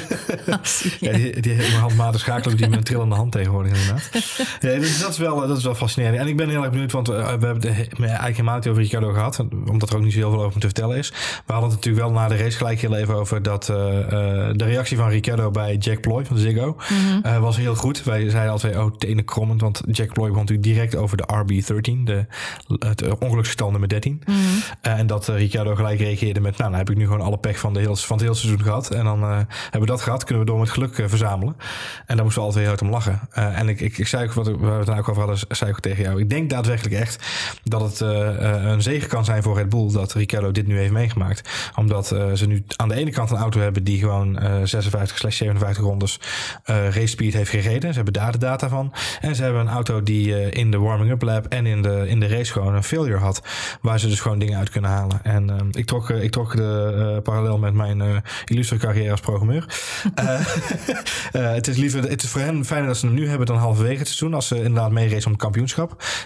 Ja, 1.00 1.12
die, 1.12 1.40
die 1.40 1.62
handmatig 1.76 2.20
schakelen 2.20 2.56
die 2.56 2.68
met 2.68 2.78
een 2.78 2.84
trillende 2.84 3.14
hand 3.14 3.32
tegenwoordig 3.32 3.72
inderdaad. 3.72 4.08
Ja, 4.60 4.78
dus 4.78 5.00
dat 5.00 5.10
is 5.10 5.18
wel, 5.18 5.46
dat 5.48 5.56
is 5.58 5.64
wel 5.64 5.73
fascinerend. 5.74 6.18
En 6.18 6.26
ik 6.26 6.36
ben 6.36 6.48
heel 6.48 6.62
erg 6.62 6.70
benieuwd, 6.70 6.92
want 6.92 7.08
eh, 7.08 7.14
we 7.14 7.22
hebben 7.22 7.48
het 7.54 7.64
he- 7.64 7.72
eigenlijk 8.06 8.36
helemaal 8.36 8.54
niet 8.54 8.68
over 8.68 8.82
Ricardo 8.82 9.12
gehad. 9.12 9.46
Omdat 9.66 9.90
er 9.90 9.96
ook 9.96 10.02
niet 10.02 10.12
zo 10.12 10.18
heel 10.18 10.30
veel 10.30 10.42
over 10.44 10.60
te 10.60 10.66
vertellen 10.66 10.96
is. 10.96 11.08
We 11.46 11.52
hadden 11.52 11.70
het 11.70 11.78
natuurlijk 11.78 12.04
wel 12.04 12.14
na 12.14 12.28
de 12.28 12.36
race 12.36 12.56
gelijk 12.56 12.80
heel 12.80 12.96
even 12.96 13.14
over 13.14 13.42
dat 13.42 13.68
eh, 13.68 13.98
eh, 13.98 14.54
de 14.56 14.64
reactie 14.64 14.96
van 14.96 15.08
Ricardo 15.08 15.50
bij 15.50 15.76
Jack 15.76 16.00
Ploy 16.00 16.24
van 16.24 16.36
Ziggo 16.38 16.76
eh, 17.22 17.38
was 17.38 17.56
heel 17.56 17.74
goed. 17.74 18.02
Wij 18.04 18.30
zeiden 18.30 18.52
altijd, 18.52 18.76
oh, 18.76 18.96
tenen 18.96 19.24
krommend. 19.24 19.60
Want 19.60 19.82
Jack 19.90 20.12
Ploy 20.12 20.28
begon 20.28 20.40
natuurlijk 20.44 20.68
direct 20.68 20.96
over 20.96 21.16
de 21.16 21.24
RB13, 21.34 22.02
de, 22.04 22.26
het 22.78 23.18
ongeluksgetal 23.18 23.70
nummer 23.70 23.88
13. 23.88 24.22
Eh, 24.80 24.98
en 24.98 25.06
dat 25.06 25.26
Ricardo 25.28 25.74
gelijk 25.74 25.98
reageerde 25.98 26.40
met, 26.40 26.56
nou, 26.58 26.70
dan 26.70 26.78
heb 26.78 26.90
ik 26.90 26.96
nu 26.96 27.04
gewoon 27.04 27.20
alle 27.20 27.38
pech 27.38 27.58
van, 27.58 27.72
de 27.72 27.80
heel, 27.80 27.96
van 27.96 28.16
het 28.16 28.24
hele 28.26 28.36
seizoen 28.38 28.62
gehad. 28.62 28.90
En 28.90 29.04
dan 29.04 29.22
hebben 29.22 29.80
we 29.80 29.86
dat 29.86 30.00
gehad, 30.00 30.24
kunnen 30.24 30.44
we 30.44 30.50
door 30.50 30.60
met 30.60 30.70
geluk 30.70 31.02
verzamelen. 31.06 31.56
En 32.06 32.14
daar 32.16 32.24
moesten 32.24 32.42
we 32.42 32.48
altijd 32.48 32.64
heel 32.66 32.74
hard 32.74 32.82
om 32.82 32.90
lachen. 32.90 33.20
En 33.30 33.68
ik, 33.68 33.80
ik, 33.80 33.98
ik 33.98 34.06
zei 34.06 34.24
ook, 34.24 34.32
wat, 34.32 34.46
we 34.46 34.66
het 34.66 34.86
nou 34.86 34.98
ook 34.98 35.08
over 35.08 35.22
hadden, 35.22 35.56
zei 35.64 35.76
ik 35.76 35.82
tegen 35.82 36.02
jou. 36.02 36.20
Ik 36.20 36.30
denk 36.30 36.50
daadwerkelijk 36.50 36.94
echt 36.94 37.26
dat 37.62 37.80
het 37.80 38.00
eh, 38.00 38.54
eh, 38.54 38.64
een 38.64 38.82
zegen 38.82 39.08
kan 39.08 39.24
zijn 39.24 39.42
voor 39.42 39.56
Red 39.56 39.68
Bull 39.68 39.92
dat 39.92 40.12
Ricardo 40.12 40.52
dit 40.52 40.66
nu 40.66 40.78
heeft 40.78 40.92
meegemaakt. 40.92 41.70
Omdat 41.76 42.10
eh, 42.10 42.32
ze 42.32 42.46
nu 42.46 42.64
aan 42.76 42.88
de 42.88 42.94
ene 42.94 43.10
kant 43.10 43.30
een 43.30 43.36
auto 43.36 43.60
hebben 43.60 43.84
die 43.84 43.98
gewoon 43.98 44.38
eh 44.38 44.52
56 44.64 45.18
slash 45.18 45.36
57 45.36 45.84
rondes 45.84 46.20
race 46.64 47.06
speed 47.06 47.32
heeft 47.32 47.50
gereden. 47.50 47.88
Ze 47.88 47.94
hebben 47.94 48.12
daar 48.12 48.32
de 48.32 48.38
data 48.38 48.68
van. 48.68 48.92
En 49.20 49.34
ze 49.34 49.42
hebben 49.42 49.60
een 49.60 49.68
auto 49.68 50.02
die 50.02 50.50
in 50.50 50.70
de 50.70 50.78
warming-up 50.78 51.22
lab 51.22 51.46
en 51.46 51.66
in 51.66 51.82
de, 51.82 52.04
in 52.08 52.20
de 52.20 52.26
race 52.26 52.52
gewoon 52.52 52.74
een 52.74 52.82
failure 52.82 53.18
had. 53.18 53.42
Waar 53.80 54.00
ze 54.00 54.08
dus 54.08 54.20
gewoon 54.20 54.38
dingen 54.38 54.58
uit 54.58 54.70
kunnen 54.70 54.90
halen. 54.90 55.24
En 55.24 55.68
ik, 55.72 55.86
trok, 55.86 56.10
ik 56.10 56.30
trok 56.30 56.56
de 56.56 57.20
parallel 57.22 57.58
met 57.58 57.74
mijn 57.74 58.22
illustre 58.44 58.76
carrière 58.76 59.10
als 59.10 59.20
programmeur. 59.20 59.66
Het 61.54 61.66
is 61.66 61.76
liever, 61.76 62.02
het 62.02 62.22
is 62.22 62.28
voor 62.28 62.40
hen 62.40 62.64
fijner 62.64 62.86
dat 62.86 62.96
ze 62.96 63.06
hem 63.06 63.14
nu 63.14 63.28
hebben 63.28 63.46
dan 63.46 63.56
halverwege 63.56 63.98
het 63.98 64.06
seizoen. 64.06 64.34
Als 64.34 64.46
ze 64.46 64.56
inderdaad 64.56 64.90
meeracen 64.90 65.26
om 65.26 65.32
het 65.32 65.40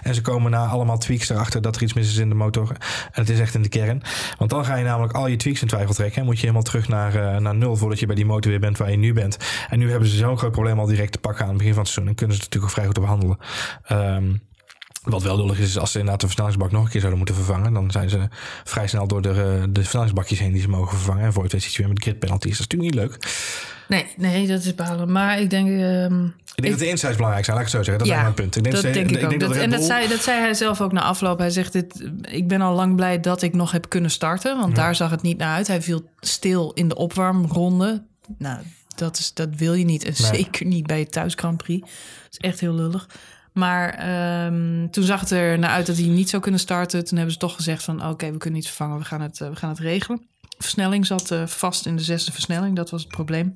En 0.03 0.15
ze 0.15 0.21
komen 0.21 0.51
na 0.51 0.67
allemaal 0.67 0.99
tweaks 0.99 1.29
erachter 1.29 1.63
dat 1.63 1.77
er 1.77 1.83
iets 1.83 1.93
mis 1.93 2.09
is 2.09 2.17
in 2.17 2.29
de 2.29 2.35
motor. 2.35 2.69
En 2.71 3.21
het 3.21 3.29
is 3.29 3.41
echt 3.41 3.55
in 3.55 3.63
de 3.63 3.69
kern. 3.69 4.03
Want 4.39 4.51
dan 4.51 4.65
ga 4.65 4.77
je 4.77 4.85
namelijk 4.85 5.13
al 5.13 5.27
je 5.27 5.37
tweaks 5.37 5.63
in 5.63 5.69
twijfel 5.69 5.95
trekken. 5.95 6.21
En 6.21 6.25
moet 6.25 6.35
je 6.35 6.41
helemaal 6.41 6.63
terug 6.63 6.89
naar, 6.89 7.15
eh, 7.15 7.41
naar 7.41 7.55
nul 7.55 7.77
voordat 7.77 8.01
je 8.01 8.07
bij 8.07 8.17
die 8.17 8.27
motor 8.27 8.51
weer 8.51 8.61
bent 8.61 8.79
waar 8.79 8.91
je 8.91 8.97
nu 8.97 9.13
bent. 9.13 9.37
En 9.69 9.79
nu 9.79 9.91
hebben 9.91 10.09
ze 10.09 10.17
zo'n 10.17 10.39
groot 10.39 10.53
probleem 10.53 10.79
al 10.79 10.87
direct 10.87 11.13
te 11.13 11.19
pakken 11.19 11.43
aan 11.43 11.49
het 11.49 11.59
begin 11.59 11.75
van 11.75 11.83
het 11.83 11.93
seizoen. 11.93 12.13
En 12.13 12.19
kunnen 12.19 12.37
ze 12.37 12.43
het 12.43 12.53
natuurlijk 12.53 12.79
ook 12.79 12.85
vrij 12.85 12.87
goed 12.87 12.99
op 12.99 13.05
handelen. 13.05 13.39
Ehm, 13.83 14.35
wat 15.03 15.23
wel 15.23 15.37
lullig 15.37 15.59
is, 15.59 15.69
is 15.69 15.79
als 15.79 15.91
ze 15.91 15.99
inderdaad 15.99 16.21
de 16.21 16.27
versnellingsbak 16.27 16.71
nog 16.71 16.85
een 16.85 16.91
keer 16.91 17.01
zouden 17.01 17.19
moeten 17.19 17.37
vervangen. 17.37 17.73
Dan 17.73 17.91
zijn 17.91 18.11
ze 18.11 18.29
vrij 18.65 18.87
snel 18.87 19.07
door 19.07 19.23
de, 19.23 19.29
eh, 19.29 19.63
de 19.69 19.81
versnellingsbakjes 19.81 20.39
heen 20.39 20.53
die 20.53 20.61
ze 20.61 20.69
mogen 20.69 20.97
vervangen. 20.97 21.25
En 21.25 21.33
voor 21.33 21.43
het 21.43 21.53
weet 21.53 21.63
zit 21.63 21.75
je 21.75 21.83
weer 21.83 21.93
met 21.93 22.03
grid 22.03 22.19
penalties. 22.19 22.59
Dat 22.59 22.61
is 22.61 22.67
natuurlijk 22.67 22.95
niet 22.95 23.05
leuk. 23.05 23.19
Nee, 23.89 24.07
nee, 24.17 24.47
dat 24.47 24.65
is 24.65 24.75
balen. 24.75 25.13
Maar 25.13 25.41
ik 25.41 25.51
denk... 25.51 25.69
ehm, 25.69 26.25
Ik 26.25 26.63
denk 26.65 26.71
dat 26.71 26.79
de 26.79 26.89
insights 26.89 27.17
belangrijk 27.17 27.45
zijn, 27.45 27.57
laat 27.57 27.67
ik 27.67 27.73
het 27.73 27.85
zo 27.85 27.91
zeggen. 27.93 27.99
Dat 28.09 28.17
is 28.17 28.23
mijn 28.23 28.35
punt. 28.35 28.57
Ik 28.57 28.63
denk 28.63 28.75
dat 28.75 28.83
denk 28.95 29.11
ik 29.11 29.23
ook. 29.25 29.29
denk 29.31 29.41
Dat- 29.41 29.53
Red 29.53 29.63
en 29.63 29.71
dat 29.71 29.83
zei, 29.83 30.09
dat 30.09 30.21
zei 30.23 30.41
hij 30.41 30.55
zelf 30.55 30.81
ook 30.81 30.93
na 30.93 31.03
afloop. 31.03 31.39
Hij 31.39 31.51
zegt, 31.51 31.73
dit, 31.73 32.09
ik 32.23 32.49
ben 32.49 32.61
al 32.61 32.75
lang 32.75 32.97
blij 32.97 33.21
dat 33.21 33.43
ik 33.43 33.55
nog 33.55 33.71
heb 33.73 33.89
kunnen 33.89 34.11
starten. 34.11 34.59
Want 34.59 34.77
daar 34.77 34.95
zag 34.95 35.11
het 35.11 35.23
niet 35.23 35.39
naar 35.39 35.55
uit. 35.57 35.67
Hij 35.67 35.83
viel 35.83 36.11
stil 36.21 36.73
in 36.73 36.89
de 36.89 36.95
opwarmronde. 36.97 38.03
Nou, 38.39 38.59
dat, 38.97 39.19
is, 39.19 39.35
dat 39.35 39.49
wil 39.57 39.75
je 39.75 39.85
niet. 39.85 40.05
En 40.05 40.15
Nee. 40.19 40.35
zeker 40.35 40.67
niet 40.67 40.87
bij 40.87 40.99
het 40.99 41.13
thuis 41.13 41.33
Grand 41.37 41.57
Prix. 41.57 41.81
Dat 41.81 41.91
is 42.31 42.39
echt 42.39 42.61
heel 42.61 42.75
lullig. 42.75 43.09
Maar 43.53 43.95
ehm, 43.95 44.89
toen 44.91 45.05
zag 45.05 45.21
het 45.21 45.31
er 45.31 45.59
naar 45.59 45.71
uit 45.71 45.87
dat 45.87 45.97
hij 45.97 46.07
niet 46.07 46.29
zou 46.29 46.43
kunnen 46.43 46.61
starten. 46.61 47.05
Toen 47.05 47.17
hebben 47.17 47.35
ze 47.35 47.41
toch 47.41 47.55
gezegd 47.55 47.83
van... 47.83 48.07
oké, 48.09 48.31
we 48.33 48.39
kunnen 48.39 48.59
iets 48.59 48.69
vervangen. 48.69 48.99
We 48.99 49.05
gaan 49.05 49.21
het, 49.21 49.41
eh, 49.41 49.49
we 49.49 49.57
gaan 49.57 49.69
het 49.71 49.79
regelen. 49.79 50.27
Versnelling 50.59 51.07
zat 51.07 51.31
eh, 51.31 51.47
vast 51.47 51.87
in 51.87 51.97
de 51.97 52.03
zesde 52.03 52.33
versnelling. 52.33 52.77
Dat 52.77 52.91
was 52.91 53.03
het 53.03 53.11
probleem. 53.13 53.55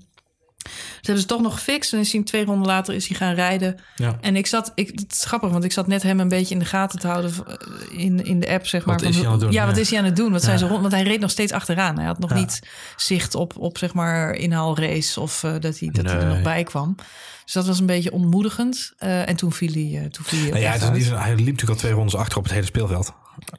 Dat 0.63 0.73
hebben 1.07 1.21
ze 1.23 1.27
toch 1.29 1.41
nog 1.41 1.55
gefixt. 1.55 1.93
En 1.93 1.99
is 1.99 2.13
hij 2.13 2.23
twee 2.23 2.45
ronden 2.45 2.67
later 2.67 2.95
is 2.95 3.09
hij 3.09 3.17
gaan 3.17 3.35
rijden. 3.35 3.79
Ja. 3.97 4.17
En 4.21 4.37
ik 4.37 4.47
zat, 4.47 4.73
ik, 4.75 4.89
het 4.95 5.13
is 5.13 5.25
grappig, 5.25 5.51
want 5.51 5.65
ik 5.65 5.73
zat 5.73 5.87
net 5.87 6.03
hem 6.03 6.21
een 6.21 6.29
beetje 6.29 6.55
in 6.55 6.61
de 6.61 6.67
gaten 6.67 6.99
te 6.99 7.07
houden 7.07 7.33
eh, 7.47 7.99
in, 8.05 8.25
in 8.25 8.41
de 8.41 8.49
app, 8.49 8.67
zeg 8.67 8.85
maar. 8.85 8.97
Wat 8.99 9.05
is 9.09 9.17
hij 9.17 9.25
aan 9.27 9.33
het 9.33 9.41
doen? 9.41 9.53
Ja, 9.53 9.67
wat 9.67 9.77
is 9.77 9.91
hij 9.91 9.99
aan 9.99 10.05
het 10.05 10.17
doen? 10.17 10.33
Wat 10.33 10.43
zijn 10.43 10.59
ze 10.59 10.67
rond? 10.67 10.81
Want 10.81 10.93
hij 10.93 11.03
reed 11.03 11.21
nog 11.21 11.31
steeds 11.31 11.53
achteraan. 11.53 11.97
Hij 11.97 12.07
had 12.07 12.19
nog 12.19 12.31
Ja. 12.31 12.37
niet 12.37 12.59
zicht 12.97 13.35
op, 13.35 13.59
op 13.59 13.79
zeg 13.79 13.95
maar, 13.95 14.35
inhaalrace 14.35 15.21
of 15.21 15.45
eh, 15.45 15.53
dat, 15.61 15.79
hij, 15.79 15.89
dat 15.93 16.05
hij 16.05 16.21
er 16.21 16.27
nog 16.27 16.43
bij 16.43 16.63
kwam. 16.63 16.97
Dus 17.45 17.53
dat 17.53 17.67
was 17.67 17.81
een 17.81 17.87
beetje 17.87 18.13
ontmoedigend. 18.13 18.93
Eh, 18.99 19.29
en 19.29 19.37
toen 19.37 19.53
viel 19.53 19.73
hij, 19.73 20.01
eh, 20.03 20.11
toen 20.11 20.25
viel 20.25 20.41
hij 20.41 20.51
Nou 20.51 20.63
ja, 20.63 20.73
het 20.73 20.83
is 20.83 20.89
niet, 20.89 20.97
uit. 20.97 21.05
zo- 21.07 21.17
hij 21.17 21.31
liep 21.35 21.39
natuurlijk 21.39 21.71
al 21.71 21.77
twee 21.77 21.93
rondes 21.93 22.15
achter 22.17 22.39
op 22.39 22.45
het 22.45 22.53
hele 22.53 22.67
speelveld. 22.67 23.13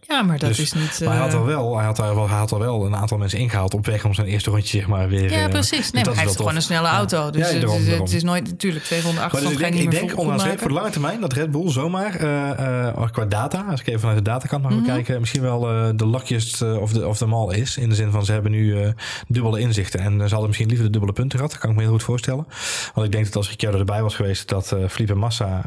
Ja, 0.08 0.22
maar 0.22 0.40
dat 0.40 0.50
Dus- 0.50 0.60
is 0.60 0.74
niet... 0.74 1.00
maar 1.04 1.14
hij 1.14 1.22
had, 1.22 1.34
eh, 1.34 1.40
al 1.40 1.46
wel, 1.46 1.76
hij, 1.78 1.86
had 1.86 2.00
al 2.00 2.16
wel, 2.16 2.30
hij 2.30 2.38
had 2.38 2.52
al 2.52 2.60
wel 2.60 2.86
een 2.86 2.96
aantal 2.96 3.18
mensen 3.18 3.40
ingehaald 3.40 3.74
op 3.74 3.86
weg 3.86 4.06
om 4.06 4.14
zijn 4.14 4.28
eerste 4.28 4.50
rondje 4.50 4.78
zeg 4.78 4.88
maar 4.88 5.08
weer... 5.10 5.32
Ja, 5.32 5.44
eh, 5.44 5.50
precies. 5.50 5.78
dus 5.78 5.92
Nee, 5.92 6.04
maar 6.04 6.14
hij 6.14 6.24
heeft 6.24 6.36
gewoon 6.36 6.56
een 6.56 6.62
snelle 6.62 6.88
auto. 6.88 7.30
Dus 7.30 7.42
Ja, 7.42 7.48
het, 7.48 7.56
is, 7.56 7.86
daarom. 7.86 8.02
het 8.04 8.14
is 8.14 8.24
nooit... 8.24 8.48
Natuurlijk, 8.48 8.86
twee 8.86 9.02
ronden 9.02 9.22
Maar 9.22 9.30
dus 9.30 9.40
achterstand 9.40 9.70
ik 9.70 9.76
denk, 9.82 9.94
ik 9.94 10.00
denk 10.00 10.26
maken. 10.26 10.60
voor 10.60 10.68
de 10.68 10.74
lange 10.74 10.90
termijn 10.90 11.22
dat 11.22 11.34
Red 11.34 11.52
Bull 11.52 11.72
zomaar, 11.72 12.16
eh, 12.16 12.88
eh, 12.88 13.12
qua 13.12 13.26
data, 13.26 13.66
als 13.70 13.80
ik 13.80 13.88
even 13.88 14.00
vanuit 14.00 14.18
de 14.18 14.24
datakant 14.24 14.64
mag 14.64 14.72
Mhm. 14.72 14.86
kijken, 14.86 15.20
misschien 15.20 15.42
wel 15.42 15.60
de 15.96 16.08
luckiest 16.08 16.62
of 16.62 16.92
de, 16.94 17.08
of 17.08 17.18
de 17.18 17.26
mall 17.26 17.56
is. 17.56 17.78
In 17.78 17.90
de 17.90 17.96
zin 17.96 18.12
van 18.12 18.26
ze 18.26 18.32
hebben 18.32 18.52
nu 18.52 18.94
dubbele 19.28 19.60
inzichten. 19.60 20.00
En 20.00 20.14
ze 20.18 20.28
hadden 20.30 20.46
misschien 20.48 20.68
liever 20.68 20.86
de 20.86 20.92
dubbele 20.92 21.14
punten 21.14 21.38
gehad. 21.38 21.52
Dat 21.52 21.62
kan 21.62 21.70
ik 21.70 21.76
me 21.76 21.82
heel 21.82 21.92
goed 21.92 22.04
voorstellen. 22.04 22.48
Want 22.94 23.06
ik 23.06 23.12
denk 23.12 23.26
dat 23.26 23.36
als 23.36 23.50
Ricciardo 23.50 23.78
erbij 23.80 24.02
was 24.02 24.16
geweest, 24.16 24.50
dat 24.50 24.76
Felipe 24.90 25.14
Massa 25.16 25.62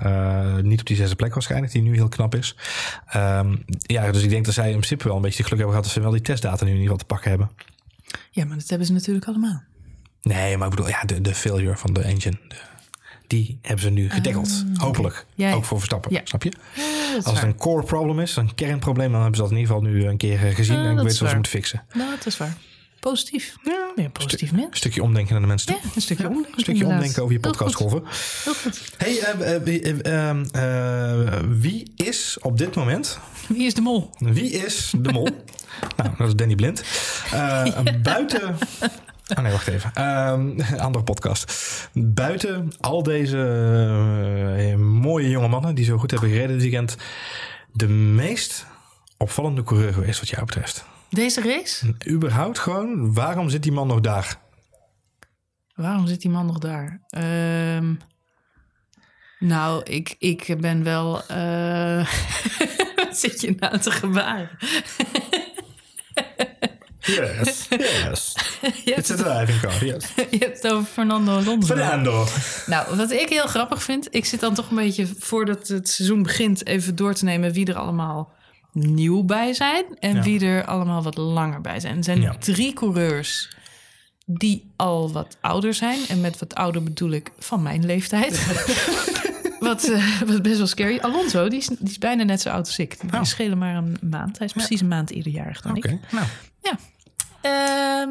niet 0.63 0.81
op 0.81 0.87
die 0.87 0.97
zesde 0.97 1.15
plek 1.17 1.35
was 1.35 1.47
geëindigd, 1.47 1.73
die 1.73 1.83
nu 1.83 1.95
heel 1.95 2.09
knap 2.09 2.35
is. 2.35 2.57
Ehm, 3.07 3.55
ja, 3.79 4.06
dus 4.13 4.23
ik 4.23 4.31
denk 4.31 4.45
dat 4.45 4.55
zij 4.55 4.67
in 4.67 4.77
principe 4.77 5.05
wel 5.05 5.17
een 5.17 5.23
beetje 5.23 5.43
geluk 5.43 5.59
hebben 5.59 5.69
gehad 5.69 5.85
dat 5.85 5.93
ze 5.93 6.01
wel 6.01 6.11
die 6.11 6.21
testdata 6.21 6.65
nu 6.65 6.71
in 6.71 6.77
ieder 6.81 6.83
geval 6.93 7.07
te 7.09 7.15
pakken 7.15 7.31
hebben. 7.31 7.51
Ja, 8.31 8.45
maar 8.45 8.57
dat 8.59 8.69
hebben 8.69 8.87
ze 8.87 8.93
natuurlijk 8.93 9.27
allemaal. 9.27 9.63
Nee, 10.23 10.57
maar 10.57 10.69
ik 10.69 10.75
bedoel, 10.75 10.89
ja, 10.91 11.03
de, 11.05 11.21
de 11.21 11.35
failure 11.35 11.77
van 11.77 11.93
de 11.93 12.01
engine. 12.01 12.37
de- 12.49 12.55
die 13.27 13.59
hebben 13.63 13.85
ze 13.85 13.91
nu 13.91 14.11
gedekkeld. 14.11 14.65
Hopelijk. 14.77 15.27
Ja, 15.35 15.49
ja. 15.49 15.55
Ook 15.55 15.65
voor 15.65 15.77
Verstappen. 15.79 16.13
Ja. 16.13 16.21
Snap 16.25 16.43
je? 16.43 16.53
Als 17.23 17.35
het 17.35 17.43
een 17.43 17.57
core 17.57 17.83
problem 17.85 18.21
is, 18.21 18.37
een 18.37 18.55
kernprobleem, 18.55 19.11
dan 19.13 19.21
hebben 19.21 19.37
ze 19.37 19.43
dat 19.43 19.51
in 19.51 19.57
ieder 19.59 19.75
geval 19.75 19.91
nu 19.91 20.05
een 20.07 20.17
keer 20.17 20.39
gezien. 20.39 20.77
Ja, 20.77 20.85
en 20.85 20.91
ik 20.91 20.97
weet 20.97 21.19
wat 21.19 21.29
ze 21.29 21.35
moeten 21.35 21.53
fixen. 21.53 21.83
Nou, 21.95 22.11
dat 22.11 22.27
is 22.27 22.37
waar. 22.37 22.57
Positief. 23.11 23.57
Ja, 23.63 23.91
een 23.97 24.13
positief 24.13 24.51
Een 24.51 24.57
mens. 24.57 24.77
stukje 24.77 25.03
omdenken 25.03 25.33
naar 25.33 25.43
de 25.43 25.49
mensen 25.49 25.67
toe. 25.67 25.77
Ja, 25.83 25.91
een 25.95 26.01
stukje 26.01 26.27
omdenken. 26.27 26.53
Een 26.55 26.61
stukje 26.61 26.87
omdenken 26.87 27.23
over 27.23 27.35
je 27.35 27.41
podcastgolven. 27.41 28.03
Heel 28.45 28.55
goed. 28.55 28.93
Hey, 28.97 29.63
wie, 29.65 29.97
wie 31.49 31.93
is 31.97 32.39
op 32.41 32.59
dit 32.59 32.75
moment, 32.75 33.19
Wie 33.49 33.67
is 33.67 33.75
de 33.75 33.81
mol? 33.81 34.11
wie 34.19 34.51
is 34.51 34.93
de 34.99 35.13
mol? 35.13 35.29
nou, 35.97 36.11
dat 36.19 36.27
is 36.27 36.35
Danny 36.35 36.55
Blind. 36.55 36.83
Eh, 37.33 37.65
buiten... 38.03 38.57
Oh 39.37 39.43
nee, 39.43 39.53
wacht 39.53 39.69
even. 39.69 39.91
Ehm, 39.95 40.61
andere 40.79 41.05
podcast. 41.05 41.53
Buiten 41.93 42.73
al 42.81 43.03
deze 43.03 43.39
eh, 44.59 44.77
mooie 44.77 45.29
jonge 45.29 45.49
mannen 45.49 45.75
die 45.75 45.85
zo 45.85 45.99
goed 45.99 46.11
hebben 46.11 46.31
gereden 46.31 46.53
dit 46.53 46.63
weekend, 46.63 46.97
de 47.73 47.89
meest 47.89 48.67
opvallende 49.17 49.63
coureur 49.63 49.93
geweest 49.93 50.19
wat 50.19 50.29
jou 50.29 50.45
betreft. 50.45 50.85
Deze 51.11 51.41
race? 51.41 51.95
Überhaupt 52.09 52.59
gewoon, 52.59 53.15
waarom 53.15 53.49
zit 53.49 53.63
die 53.63 53.73
man 53.73 53.87
nog 53.87 54.01
daar? 54.01 54.41
Waarom 55.75 56.07
zit 56.07 56.21
die 56.21 56.31
man 56.31 56.47
nog 56.47 56.59
daar? 56.59 57.01
Ehm, 57.09 57.95
nou, 59.39 59.83
ik, 59.83 60.17
ik 60.19 60.55
ben 60.61 60.85
wel... 60.85 61.27
eh, 61.27 62.07
Wat 62.97 63.19
zit 63.19 63.41
je 63.41 63.55
nou 63.59 63.79
te 63.79 63.91
gebaren? 63.91 64.51
Yes, 67.07 67.67
yes. 67.69 68.35
It's 68.85 69.09
hebt, 69.09 69.11
a 69.11 69.17
driving 69.17 69.61
car, 69.61 69.85
yes. 69.85 70.05
je 70.31 70.39
hebt 70.39 70.63
het 70.63 70.73
over 70.73 70.87
Fernando 70.87 71.37
Alonso. 71.37 71.75
Fernando. 71.75 72.27
Nou, 72.67 72.97
wat 72.97 73.11
ik 73.11 73.29
heel 73.29 73.47
grappig 73.47 73.83
vind... 73.83 74.09
Ik 74.11 74.25
zit 74.25 74.41
dan 74.41 74.55
toch 74.55 74.71
een 74.71 74.77
beetje, 74.77 75.07
voordat 75.19 75.69
het 75.69 75.89
seizoen 75.89 76.23
begint... 76.23 76.67
even 76.67 76.97
door 76.97 77.15
te 77.15 77.25
nemen 77.25 77.53
wie 77.53 77.67
er 77.67 77.75
allemaal 77.75 78.35
nieuw 78.77 79.23
bij 79.25 79.53
zijn... 79.53 79.85
en 79.99 80.15
Ja. 80.15 80.23
wie 80.23 80.41
er 80.47 80.65
allemaal 80.65 81.03
wat 81.03 81.17
langer 81.17 81.61
bij 81.61 81.81
zijn. 81.81 81.97
Er 81.97 82.05
zijn 82.05 82.21
Ja. 82.21 82.35
drie 82.39 82.73
coureurs 82.73 83.55
die 84.27 84.71
al 84.77 85.13
wat 85.13 85.37
ouder 85.41 85.75
zijn. 85.75 85.99
En 86.09 86.21
met 86.21 86.39
wat 86.39 86.55
ouder 86.55 86.83
bedoel 86.83 87.11
ik 87.11 87.31
van 87.39 87.63
mijn 87.63 87.85
leeftijd. 87.87 88.47
wat, 89.61 89.85
eh, 89.85 90.21
wat 90.27 90.43
best 90.43 90.57
wel 90.59 90.67
scary. 90.67 90.99
Alonso, 90.99 91.49
die 91.49 91.59
is, 91.59 91.67
die 91.67 91.89
is 91.89 91.99
bijna 91.99 92.23
net 92.23 92.41
zo 92.41 92.49
oud 92.51 92.67
als 92.67 92.79
ik. 92.79 93.01
Die 93.01 93.13
Oh. 93.13 93.25
schelen 93.25 93.59
maar 93.59 93.75
een 93.75 93.97
maand. 94.01 94.39
Hij 94.39 94.47
is 94.47 94.53
precies 94.53 94.81
een 94.81 94.89
maand 94.89 95.11
eerder 95.11 95.33
jarig 95.33 95.61
dan 95.61 95.77
Oké, 95.77 95.89
ik. 95.89 95.99
nou. 96.13 96.27
Ja. 96.63 96.79
Ehm, 97.41 98.09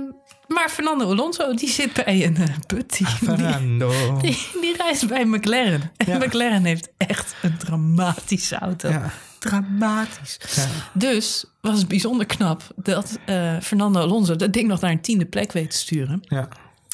maar 0.47 0.69
Fernando 0.69 1.05
Alonso, 1.11 1.53
die 1.53 1.69
zit 1.69 1.93
bij 2.05 2.25
een 2.25 2.35
uh, 2.39 2.43
put. 2.67 2.97
Die, 2.97 3.07
die, 3.07 3.15
Fernando. 3.27 4.17
die, 4.21 4.37
die 4.61 4.75
reist 4.77 5.07
bij 5.07 5.25
McLaren. 5.25 5.91
En. 5.97 6.17
McLaren 6.17 6.63
heeft 6.63 6.89
echt 6.97 7.35
een 7.41 7.57
dramatische 7.57 8.55
auto. 8.55 8.89
Ja. 8.89 9.11
Dramatisch. 9.49 10.37
Ja. 10.55 10.65
Dus 10.93 11.45
was 11.61 11.79
het 11.79 11.87
bijzonder 11.87 12.25
knap 12.25 12.63
dat 12.75 13.19
eh, 13.25 13.59
Fernando 13.61 13.99
Alonso 13.99 14.35
dat 14.35 14.53
ding 14.53 14.67
nog 14.67 14.81
naar 14.81 14.91
een 14.91 15.01
tiende 15.01 15.25
plek 15.25 15.51
weet 15.51 15.71
te 15.71 15.77
sturen. 15.77 16.19
Ja. 16.23 16.47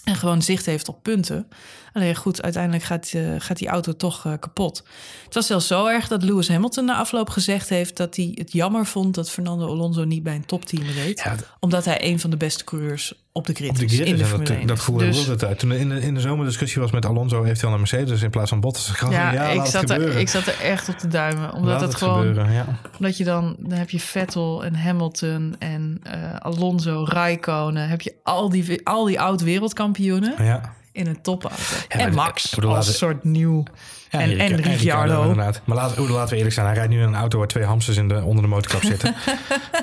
En 0.03 0.15
gewoon 0.15 0.41
zicht 0.41 0.65
heeft 0.65 0.87
op 0.87 1.03
punten. 1.03 1.47
Alleen 1.93 2.15
goed, 2.15 2.41
uiteindelijk 2.41 2.83
gaat, 2.83 3.11
eh, 3.13 3.23
gaat 3.37 3.57
die 3.57 3.67
auto 3.67 3.95
toch 3.95 4.25
eh, 4.25 4.33
kapot. 4.39 4.83
Het 5.25 5.33
was 5.33 5.47
zelfs 5.47 5.67
zo 5.67 5.87
erg 5.87 6.07
dat 6.07 6.23
Lewis 6.23 6.47
Hamilton 6.47 6.85
na 6.85 6.95
afloop 6.95 7.29
gezegd 7.29 7.69
heeft... 7.69 7.97
dat 7.97 8.15
hij 8.15 8.31
het 8.35 8.53
jammer 8.53 8.85
vond 8.85 9.15
dat 9.15 9.29
Fernando 9.29 9.67
Alonso 9.67 10.03
niet 10.03 10.23
bij 10.23 10.35
een 10.35 10.45
topteam 10.45 10.83
reed. 10.83 11.21
Ja, 11.23 11.35
omdat 11.59 11.85
hij 11.85 12.03
een 12.03 12.19
van 12.19 12.29
de 12.29 12.37
beste 12.37 12.63
coureurs 12.63 13.13
op 13.31 13.45
de 13.47 13.53
grid, 13.53 13.69
Op 13.69 13.77
de 13.77 13.85
is 13.85 13.99
in 13.99 14.15
de 14.15 14.29
dat, 14.37 14.49
1. 14.49 14.67
dat 14.67 14.79
voelde 14.79 15.05
dus, 15.05 15.25
dus, 15.25 15.43
uit. 15.43 15.59
Toen 15.59 15.71
in 15.71 15.89
de, 15.89 16.01
in 16.01 16.13
de 16.13 16.19
zomerdiscussie 16.19 16.81
was 16.81 16.91
met 16.91 17.05
Alonso 17.05 17.43
heeft 17.43 17.61
hij 17.61 17.63
al 17.63 17.77
naar 17.77 17.87
Mercedes 17.89 18.21
in 18.21 18.29
plaats 18.29 18.49
van 18.49 18.59
Bottas. 18.59 18.93
Ja, 19.09 19.33
ja, 19.33 19.43
ik, 19.43 19.65
zat 19.65 19.89
er, 19.89 20.17
ik 20.17 20.29
zat 20.29 20.47
er 20.47 20.59
echt 20.59 20.89
op 20.89 20.97
te 20.97 21.07
duimen. 21.07 21.53
Omdat 21.53 21.69
laat 21.69 21.81
het, 21.81 21.89
het 21.89 21.97
gewoon... 21.97 22.17
gebeuren, 22.17 22.51
ja. 22.51 22.65
Omdat 22.97 23.17
je 23.17 23.23
dan, 23.23 23.55
dan 23.59 23.77
heb 23.77 23.89
je 23.89 23.99
Vettel 23.99 24.65
en 24.65 24.75
Hamilton 24.75 25.55
en 25.59 25.99
eh, 26.03 26.35
Alonso, 26.35 27.05
Raikkonen. 27.05 27.89
Heb 27.89 28.01
je 28.01 28.15
al 28.23 28.49
die, 28.49 28.81
al 28.83 29.05
die 29.05 29.19
oud-wereldkampioenen 29.19 30.43
ja. 30.43 30.79
In 30.91 31.07
een 31.07 31.21
topauto. 31.21 31.57
maar 31.89 31.99
en 32.07 32.13
Max 32.13 32.45
ik 32.45 32.55
bedoel, 32.55 32.75
als 32.75 32.85
laten- 32.85 32.99
soort 32.99 33.23
nieuw. 33.23 33.63
Ja, 34.09 34.19
en, 34.19 34.39
en 34.39 34.55
Ricciardo. 34.55 35.21
inderdaad. 35.21 35.61
Maar 35.65 35.75
laten, 35.75 36.09
laten 36.11 36.29
we 36.29 36.35
eerlijk 36.35 36.53
zijn. 36.53 36.65
Hij 36.65 36.75
rijdt 36.75 36.89
nu 36.91 37.01
in 37.01 37.07
een 37.07 37.15
auto 37.15 37.37
waar 37.37 37.47
twee 37.47 37.63
hamsters 37.63 37.97
in 37.97 38.07
de, 38.07 38.21
onder 38.23 38.41
de 38.43 38.49
motorkap 38.49 38.83
zitten. 38.83 39.15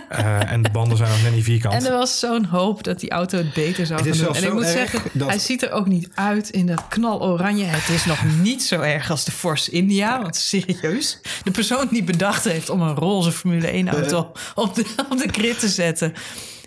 Eh, 0.09 0.53
en 0.53 0.63
de 0.63 0.71
banden 0.71 0.97
zijn 0.97 1.11
nog 1.11 1.23
net 1.23 1.33
niet 1.35 1.45
vierkant. 1.45 1.75
En 1.75 1.87
er 1.87 1.93
was 1.99 2.19
zo'n 2.19 2.45
hoop 2.45 2.83
dat 2.83 3.01
die 3.01 3.11
auto 3.11 3.39
het 3.39 3.53
beter 3.53 3.87
zou 3.87 4.03
Het 4.03 4.17
gaan 4.17 4.27
doen. 4.27 4.35
En 4.37 4.43
ik 4.45 4.53
moet 4.53 4.67
zeggen, 4.67 5.01
dat- 5.13 5.29
hij 5.29 5.39
ziet 5.39 5.63
er 5.63 5.71
ook 5.71 5.87
niet 5.87 6.09
uit 6.15 6.49
in 6.51 6.67
dat 6.67 6.85
knaloranje. 6.89 7.65
Het 7.65 7.89
is 7.95 8.05
nog 8.05 8.19
niet 8.43 8.63
zo 8.63 8.81
erg 8.81 9.11
als 9.11 9.25
de 9.25 9.33
Force 9.33 9.71
India. 9.71 10.23
Want 10.23 10.37
serieus, 10.37 11.21
de 11.43 11.51
persoon 11.51 11.87
die 11.91 12.03
bedacht 12.05 12.45
heeft 12.45 12.71
om 12.71 12.81
een 12.81 12.95
roze 12.95 13.33
Formule 13.33 13.67
1 13.69 13.89
auto 13.89 14.33
op 14.55 14.75
de, 14.75 14.85
op 15.11 15.19
de 15.19 15.29
grid 15.33 15.59
te 15.61 15.69
zetten... 15.69 16.13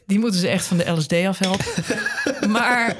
die 0.05 0.19
moeten 0.19 0.39
ze 0.39 0.47
echt 0.47 0.65
van 0.65 0.77
de 0.77 0.89
LSD 0.91 1.13
afhelpen. 1.13 1.65
maar... 2.57 2.95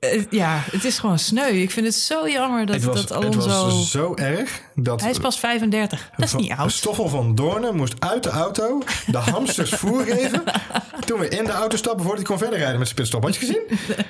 eh, 0.00 0.22
ja, 0.30 0.62
het 0.70 0.84
is 0.84 0.98
gewoon 0.98 1.18
sneu. 1.18 1.48
Ik 1.48 1.70
vind 1.70 1.86
het 1.86 1.94
zo 1.94 2.28
jammer 2.28 2.66
dat, 2.66 2.74
het, 2.74 2.84
was, 2.84 3.06
dat 3.06 3.22
het 3.22 3.34
was 3.34 3.90
zo 3.90 4.14
erg 4.14 4.60
dat... 4.74 5.00
Hij 5.00 5.10
is 5.10 5.18
pas 5.18 5.38
35. 5.38 6.10
Dat 6.16 6.26
is 6.26 6.34
niet 6.34 6.52
oud. 6.52 6.72
Stoffel 6.72 7.08
van 7.08 7.34
Doornen 7.34 7.76
moest 7.76 7.94
uit 7.98 8.22
de 8.22 8.28
auto 8.28 8.82
de 9.06 9.18
hamsters 9.18 9.70
voer 9.70 10.04
geven. 10.04 10.42
Toen 11.06 11.18
we 11.18 11.28
in 11.28 11.44
de 11.44 11.52
auto 11.52 11.76
stappen 11.76 12.04
voordat 12.04 12.18
hij 12.18 12.28
kon 12.28 12.38
verder 12.38 12.58
rijden 12.58 12.78
met 12.78 12.86
zijn 12.86 12.98
pitstop. 12.98 13.22
Had 13.22 13.34
je 13.34 13.40
gezien? 13.40 13.60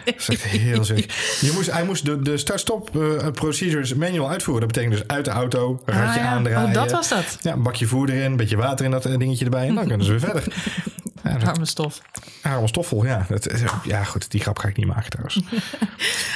Dat 0.04 0.14
is 0.16 0.28
echt 0.28 0.42
heel 0.42 0.84
ziek. 0.84 1.12
Je 1.40 1.52
moest, 1.54 1.70
hij 1.70 1.84
moest 1.84 2.04
de, 2.04 2.22
de 2.22 2.36
start-stop 2.36 2.96
eh, 2.96 3.26
procedures 3.32 3.94
manual 3.94 4.30
uitvoeren. 4.30 4.66
Dat 4.66 4.76
betekent 4.76 4.98
dus 5.00 5.16
uit 5.16 5.24
de 5.24 5.30
auto, 5.30 5.80
ratje 5.84 6.02
Ah, 6.02 6.14
ja. 6.14 6.30
aandraaien. 6.30 6.68
Oh, 6.68 6.74
dat 6.74 6.90
was 6.90 7.08
dat. 7.08 7.38
Ja, 7.42 7.52
een 7.52 7.62
bakje 7.62 7.86
voer 7.86 8.10
erin, 8.10 8.30
een 8.30 8.36
beetje 8.36 8.56
water 8.56 8.84
in 8.84 8.90
dat 8.90 9.04
eh, 9.04 9.18
dingetje 9.18 9.44
erbij. 9.44 9.66
En 9.68 9.74
dan 9.74 9.86
kunnen 9.86 10.06
ze 10.06 10.10
weer 10.10 10.20
verder. 10.20 10.44
Ja, 11.24 11.38
dat, 11.38 11.48
Arme 11.48 11.64
stof. 11.64 12.00
Arme 12.42 12.68
Stoffel, 12.68 13.04
ja. 13.04 13.26
Dat, 13.28 13.50
ja, 13.84 14.04
goed, 14.04 14.30
die 14.30 14.40
grap 14.40 14.58
ga 14.58 14.68
ik 14.68 14.76
niet 14.76 14.86
maken 14.86 15.10
trouwens. 15.10 15.40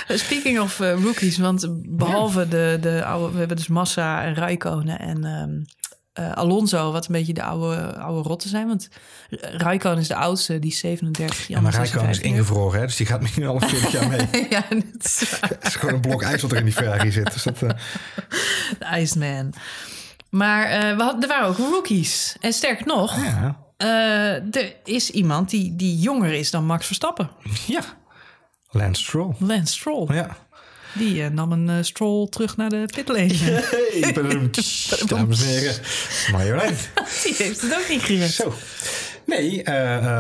Speaking 0.25 0.61
of 0.61 0.81
eh, 0.81 1.03
rookies, 1.03 1.39
want 1.39 1.67
behalve 1.97 2.49
de, 2.49 2.79
de 2.81 3.05
oude, 3.05 3.33
we 3.33 3.39
hebben 3.39 3.57
dus 3.57 3.69
Massa 3.69 4.23
en 4.23 4.35
Raikkonen 4.35 4.99
en 4.99 5.25
ehm, 5.25 5.63
eh, 6.15 6.33
Alonso, 6.33 6.93
wat 6.93 7.07
een 7.07 7.13
beetje 7.13 7.33
de 7.33 7.43
oude, 7.43 7.97
oude 7.97 8.29
rotten 8.29 8.51
zijn. 8.51 8.67
Want 8.67 8.89
Raikkonen 9.41 9.99
is 9.99 10.09
de 10.09 10.15
oudste, 10.15 10.59
die 10.59 10.71
is 10.71 10.79
37. 10.79 11.47
die 11.47 11.57
Ja, 11.57 11.63
maar 11.63 11.73
Rijkoon 11.73 12.09
is 12.09 12.17
56. 12.17 12.31
ingevroren, 12.31 12.81
hè, 12.81 12.87
dus 12.87 12.97
die 12.97 13.07
gaat 13.07 13.21
misschien 13.21 13.45
al 13.45 13.61
40 13.61 13.93
jaar 13.93 14.09
mee. 14.09 14.47
ja, 14.51 14.65
dat 14.69 15.05
is 15.05 15.39
waar. 15.41 15.51
Het 15.59 15.67
is 15.67 15.75
gewoon 15.75 15.95
een 15.95 16.01
blok 16.01 16.23
ijs 16.23 16.43
wat 16.43 16.51
er 16.51 16.57
in 16.57 16.65
die 16.65 16.73
Ferrari 16.73 17.11
zit. 17.11 17.33
Dus 17.33 17.43
dat, 17.43 17.63
eh, 17.63 17.71
de 18.79 19.01
Iceman. 19.01 19.55
Maar 20.31 20.97
we 20.97 21.03
had, 21.03 21.23
er 21.23 21.29
waren 21.29 21.49
ook 21.49 21.57
rookies. 21.57 22.37
En 22.41 22.53
sterker 22.53 22.87
nog, 22.87 23.17
ja. 23.17 23.65
Eh, 23.77 24.57
er 24.57 24.75
is 24.85 25.11
iemand 25.11 25.51
die, 25.51 25.77
die 25.77 25.99
jonger 25.99 26.33
is 26.33 26.51
dan 26.51 26.65
Max 26.67 26.87
Verstappen. 26.87 27.31
ja. 27.67 27.81
Lance 28.71 29.03
Stroll. 29.03 29.35
Lance 29.39 29.75
Stroll. 29.75 30.15
Ja. 30.15 30.37
Die 30.95 31.23
eh, 31.23 31.31
nam 31.31 31.53
een 31.53 31.69
eh, 31.69 31.75
Stroll 31.81 32.29
terug 32.29 32.57
naar 32.57 32.71
de 32.71 32.89
pitlane. 32.95 33.33
Hey, 33.33 34.13
dames 35.07 35.43
en 35.43 35.49
heren. 35.49 35.75
Marjolein. 36.33 36.75
die 37.25 37.35
heeft 37.39 37.61
het 37.61 37.73
ook 37.75 37.89
niet 37.89 38.03
gered. 38.03 38.31
Zo. 38.31 38.55
Nee, 39.27 39.63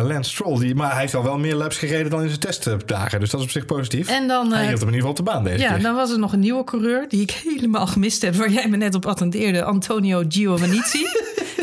Lance 0.02 0.30
Stroll. 0.30 0.58
Die, 0.58 0.74
maar 0.74 0.90
hij 0.92 1.00
heeft 1.00 1.14
al 1.14 1.22
wel 1.22 1.38
meer 1.38 1.54
laps 1.54 1.76
gereden 1.76 2.10
dan 2.10 2.22
in 2.22 2.28
zijn 2.28 2.40
testdagen. 2.40 3.20
Dus 3.20 3.30
dat 3.30 3.40
is 3.40 3.46
op 3.46 3.52
zich 3.52 3.64
positief. 3.64 4.08
En 4.08 4.28
dan, 4.28 4.52
hij 4.52 4.66
hield 4.66 4.78
hem 4.80 4.88
in 4.88 4.94
ieder 4.94 5.08
geval 5.08 5.10
op 5.10 5.16
de 5.16 5.22
baan 5.22 5.44
deze 5.44 5.58
Ja, 5.58 5.72
keer. 5.72 5.82
dan 5.82 5.94
was 5.94 6.10
er 6.10 6.18
nog 6.18 6.32
een 6.32 6.40
nieuwe 6.40 6.64
coureur 6.64 7.08
die 7.08 7.20
ik 7.20 7.30
helemaal 7.56 7.86
gemist 7.86 8.22
heb, 8.22 8.34
waar 8.34 8.50
jij 8.50 8.68
me 8.68 8.76
net 8.76 8.94
op 8.94 9.06
attendeerde, 9.06 9.64
Antonio 9.64 10.22
Giovannizzi. 10.28 11.06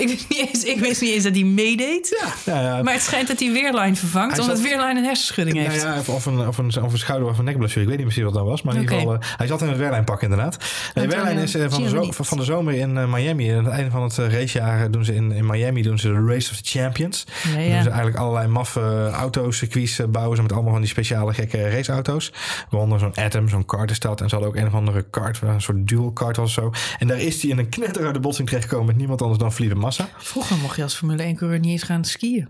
Ik, 0.01 0.07
wist 0.07 0.25
niet 0.29 0.47
eens, 0.47 0.63
ik 0.63 0.79
wist 0.79 1.01
niet 1.01 1.09
eens 1.11 1.23
dat 1.23 1.33
hij 1.35 1.43
meedeed. 1.43 2.23
Ja, 2.45 2.61
ja, 2.61 2.81
Maar 2.83 2.93
het 2.93 3.01
schijnt 3.01 3.27
dat 3.27 3.39
hij 3.39 3.51
Weerline 3.51 3.95
vervangt, 3.95 4.31
Hij 4.31 4.41
omdat 4.41 4.57
zat- 4.57 4.65
Weerline 4.67 4.99
een 4.99 5.05
hersenschudding 5.05 5.57
Nou 5.57 5.69
heeft. 5.69 5.83
ja, 5.83 5.97
of, 5.99 6.09
of, 6.09 6.25
een, 6.25 6.47
of, 6.47 6.57
een, 6.57 6.83
of 6.83 6.91
een 6.91 6.97
schouder 6.97 7.29
of 7.29 7.37
een 7.37 7.45
nekblessure. 7.45 7.81
Ik 7.81 7.87
weet 7.87 7.97
niet 7.97 8.05
precies 8.05 8.23
wat 8.23 8.33
dat 8.33 8.45
was. 8.45 8.61
Maar 8.61 8.75
in 8.75 8.81
ieder 8.81 8.95
geval, 8.97 9.13
eh, 9.13 9.19
hij 9.37 9.47
zat 9.47 9.61
in 9.61 9.67
het 9.67 9.77
Wehrlijn-pak 9.77 10.21
inderdaad. 10.21 10.57
Nee, 10.59 10.67
Antonio 11.05 11.09
Wehrlijn 11.09 11.37
is 11.47 11.55
eh, 11.55 11.65
van, 11.69 11.83
de 11.83 11.89
zo, 11.89 12.07
van 12.11 12.37
de 12.37 12.43
zomer 12.43 12.73
in 12.73 12.97
eh, 12.97 13.13
Miami. 13.13 13.51
Aan 13.51 13.63
het 13.65 13.73
einde 13.73 13.91
van 13.91 14.03
het 14.03 14.17
eh, 14.17 14.27
racejaar 14.39 14.91
doen 14.91 15.05
ze 15.05 15.15
in, 15.15 15.31
in 15.31 15.45
Miami 15.45 15.81
doen 15.81 15.99
ze 15.99 16.07
de 16.07 16.25
Race 16.25 16.51
of 16.51 16.57
the 16.61 16.79
Champions. 16.79 17.23
Ja, 17.43 17.51
doen 17.53 17.83
ze 17.83 17.89
eigenlijk 17.89 18.17
allerlei 18.17 18.47
maffe 18.47 19.09
auto's, 19.13 19.57
circuits 19.57 19.99
eh, 19.99 20.07
bouwen 20.07 20.35
ze 20.35 20.41
met 20.41 20.51
allemaal 20.53 20.71
van 20.71 20.81
die 20.81 20.89
speciale 20.89 21.33
gekke 21.33 21.69
raceauto's. 21.69 22.31
Waaronder 22.69 22.99
zo'n 22.99 23.15
Atom, 23.15 23.49
zo'n 23.49 23.65
kart 23.65 23.91
is 23.91 23.99
dat. 23.99 24.21
En 24.21 24.29
ze 24.29 24.35
hadden 24.35 24.53
ook 24.53 24.59
een 24.61 24.67
of 24.67 24.73
andere 24.73 25.05
kart, 25.09 25.39
een 25.41 25.61
soort 25.61 25.87
dual 25.87 26.11
kart 26.11 26.37
of 26.37 26.49
zo. 26.49 26.71
En 26.99 27.07
daar 27.07 27.19
is 27.19 27.41
hij 27.41 27.51
in 27.51 27.57
een 27.57 27.69
knetterharde 27.69 28.19
botsing 28.19 28.47
terechtgekomen 28.47 28.87
met 28.87 28.97
niemand 28.97 29.21
anders 29.21 29.39
dan 29.39 29.53
Felipe 29.53 29.75
Massa. 29.75 29.89
Vroeger 30.17 30.57
mocht 30.57 30.75
je 30.75 30.83
als 30.83 30.95
Formule 30.95 31.33
1-coureur 31.33 31.59
niet 31.59 31.71
eens 31.71 31.83
gaan 31.83 32.05
skiën. 32.05 32.49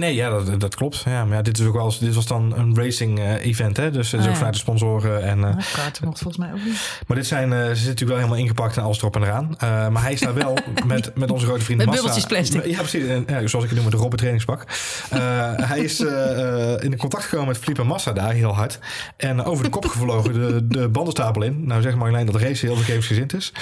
Nee, 0.00 0.14
ja, 0.14 0.30
dat, 0.30 0.60
dat 0.60 0.74
klopt. 0.74 1.02
Ja, 1.04 1.24
maar 1.24 1.36
ja, 1.36 1.42
dit, 1.42 1.58
is 1.58 1.66
ook 1.66 1.74
wel, 1.74 1.84
eens- 1.84 1.98
dit 1.98 2.14
was 2.14 2.26
dan 2.26 2.54
een 2.56 2.74
racing 2.76 3.18
eh, 3.18 3.44
event, 3.44 3.76
hè? 3.76 3.90
dus 3.90 4.10
het 4.10 4.20
is 4.20 4.26
Ah, 4.26 4.26
ook 4.26 4.30
ja. 4.30 4.34
vanuit 4.36 4.54
de 4.54 4.60
sponsoren. 4.60 5.22
En, 5.22 5.36
eh, 5.44 5.54
Maar 5.54 5.70
kaarten 5.74 6.04
mocht 6.06 6.18
volgens 6.20 6.44
mij 6.46 6.52
ook 6.54 6.64
niet. 6.64 7.00
maar 7.06 7.16
dit 7.16 7.26
zijn, 7.26 7.52
eh, 7.52 7.58
ze 7.58 7.64
zitten 7.66 7.84
natuurlijk 7.84 8.08
wel 8.10 8.16
helemaal 8.18 8.38
ingepakt 8.38 8.76
en 8.76 8.82
alles 8.82 8.98
erop 8.98 9.16
en 9.16 9.22
eraan. 9.22 9.54
Eh, 9.58 9.88
maar 9.88 10.02
hij 10.02 10.16
staat 10.16 10.34
wel 10.34 10.58
met, 10.86 11.10
met 11.14 11.30
onze 11.30 11.46
grote 11.46 11.64
vriend 11.64 11.78
Met 11.78 11.86
Massa. 11.88 12.02
bubbeltjes 12.02 12.36
plastic. 12.38 12.70
Ja, 12.70 12.78
precies. 12.78 13.04
En, 13.06 13.24
ja, 13.26 13.46
zoals 13.46 13.64
ik 13.64 13.70
het 13.70 13.72
noem, 13.74 13.82
met 13.82 13.92
de 13.92 13.98
Robben 13.98 14.16
trainingspak. 14.18 14.64
Eh, 15.10 15.18
hij 15.70 15.78
is 15.80 16.00
eh, 16.00 16.72
eh, 16.74 16.82
in 16.84 16.96
contact 16.96 17.24
gekomen 17.24 17.48
met 17.48 17.58
Felipe 17.58 17.82
Massa 17.82 18.12
daar, 18.12 18.32
heel 18.32 18.54
hard. 18.54 18.78
En 19.16 19.44
over 19.44 19.64
de 19.64 19.70
kop 19.70 19.84
gevlogen 19.94 20.32
de, 20.32 20.66
de 20.66 20.88
bandenstapel 20.88 21.42
in. 21.42 21.66
Nou 21.66 21.82
zeg 21.82 21.94
maar 21.96 22.08
alleen 22.08 22.26
dat 22.26 22.34
race 22.40 22.66
heel 22.66 22.76
vergeefsgezind 22.76 23.34
is. 23.34 23.52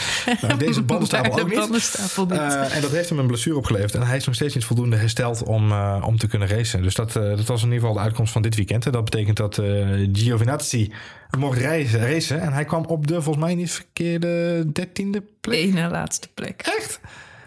Nou, 0.41 0.57
deze 0.59 0.83
bandenstapel 0.83 1.29
Maar 1.29 1.37
de 1.39 1.45
ook 1.45 1.51
niet. 1.51 1.59
bandenstapel 1.59 2.25
niet. 2.27 2.39
Eh, 2.39 2.77
en 2.77 2.81
dat 2.81 2.91
heeft 2.91 3.09
hem 3.09 3.19
een 3.19 3.27
blessure 3.27 3.57
opgeleverd. 3.57 3.95
En 3.95 4.03
hij 4.03 4.17
is 4.17 4.27
nog 4.27 4.35
steeds 4.35 4.55
niet 4.55 4.65
voldoende 4.65 4.97
hersteld 4.97 5.43
om, 5.43 5.71
eh, 5.73 6.03
om 6.07 6.17
te 6.17 6.23
kunnen 6.29 6.49
racen. 6.49 6.83
Dus 6.83 6.95
dat, 6.95 7.17
eh, 7.17 7.23
dat 7.23 7.45
was 7.47 7.61
in 7.63 7.67
ieder 7.69 7.81
geval 7.81 7.95
de 7.95 8.01
uitkomst 8.01 8.33
van 8.33 8.43
dit 8.43 8.55
weekend. 8.55 8.87
En 8.87 8.93
dat 8.93 9.05
betekent 9.05 9.37
dat 9.37 9.59
eh 9.59 10.09
Giovinazzi 10.13 10.93
mocht 11.39 11.59
reizen, 11.59 12.01
racen. 12.01 12.41
En 12.41 12.53
hij 12.53 12.65
kwam 12.65 12.85
op 12.85 13.07
de 13.07 13.23
volgens 13.23 13.45
mij 13.45 13.55
niet 13.55 13.71
verkeerde 13.71 14.65
dertiende 14.73 15.23
plek. 15.41 15.59
Eén 15.63 15.75
na 15.75 15.91
laatste 15.91 16.29
plek. 16.35 16.63
Echt? 16.79 17.01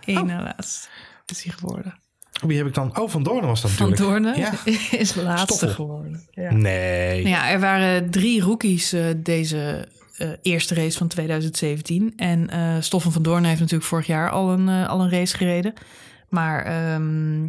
Eén 0.05 0.17
Oh. 0.17 0.23
na 0.23 0.43
laatste 0.43 0.87
is 1.25 1.43
hij 1.43 1.53
geworden. 1.53 1.99
Wie 2.45 2.57
heb 2.57 2.67
ik 2.67 2.73
dan? 2.73 2.97
Oh, 2.99 3.09
Van 3.09 3.23
Doorn 3.23 3.45
was 3.45 3.61
dat 3.61 3.71
Van 3.71 3.89
natuurlijk. 3.89 4.23
Doornen 4.23 4.39
Ja. 4.39 4.51
is 4.99 5.15
laatste 5.15 5.53
Stoffel. 5.53 5.69
geworden. 5.85 6.27
Ja. 6.31 6.53
Nee. 6.53 7.23
Nou 7.23 7.35
ja, 7.35 7.49
er 7.49 7.59
waren 7.59 8.09
drie 8.11 8.41
rookies 8.41 8.93
eh, 8.93 9.05
deze 9.17 9.87
eerste 10.41 10.73
race 10.73 10.97
van 10.97 11.07
2017. 11.07 12.13
En 12.15 12.49
Stoffen 12.83 13.11
van 13.11 13.21
Doorn 13.23 13.43
heeft 13.43 13.59
natuurlijk 13.59 13.89
vorig 13.89 14.07
jaar 14.07 14.29
al 14.29 14.51
een, 14.51 14.69
al 14.69 15.01
een 15.01 15.09
race 15.11 15.37
gereden. 15.37 15.73
Maar 16.29 16.65
ehm, 16.65 17.47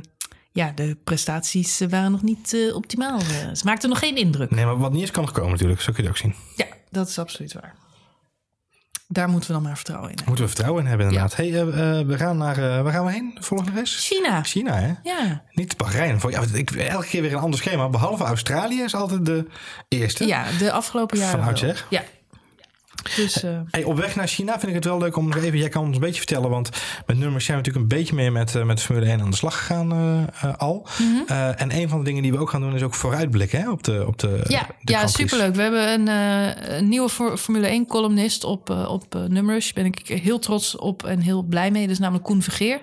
ja, 0.59 0.73
de 0.75 0.97
prestaties 1.05 1.81
waren 1.89 2.11
nog 2.11 2.23
niet 2.23 2.55
eh, 2.55 2.75
optimaal. 2.77 3.19
eh. 3.19 3.27
ze 3.53 3.65
maakten 3.65 3.89
nog 3.89 3.99
geen 3.99 4.17
indruk. 4.17 4.51
Nee, 4.51 4.65
maar 4.65 4.79
wat 4.79 4.93
niet 4.93 5.03
is 5.03 5.11
kan 5.11 5.23
nog 5.25 5.33
komen 5.33 5.51
natuurlijk. 5.51 5.81
Zo 5.81 5.93
kun 5.93 6.03
je 6.03 6.09
het 6.09 6.19
ook 6.19 6.23
zien. 6.25 6.35
Ja, 6.57 6.67
dat 6.91 7.09
is 7.09 7.19
absoluut 7.19 7.53
waar. 7.53 7.75
Daar 9.11 9.29
moeten 9.29 9.49
we 9.49 9.55
dan 9.55 9.63
maar 9.63 9.77
vertrouwen 9.77 10.11
in 10.11 10.17
hebben. 10.17 10.35
Moeten 10.35 10.45
we 10.45 10.51
vertrouwen 10.51 10.83
in 10.83 10.89
hebben 10.89 11.07
inderdaad. 11.07 11.37
Hey, 11.37 11.47
eh, 11.61 12.07
we 12.07 12.17
gaan 12.19 12.37
naar, 12.37 12.57
eh, 12.59 12.83
waar 12.83 12.93
gaan 12.93 13.05
we 13.05 13.13
heen? 13.13 13.37
Volgende 13.41 13.73
race? 13.73 13.99
China. 13.99 14.43
China, 14.43 14.75
hè? 14.75 14.93
Ja. 15.03 15.43
Niet 15.53 15.77
Bahrein. 15.77 16.21
Ja, 16.29 16.43
ik, 16.53 16.71
elke 16.71 17.07
keer 17.07 17.23
weer 17.23 17.33
een 17.33 17.39
ander 17.39 17.59
schema. 17.59 17.89
Behalve 17.89 18.25
Australië 18.25 18.81
is 18.83 18.95
altijd 18.95 19.27
de 19.27 19.47
eerste. 19.89 20.27
ja, 20.27 20.45
de 20.59 20.73
afgelopen 20.73 21.19
jaren 21.19 21.31
Van 21.31 21.41
wel. 21.41 21.49
oudsher? 21.49 21.87
Ja. 21.91 22.03
Dus 23.17 23.43
eh, 23.43 23.61
Hey, 23.71 23.85
op 23.85 23.97
weg 23.97 24.17
naar 24.17 24.29
China 24.29 24.53
vind 24.53 24.67
ik 24.67 24.75
het 24.75 24.85
wel 24.85 24.99
leuk 24.99 25.17
om 25.17 25.27
nog 25.29 25.37
even... 25.37 25.59
Jij 25.59 25.69
kan 25.69 25.85
ons 25.85 25.95
een 25.95 26.01
beetje 26.01 26.19
vertellen, 26.19 26.51
want 26.51 26.71
met 27.07 27.19
nummers 27.19 27.45
zijn 27.45 27.59
we 27.59 27.65
natuurlijk 27.65 27.93
een 27.93 27.99
beetje 27.99 28.15
meer 28.15 28.33
met, 28.33 28.55
eh, 28.55 28.65
met 28.65 28.83
Formule 28.83 29.07
1 29.07 29.21
aan 29.21 29.31
de 29.31 29.37
slag 29.37 29.59
gegaan 29.59 29.93
eh, 29.93 30.55
al. 30.57 30.87
Mhm. 30.99 31.33
En 31.57 31.77
een 31.77 31.89
van 31.89 31.99
de 31.99 32.05
dingen 32.05 32.23
die 32.23 32.33
we 32.33 32.39
ook 32.39 32.51
gaan 32.51 32.61
doen 32.61 32.75
is 32.75 32.83
ook 32.83 32.95
vooruitblikken 32.95 33.61
hè, 33.61 33.71
op 33.71 33.83
de 33.85 34.05
op 34.07 34.19
de 34.19 34.41
Ja, 34.49 34.67
de 34.81 34.93
ja 34.93 35.07
superleuk. 35.07 35.55
We 35.55 35.63
hebben 35.63 35.93
een, 35.93 36.07
een 36.77 36.89
nieuwe 36.89 37.09
For- 37.09 37.37
Formule 37.39 37.85
1-columnist 37.87 38.45
op, 38.45 38.71
eh 38.71 38.91
op 38.91 39.15
eh, 39.15 39.23
Numbers. 39.23 39.73
Daar 39.73 39.85
ben 39.85 39.93
ik 39.93 40.23
heel 40.23 40.39
trots 40.39 40.77
op 40.77 41.05
en 41.05 41.21
heel 41.21 41.43
blij 41.43 41.71
mee. 41.71 41.83
Dat 41.83 41.91
is 41.91 41.99
namelijk 41.99 42.25
Koen 42.25 42.43
Vergeer. 42.43 42.81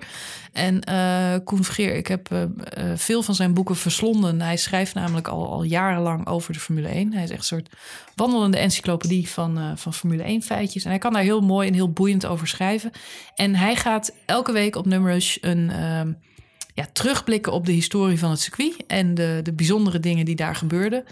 En 0.56 0.80
eh 0.80 1.34
Koen 1.44 1.64
Vergeer, 1.64 1.94
ik 1.94 2.06
heb 2.06 2.30
eh, 2.30 2.42
eh, 2.42 2.48
veel 2.96 3.22
van 3.22 3.34
zijn 3.34 3.54
boeken 3.54 3.76
verslonden. 3.76 4.40
Hij 4.40 4.56
schrijft 4.56 4.94
namelijk 4.94 5.28
al, 5.28 5.50
al 5.50 5.62
jarenlang 5.62 6.26
over 6.26 6.52
de 6.52 6.60
Formule 6.60 6.88
1. 6.88 7.12
Hij 7.12 7.22
is 7.22 7.30
echt 7.30 7.38
een 7.38 7.44
soort 7.44 7.68
wandelende 8.14 8.58
encyclopedie 8.58 9.28
van, 9.28 9.78
van 9.78 9.94
Formule 9.94 10.40
1-feitjes. 10.40 10.84
En 10.84 10.90
hij 10.90 10.98
kan 10.98 11.12
daar 11.12 11.22
heel 11.22 11.40
mooi 11.40 11.68
en 11.68 11.74
heel 11.74 11.92
boeiend 11.92 12.26
over 12.26 12.48
schrijven. 12.48 12.90
En 13.34 13.54
hij 13.54 13.76
gaat 13.76 14.14
elke 14.26 14.52
week 14.52 14.76
op 14.76 14.86
Numbers 14.86 15.38
een... 15.40 15.70
ehm, 15.70 16.12
ja, 16.74 16.86
terugblikken 16.92 17.52
op 17.52 17.66
de 17.66 17.72
historie 17.72 18.18
van 18.18 18.30
het 18.30 18.40
circuit 18.40 18.76
en 18.86 19.14
de, 19.14 19.40
de 19.42 19.52
bijzondere 19.52 20.00
dingen 20.00 20.24
die 20.24 20.36
daar 20.36 20.54
gebeurden. 20.54 21.04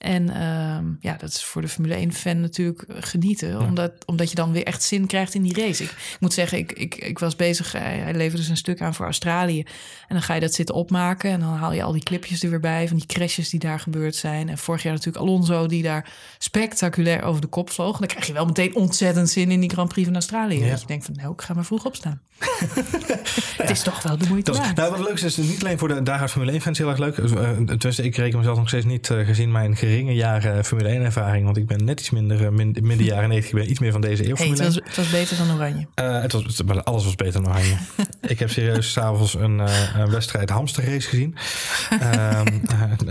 En 0.00 0.30
ehm, 0.30 0.84
ja, 1.00 1.16
dat 1.16 1.28
is 1.28 1.44
voor 1.44 1.62
de 1.62 1.68
Formule 1.68 2.06
1-fan 2.08 2.40
natuurlijk 2.40 2.84
genieten, 2.88 3.60
omdat, 3.60 3.92
omdat 4.06 4.28
je 4.28 4.34
dan 4.34 4.52
weer 4.52 4.64
echt 4.64 4.82
zin 4.82 5.06
krijgt 5.06 5.34
in 5.34 5.42
die 5.42 5.54
race. 5.54 5.82
Ik, 5.82 5.90
ik 5.90 6.16
moet 6.20 6.32
zeggen, 6.32 6.58
ik, 6.58 6.72
ik, 6.72 6.94
ik 6.94 7.18
was 7.18 7.36
bezig, 7.36 7.72
hij, 7.72 7.98
hij 7.98 8.14
leverde 8.14 8.36
dus 8.36 8.48
een 8.48 8.56
stuk 8.56 8.80
aan 8.80 8.94
voor 8.94 9.04
Australië. 9.04 9.60
En 10.08 10.16
dan 10.16 10.22
ga 10.22 10.34
je 10.34 10.40
dat 10.40 10.54
zitten 10.54 10.74
opmaken 10.74 11.30
en 11.30 11.40
dan 11.40 11.48
haal 11.48 11.72
je 11.72 11.82
al 11.82 11.92
die 11.92 12.02
clipjes 12.02 12.42
er 12.42 12.50
weer 12.50 12.60
bij 12.60 12.88
van 12.88 12.96
die 12.96 13.06
crashes 13.06 13.50
die 13.50 13.60
daar 13.60 13.80
gebeurd 13.80 14.16
zijn. 14.16 14.48
En 14.48 14.58
vorig 14.58 14.82
jaar 14.82 14.92
natuurlijk 14.92 15.24
Alonso 15.24 15.66
die 15.66 15.82
daar 15.82 16.12
spectaculair 16.38 17.22
over 17.22 17.40
de 17.40 17.46
kop 17.46 17.70
vloog. 17.70 17.98
Dan 17.98 18.08
krijg 18.08 18.26
je 18.26 18.32
wel 18.32 18.46
meteen 18.46 18.74
ontzettend 18.74 19.30
zin 19.30 19.50
in 19.50 19.60
die 19.60 19.70
Grand 19.70 19.88
Prix 19.88 20.06
van 20.06 20.16
Australië. 20.16 20.64
Ja. 20.64 20.70
Dat 20.70 20.80
je 20.80 20.86
denkt 20.86 21.04
van, 21.04 21.14
nou, 21.14 21.32
ik 21.32 21.40
ga 21.40 21.54
maar 21.54 21.64
vroeg 21.64 21.84
opstaan. 21.84 22.20
Het 23.60 23.70
is 23.70 23.82
toch 23.82 24.02
wel 24.02 24.18
de 24.18 24.26
moeite 24.28 24.52
waard. 24.52 24.76
nou, 24.76 24.90
wat 24.90 25.00
leuk 25.00 25.20
is, 25.20 25.22
is 25.22 25.36
niet 25.36 25.60
alleen 25.64 25.78
voor 25.78 25.88
de 25.88 26.02
dagelijks 26.02 26.32
Formule 26.32 26.52
1 26.52 26.60
fans 26.60 26.78
heel 26.78 26.88
erg 26.88 26.98
leuk. 26.98 27.16
Uh, 27.16 27.26
tenminste, 27.50 28.02
ik 28.02 28.16
reken 28.16 28.38
mezelf 28.38 28.58
nog 28.58 28.68
steeds 28.68 28.86
niet 28.86 29.10
eh, 29.10 29.26
gezien 29.26 29.52
mijn 29.52 29.76
geringe 29.90 30.14
jaren 30.14 30.64
Formule 30.64 30.88
1 30.88 31.02
ervaring. 31.04 31.44
Want 31.44 31.56
ik 31.56 31.66
ben 31.66 31.84
net 31.84 32.00
iets 32.00 32.10
minder, 32.10 32.44
eh, 32.44 32.50
min, 32.50 32.76
midden 32.82 33.06
jaren 33.06 33.28
90. 33.34 33.50
Ik 33.52 33.56
ben 33.58 33.70
iets 33.70 33.80
meer 33.80 33.92
van 33.92 34.00
deze 34.00 34.28
eeuw 34.28 34.34
Hey, 34.36 34.46
het, 34.48 34.56
Formule 34.58 34.62
1. 34.62 34.72
was, 34.74 34.82
het 34.84 34.96
was 34.96 35.10
beter 35.10 35.36
dan 35.46 35.56
Oranje. 35.56 35.86
Eh, 35.94 36.20
het 36.22 36.32
was, 36.32 36.42
het- 36.56 36.84
alles 36.84 37.04
was 37.04 37.14
beter 37.14 37.42
dan 37.42 37.50
Oranje. 37.52 37.74
ik 38.20 38.38
heb 38.38 38.50
serieus 38.50 38.92
s'avonds 38.92 39.34
een, 39.34 39.60
eh, 39.60 39.94
een 39.96 40.10
wedstrijd 40.10 40.50
hamsterrace 40.50 41.08
gezien. 41.08 41.34
Ehm, 42.00 42.46
eh, 42.68 43.08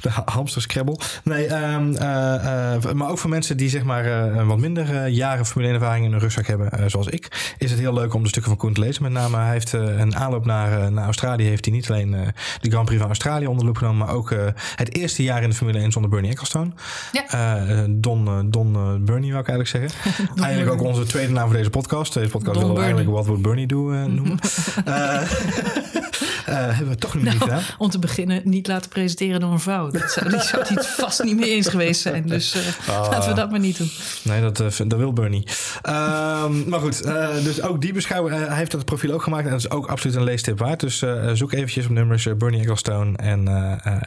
de 0.00 0.08
ha- 0.10 0.22
hamsterscrabble. 0.24 0.98
Nee, 1.24 1.46
ehm, 1.46 1.94
eh, 1.94 2.74
eh, 2.74 2.92
maar 2.92 3.10
ook 3.10 3.18
voor 3.18 3.30
mensen 3.30 3.56
die 3.56 3.68
zeg 3.68 3.82
maar 3.84 4.04
eh, 4.34 4.46
wat 4.46 4.58
minder 4.58 4.96
eh, 5.04 5.14
jaren 5.14 5.46
Formule 5.46 5.72
1 5.72 5.80
ervaring 5.80 6.04
in 6.04 6.10
hun 6.10 6.20
rugzak 6.20 6.46
hebben, 6.46 6.70
eh, 6.70 6.84
zoals 6.86 7.06
ik, 7.06 7.54
is 7.58 7.70
het 7.70 7.80
heel 7.80 7.94
leuk 7.94 8.14
om 8.14 8.22
de 8.22 8.28
stukken 8.28 8.50
van 8.52 8.60
Koen 8.60 8.72
te 8.74 8.80
lezen. 8.80 9.02
Met 9.02 9.12
name, 9.12 9.36
hij 9.36 9.50
heeft 9.52 9.74
eh, 9.74 9.98
een 9.98 10.16
aanloop 10.16 10.44
naar, 10.44 10.80
eh, 10.82 10.86
naar 10.88 11.04
Australië, 11.04 11.44
heeft 11.44 11.64
hij 11.64 11.74
niet 11.74 11.90
alleen 11.90 12.14
eh, 12.14 12.20
de 12.60 12.70
Grand 12.70 12.84
Prix 12.84 12.98
van 13.00 13.08
Australië 13.10 13.44
onder 13.46 13.60
de 13.60 13.66
loep 13.66 13.76
genomen, 13.78 14.06
maar 14.06 14.14
ook 14.14 14.30
eh, 14.30 14.44
het 14.76 14.94
eerste 14.96 15.22
jaar 15.26 15.42
in 15.42 15.48
de 15.50 15.54
Formule 15.54 15.78
1 15.78 15.92
zonder 15.92 16.10
Bernie 16.10 16.30
Ecclestone. 16.30 16.70
Ja. 17.12 17.26
Eh, 17.28 17.84
Don, 17.88 18.26
eh, 18.26 18.38
Don 18.44 18.74
eh, 18.74 18.94
Bernie, 19.00 19.32
wou 19.32 19.44
ik 19.44 19.48
eigenlijk 19.48 19.68
zeggen. 19.68 19.90
eigenlijk 20.44 20.72
ook 20.72 20.86
onze 20.88 21.04
tweede 21.04 21.32
naam 21.32 21.46
voor 21.46 21.56
deze 21.56 21.70
podcast. 21.70 22.14
Deze 22.14 22.30
podcast 22.30 22.60
Don 22.60 22.62
willen 22.62 22.74
we 22.74 22.80
eigenlijk 22.80 23.10
What 23.10 23.26
Would 23.26 23.42
Bernie 23.42 23.66
Do 23.66 23.92
eh, 23.92 24.04
noemen. 24.04 24.38
Eh, 26.46 26.54
hebben 26.54 26.88
we 26.88 26.96
toch 26.96 27.14
nog 27.14 27.22
niet 27.22 27.32
Nou, 27.38 27.44
gedaan. 27.50 27.62
om 27.78 27.90
te 27.90 27.98
beginnen 27.98 28.40
niet 28.44 28.66
laten 28.66 28.90
presenteren 28.90 29.40
door 29.40 29.52
een 29.52 29.60
vrouw. 29.60 29.90
Dat 29.90 30.10
zou, 30.10 30.28
die 30.30 30.40
zou 30.40 30.62
het 30.66 30.86
vast 30.86 31.22
niet 31.22 31.36
mee 31.38 31.50
eens 31.50 31.68
geweest 31.68 32.00
zijn. 32.00 32.26
Dus 32.26 32.54
eh, 32.54 32.94
Ah. 32.96 33.10
laten 33.10 33.28
we 33.28 33.34
dat 33.34 33.50
maar 33.50 33.60
niet 33.60 33.78
doen. 33.78 33.90
Nee, 34.22 34.40
dat, 34.40 34.60
eh, 34.60 34.66
dat 34.86 34.98
wil 34.98 35.12
Bernie. 35.12 35.46
Ehm, 35.82 36.68
maar 36.68 36.80
goed, 36.80 37.02
dus 37.44 37.62
ook 37.62 37.80
die 37.80 37.92
beschouwer, 37.92 38.32
hij 38.32 38.56
heeft 38.56 38.70
dat 38.70 38.84
profiel 38.84 39.12
ook 39.12 39.22
gemaakt. 39.22 39.44
En 39.44 39.50
dat 39.50 39.58
is 39.60 39.70
ook 39.70 39.86
absoluut 39.86 40.16
een 40.16 40.24
leestip 40.24 40.58
waard. 40.58 40.80
Dus 40.80 41.02
zoek 41.32 41.52
eventjes 41.52 41.84
op 41.84 41.90
nummers 41.90 42.28
Bernie 42.38 42.60
Ecclestone 42.60 43.16
en, 43.16 43.48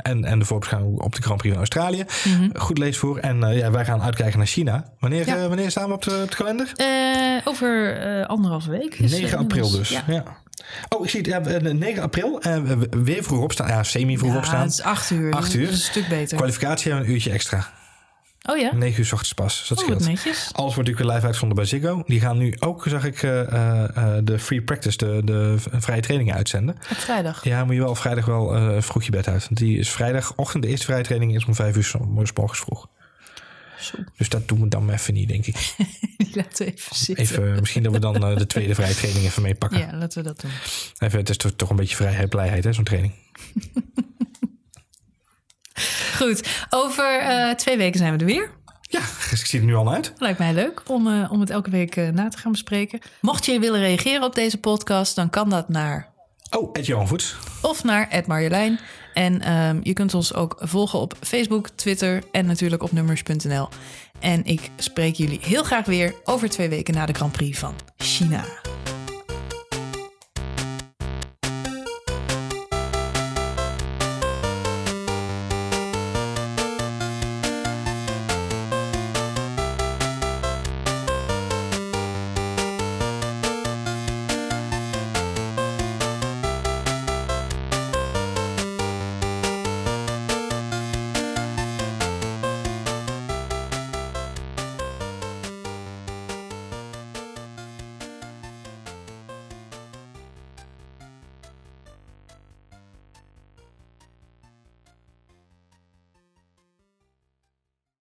en, 0.02 0.24
en 0.26 0.40
de 0.40 0.46
voorbeschouwing 0.46 1.00
op 1.02 1.16
de 1.16 1.22
Grand 1.22 1.38
Prix 1.38 1.56
van 1.56 1.64
Australië. 1.66 2.06
Goed 2.54 2.78
leesvoer. 2.78 3.18
En 3.20 3.54
ja, 3.54 3.72
wij 3.72 3.86
gaan 3.86 4.02
uitkijken 4.02 4.38
naar 4.38 4.48
China. 4.48 4.94
Wanneer, 5.00 5.26
Ja. 5.28 5.48
wanneer 5.48 5.72
staan 5.72 5.88
we 5.88 5.94
op 5.94 6.04
de, 6.04 6.20
op 6.24 6.30
de 6.30 6.36
kalender? 6.36 6.72
Over 7.44 7.98
anderhalve 8.28 8.70
week. 8.70 8.96
is, 8.96 9.12
9 9.12 9.30
eh, 9.38 9.40
april 9.44 9.72
dus. 9.72 9.90
Ja. 9.90 10.04
Ja. 10.08 10.24
Oh, 10.90 11.04
ik 11.04 11.10
zie 11.10 11.20
het. 11.20 11.30
Ja, 11.30 11.42
eh, 11.42 11.74
9 11.74 12.02
april. 12.04 12.40
eh, 12.42 12.58
weer 12.90 13.24
vroeg 13.24 13.42
opstaan. 13.44 13.68
Ja, 13.68 13.84
semi 13.84 14.18
vroeg 14.18 14.32
Ja, 14.32 14.38
opstaan. 14.38 14.62
het 14.62 14.72
is 14.72 14.82
acht 14.82 15.10
uur. 15.10 15.34
Acht 15.34 15.54
uur. 15.54 15.62
Dat 15.66 15.74
is 15.74 15.80
een 15.80 15.84
stuk 15.92 16.08
beter. 16.08 16.38
Kwalificatie 16.38 16.84
hebben 16.84 17.02
we 17.02 17.08
een 17.08 17.14
uurtje 17.16 17.32
extra. 17.32 17.70
oh 18.50 18.58
ja? 18.58 18.74
9 18.74 19.00
uur 19.00 19.06
's 19.06 19.12
ochtends 19.12 19.34
pas. 19.34 19.60
Dus 19.60 19.68
dat 19.68 19.78
Oh, 19.78 19.84
scheelt. 19.84 20.08
netjes. 20.08 20.50
Alles 20.52 20.74
wordt 20.76 20.90
natuurlijk 20.90 21.10
live 21.10 21.22
uitgezonden 21.26 21.58
bij 21.58 21.66
Ziggo. 21.66 22.04
Die 22.06 22.20
gaan 22.20 22.38
nu 22.38 22.56
ook, 22.60 22.84
zag 22.88 23.06
ik, 23.06 23.24
eh, 23.24 23.84
eh, 23.98 24.18
de 24.24 24.40
free 24.40 24.62
practice, 24.62 24.98
de, 24.98 25.22
de 25.24 25.56
vrije 25.72 26.02
trainingen 26.02 26.36
uitzenden. 26.36 26.76
Op 26.92 26.98
vrijdag. 26.98 27.44
Ja, 27.44 27.66
moet 27.66 27.76
je 27.76 27.82
wel 27.82 27.96
vrijdag 27.96 28.26
wel 28.26 28.82
vroeg 28.82 29.04
je 29.04 29.12
bed 29.12 29.28
uit. 29.28 29.44
Want 29.46 29.58
die 29.60 29.78
is 29.78 29.90
vrijdagochtend, 29.90 30.64
de 30.64 30.70
eerste 30.70 30.86
vrije 30.86 31.04
training 31.04 31.36
is 31.36 31.46
om 31.46 31.56
vijf 31.56 31.76
uur 31.76 31.84
s- 31.84 31.88
s 31.90 32.34
morgens 32.36 32.60
vroeg. 32.60 32.88
Zo, 33.80 33.96
Dus 34.18 34.30
dat 34.30 34.48
doen 34.48 34.62
we 34.62 34.68
dan 34.68 34.90
even 34.90 35.14
niet, 35.14 35.28
denk 35.28 35.46
ik. 35.46 35.76
laten 36.34 36.66
we 36.66 36.74
even 36.74 36.96
zitten. 36.96 37.26
Even, 37.26 37.60
misschien 37.60 37.84
dat 37.84 37.94
we 37.94 38.00
dan 38.00 38.26
eh, 38.26 38.38
de 38.38 38.48
tweede 38.48 38.76
vrije 38.76 38.96
training 38.96 39.26
even 39.26 39.42
meepakken. 39.42 39.80
Ja, 39.80 39.98
laten 39.98 40.22
we 40.24 40.28
dat 40.28 40.42
doen. 40.42 40.52
Even, 40.98 41.20
het 41.20 41.30
is 41.30 41.38
toch, 41.38 41.52
toch 41.52 41.70
een 41.70 41.76
beetje 41.76 41.96
vrijheid, 41.96 42.30
blijheid, 42.30 42.64
hè, 42.64 42.74
zo'n 42.74 42.84
training. 42.84 43.14
Goed, 46.18 46.50
over 46.70 47.20
eh, 47.20 47.54
twee 47.56 47.78
weken 47.78 48.00
zijn 48.00 48.14
we 48.14 48.20
er 48.20 48.26
weer. 48.26 48.52
Ja, 48.82 49.00
ik 49.32 49.46
zie 49.46 49.60
het 49.60 49.68
nu 49.68 49.76
al 49.76 49.94
uit. 49.94 50.14
Lijkt 50.18 50.40
mij 50.40 50.54
leuk 50.54 50.90
om, 50.90 51.08
eh, 51.08 51.32
om 51.32 51.40
het 51.40 51.50
elke 51.50 51.70
week 51.70 51.96
na 51.96 52.28
te 52.28 52.38
gaan 52.38 52.52
bespreken. 52.52 53.00
Mocht 53.22 53.46
je 53.46 53.60
willen 53.60 53.80
reageren 53.80 54.24
op 54.24 54.36
deze 54.36 54.58
podcast, 54.58 55.16
dan 55.16 55.30
kan 55.30 55.50
dat 55.50 55.70
naar 55.70 56.14
Oh, 56.50 56.70
Ed 56.74 56.86
Johan 56.86 57.08
Voets. 57.08 57.36
of 57.62 57.84
naar 57.84 58.24
Marjolein. 58.28 58.80
En 59.20 59.42
ehm, 59.42 59.80
je 59.84 59.94
kunt 59.94 60.14
ons 60.14 60.34
ook 60.34 60.56
volgen 60.60 61.00
op 61.00 61.16
Facebook, 61.22 61.70
Twitter 61.70 62.24
en 62.32 62.46
natuurlijk 62.46 62.84
op 62.84 62.92
nummers.nl. 62.92 63.68
En 64.20 64.46
ik 64.46 64.70
spreek 64.78 65.16
jullie 65.16 65.40
heel 65.42 65.64
graag 65.64 65.86
weer 65.86 66.14
over 66.24 66.50
twee 66.50 66.70
weken 66.70 66.94
na 66.94 67.06
de 67.06 67.14
Grand 67.14 67.32
Prix 67.32 67.60
van 67.60 67.74
China. 67.98 68.46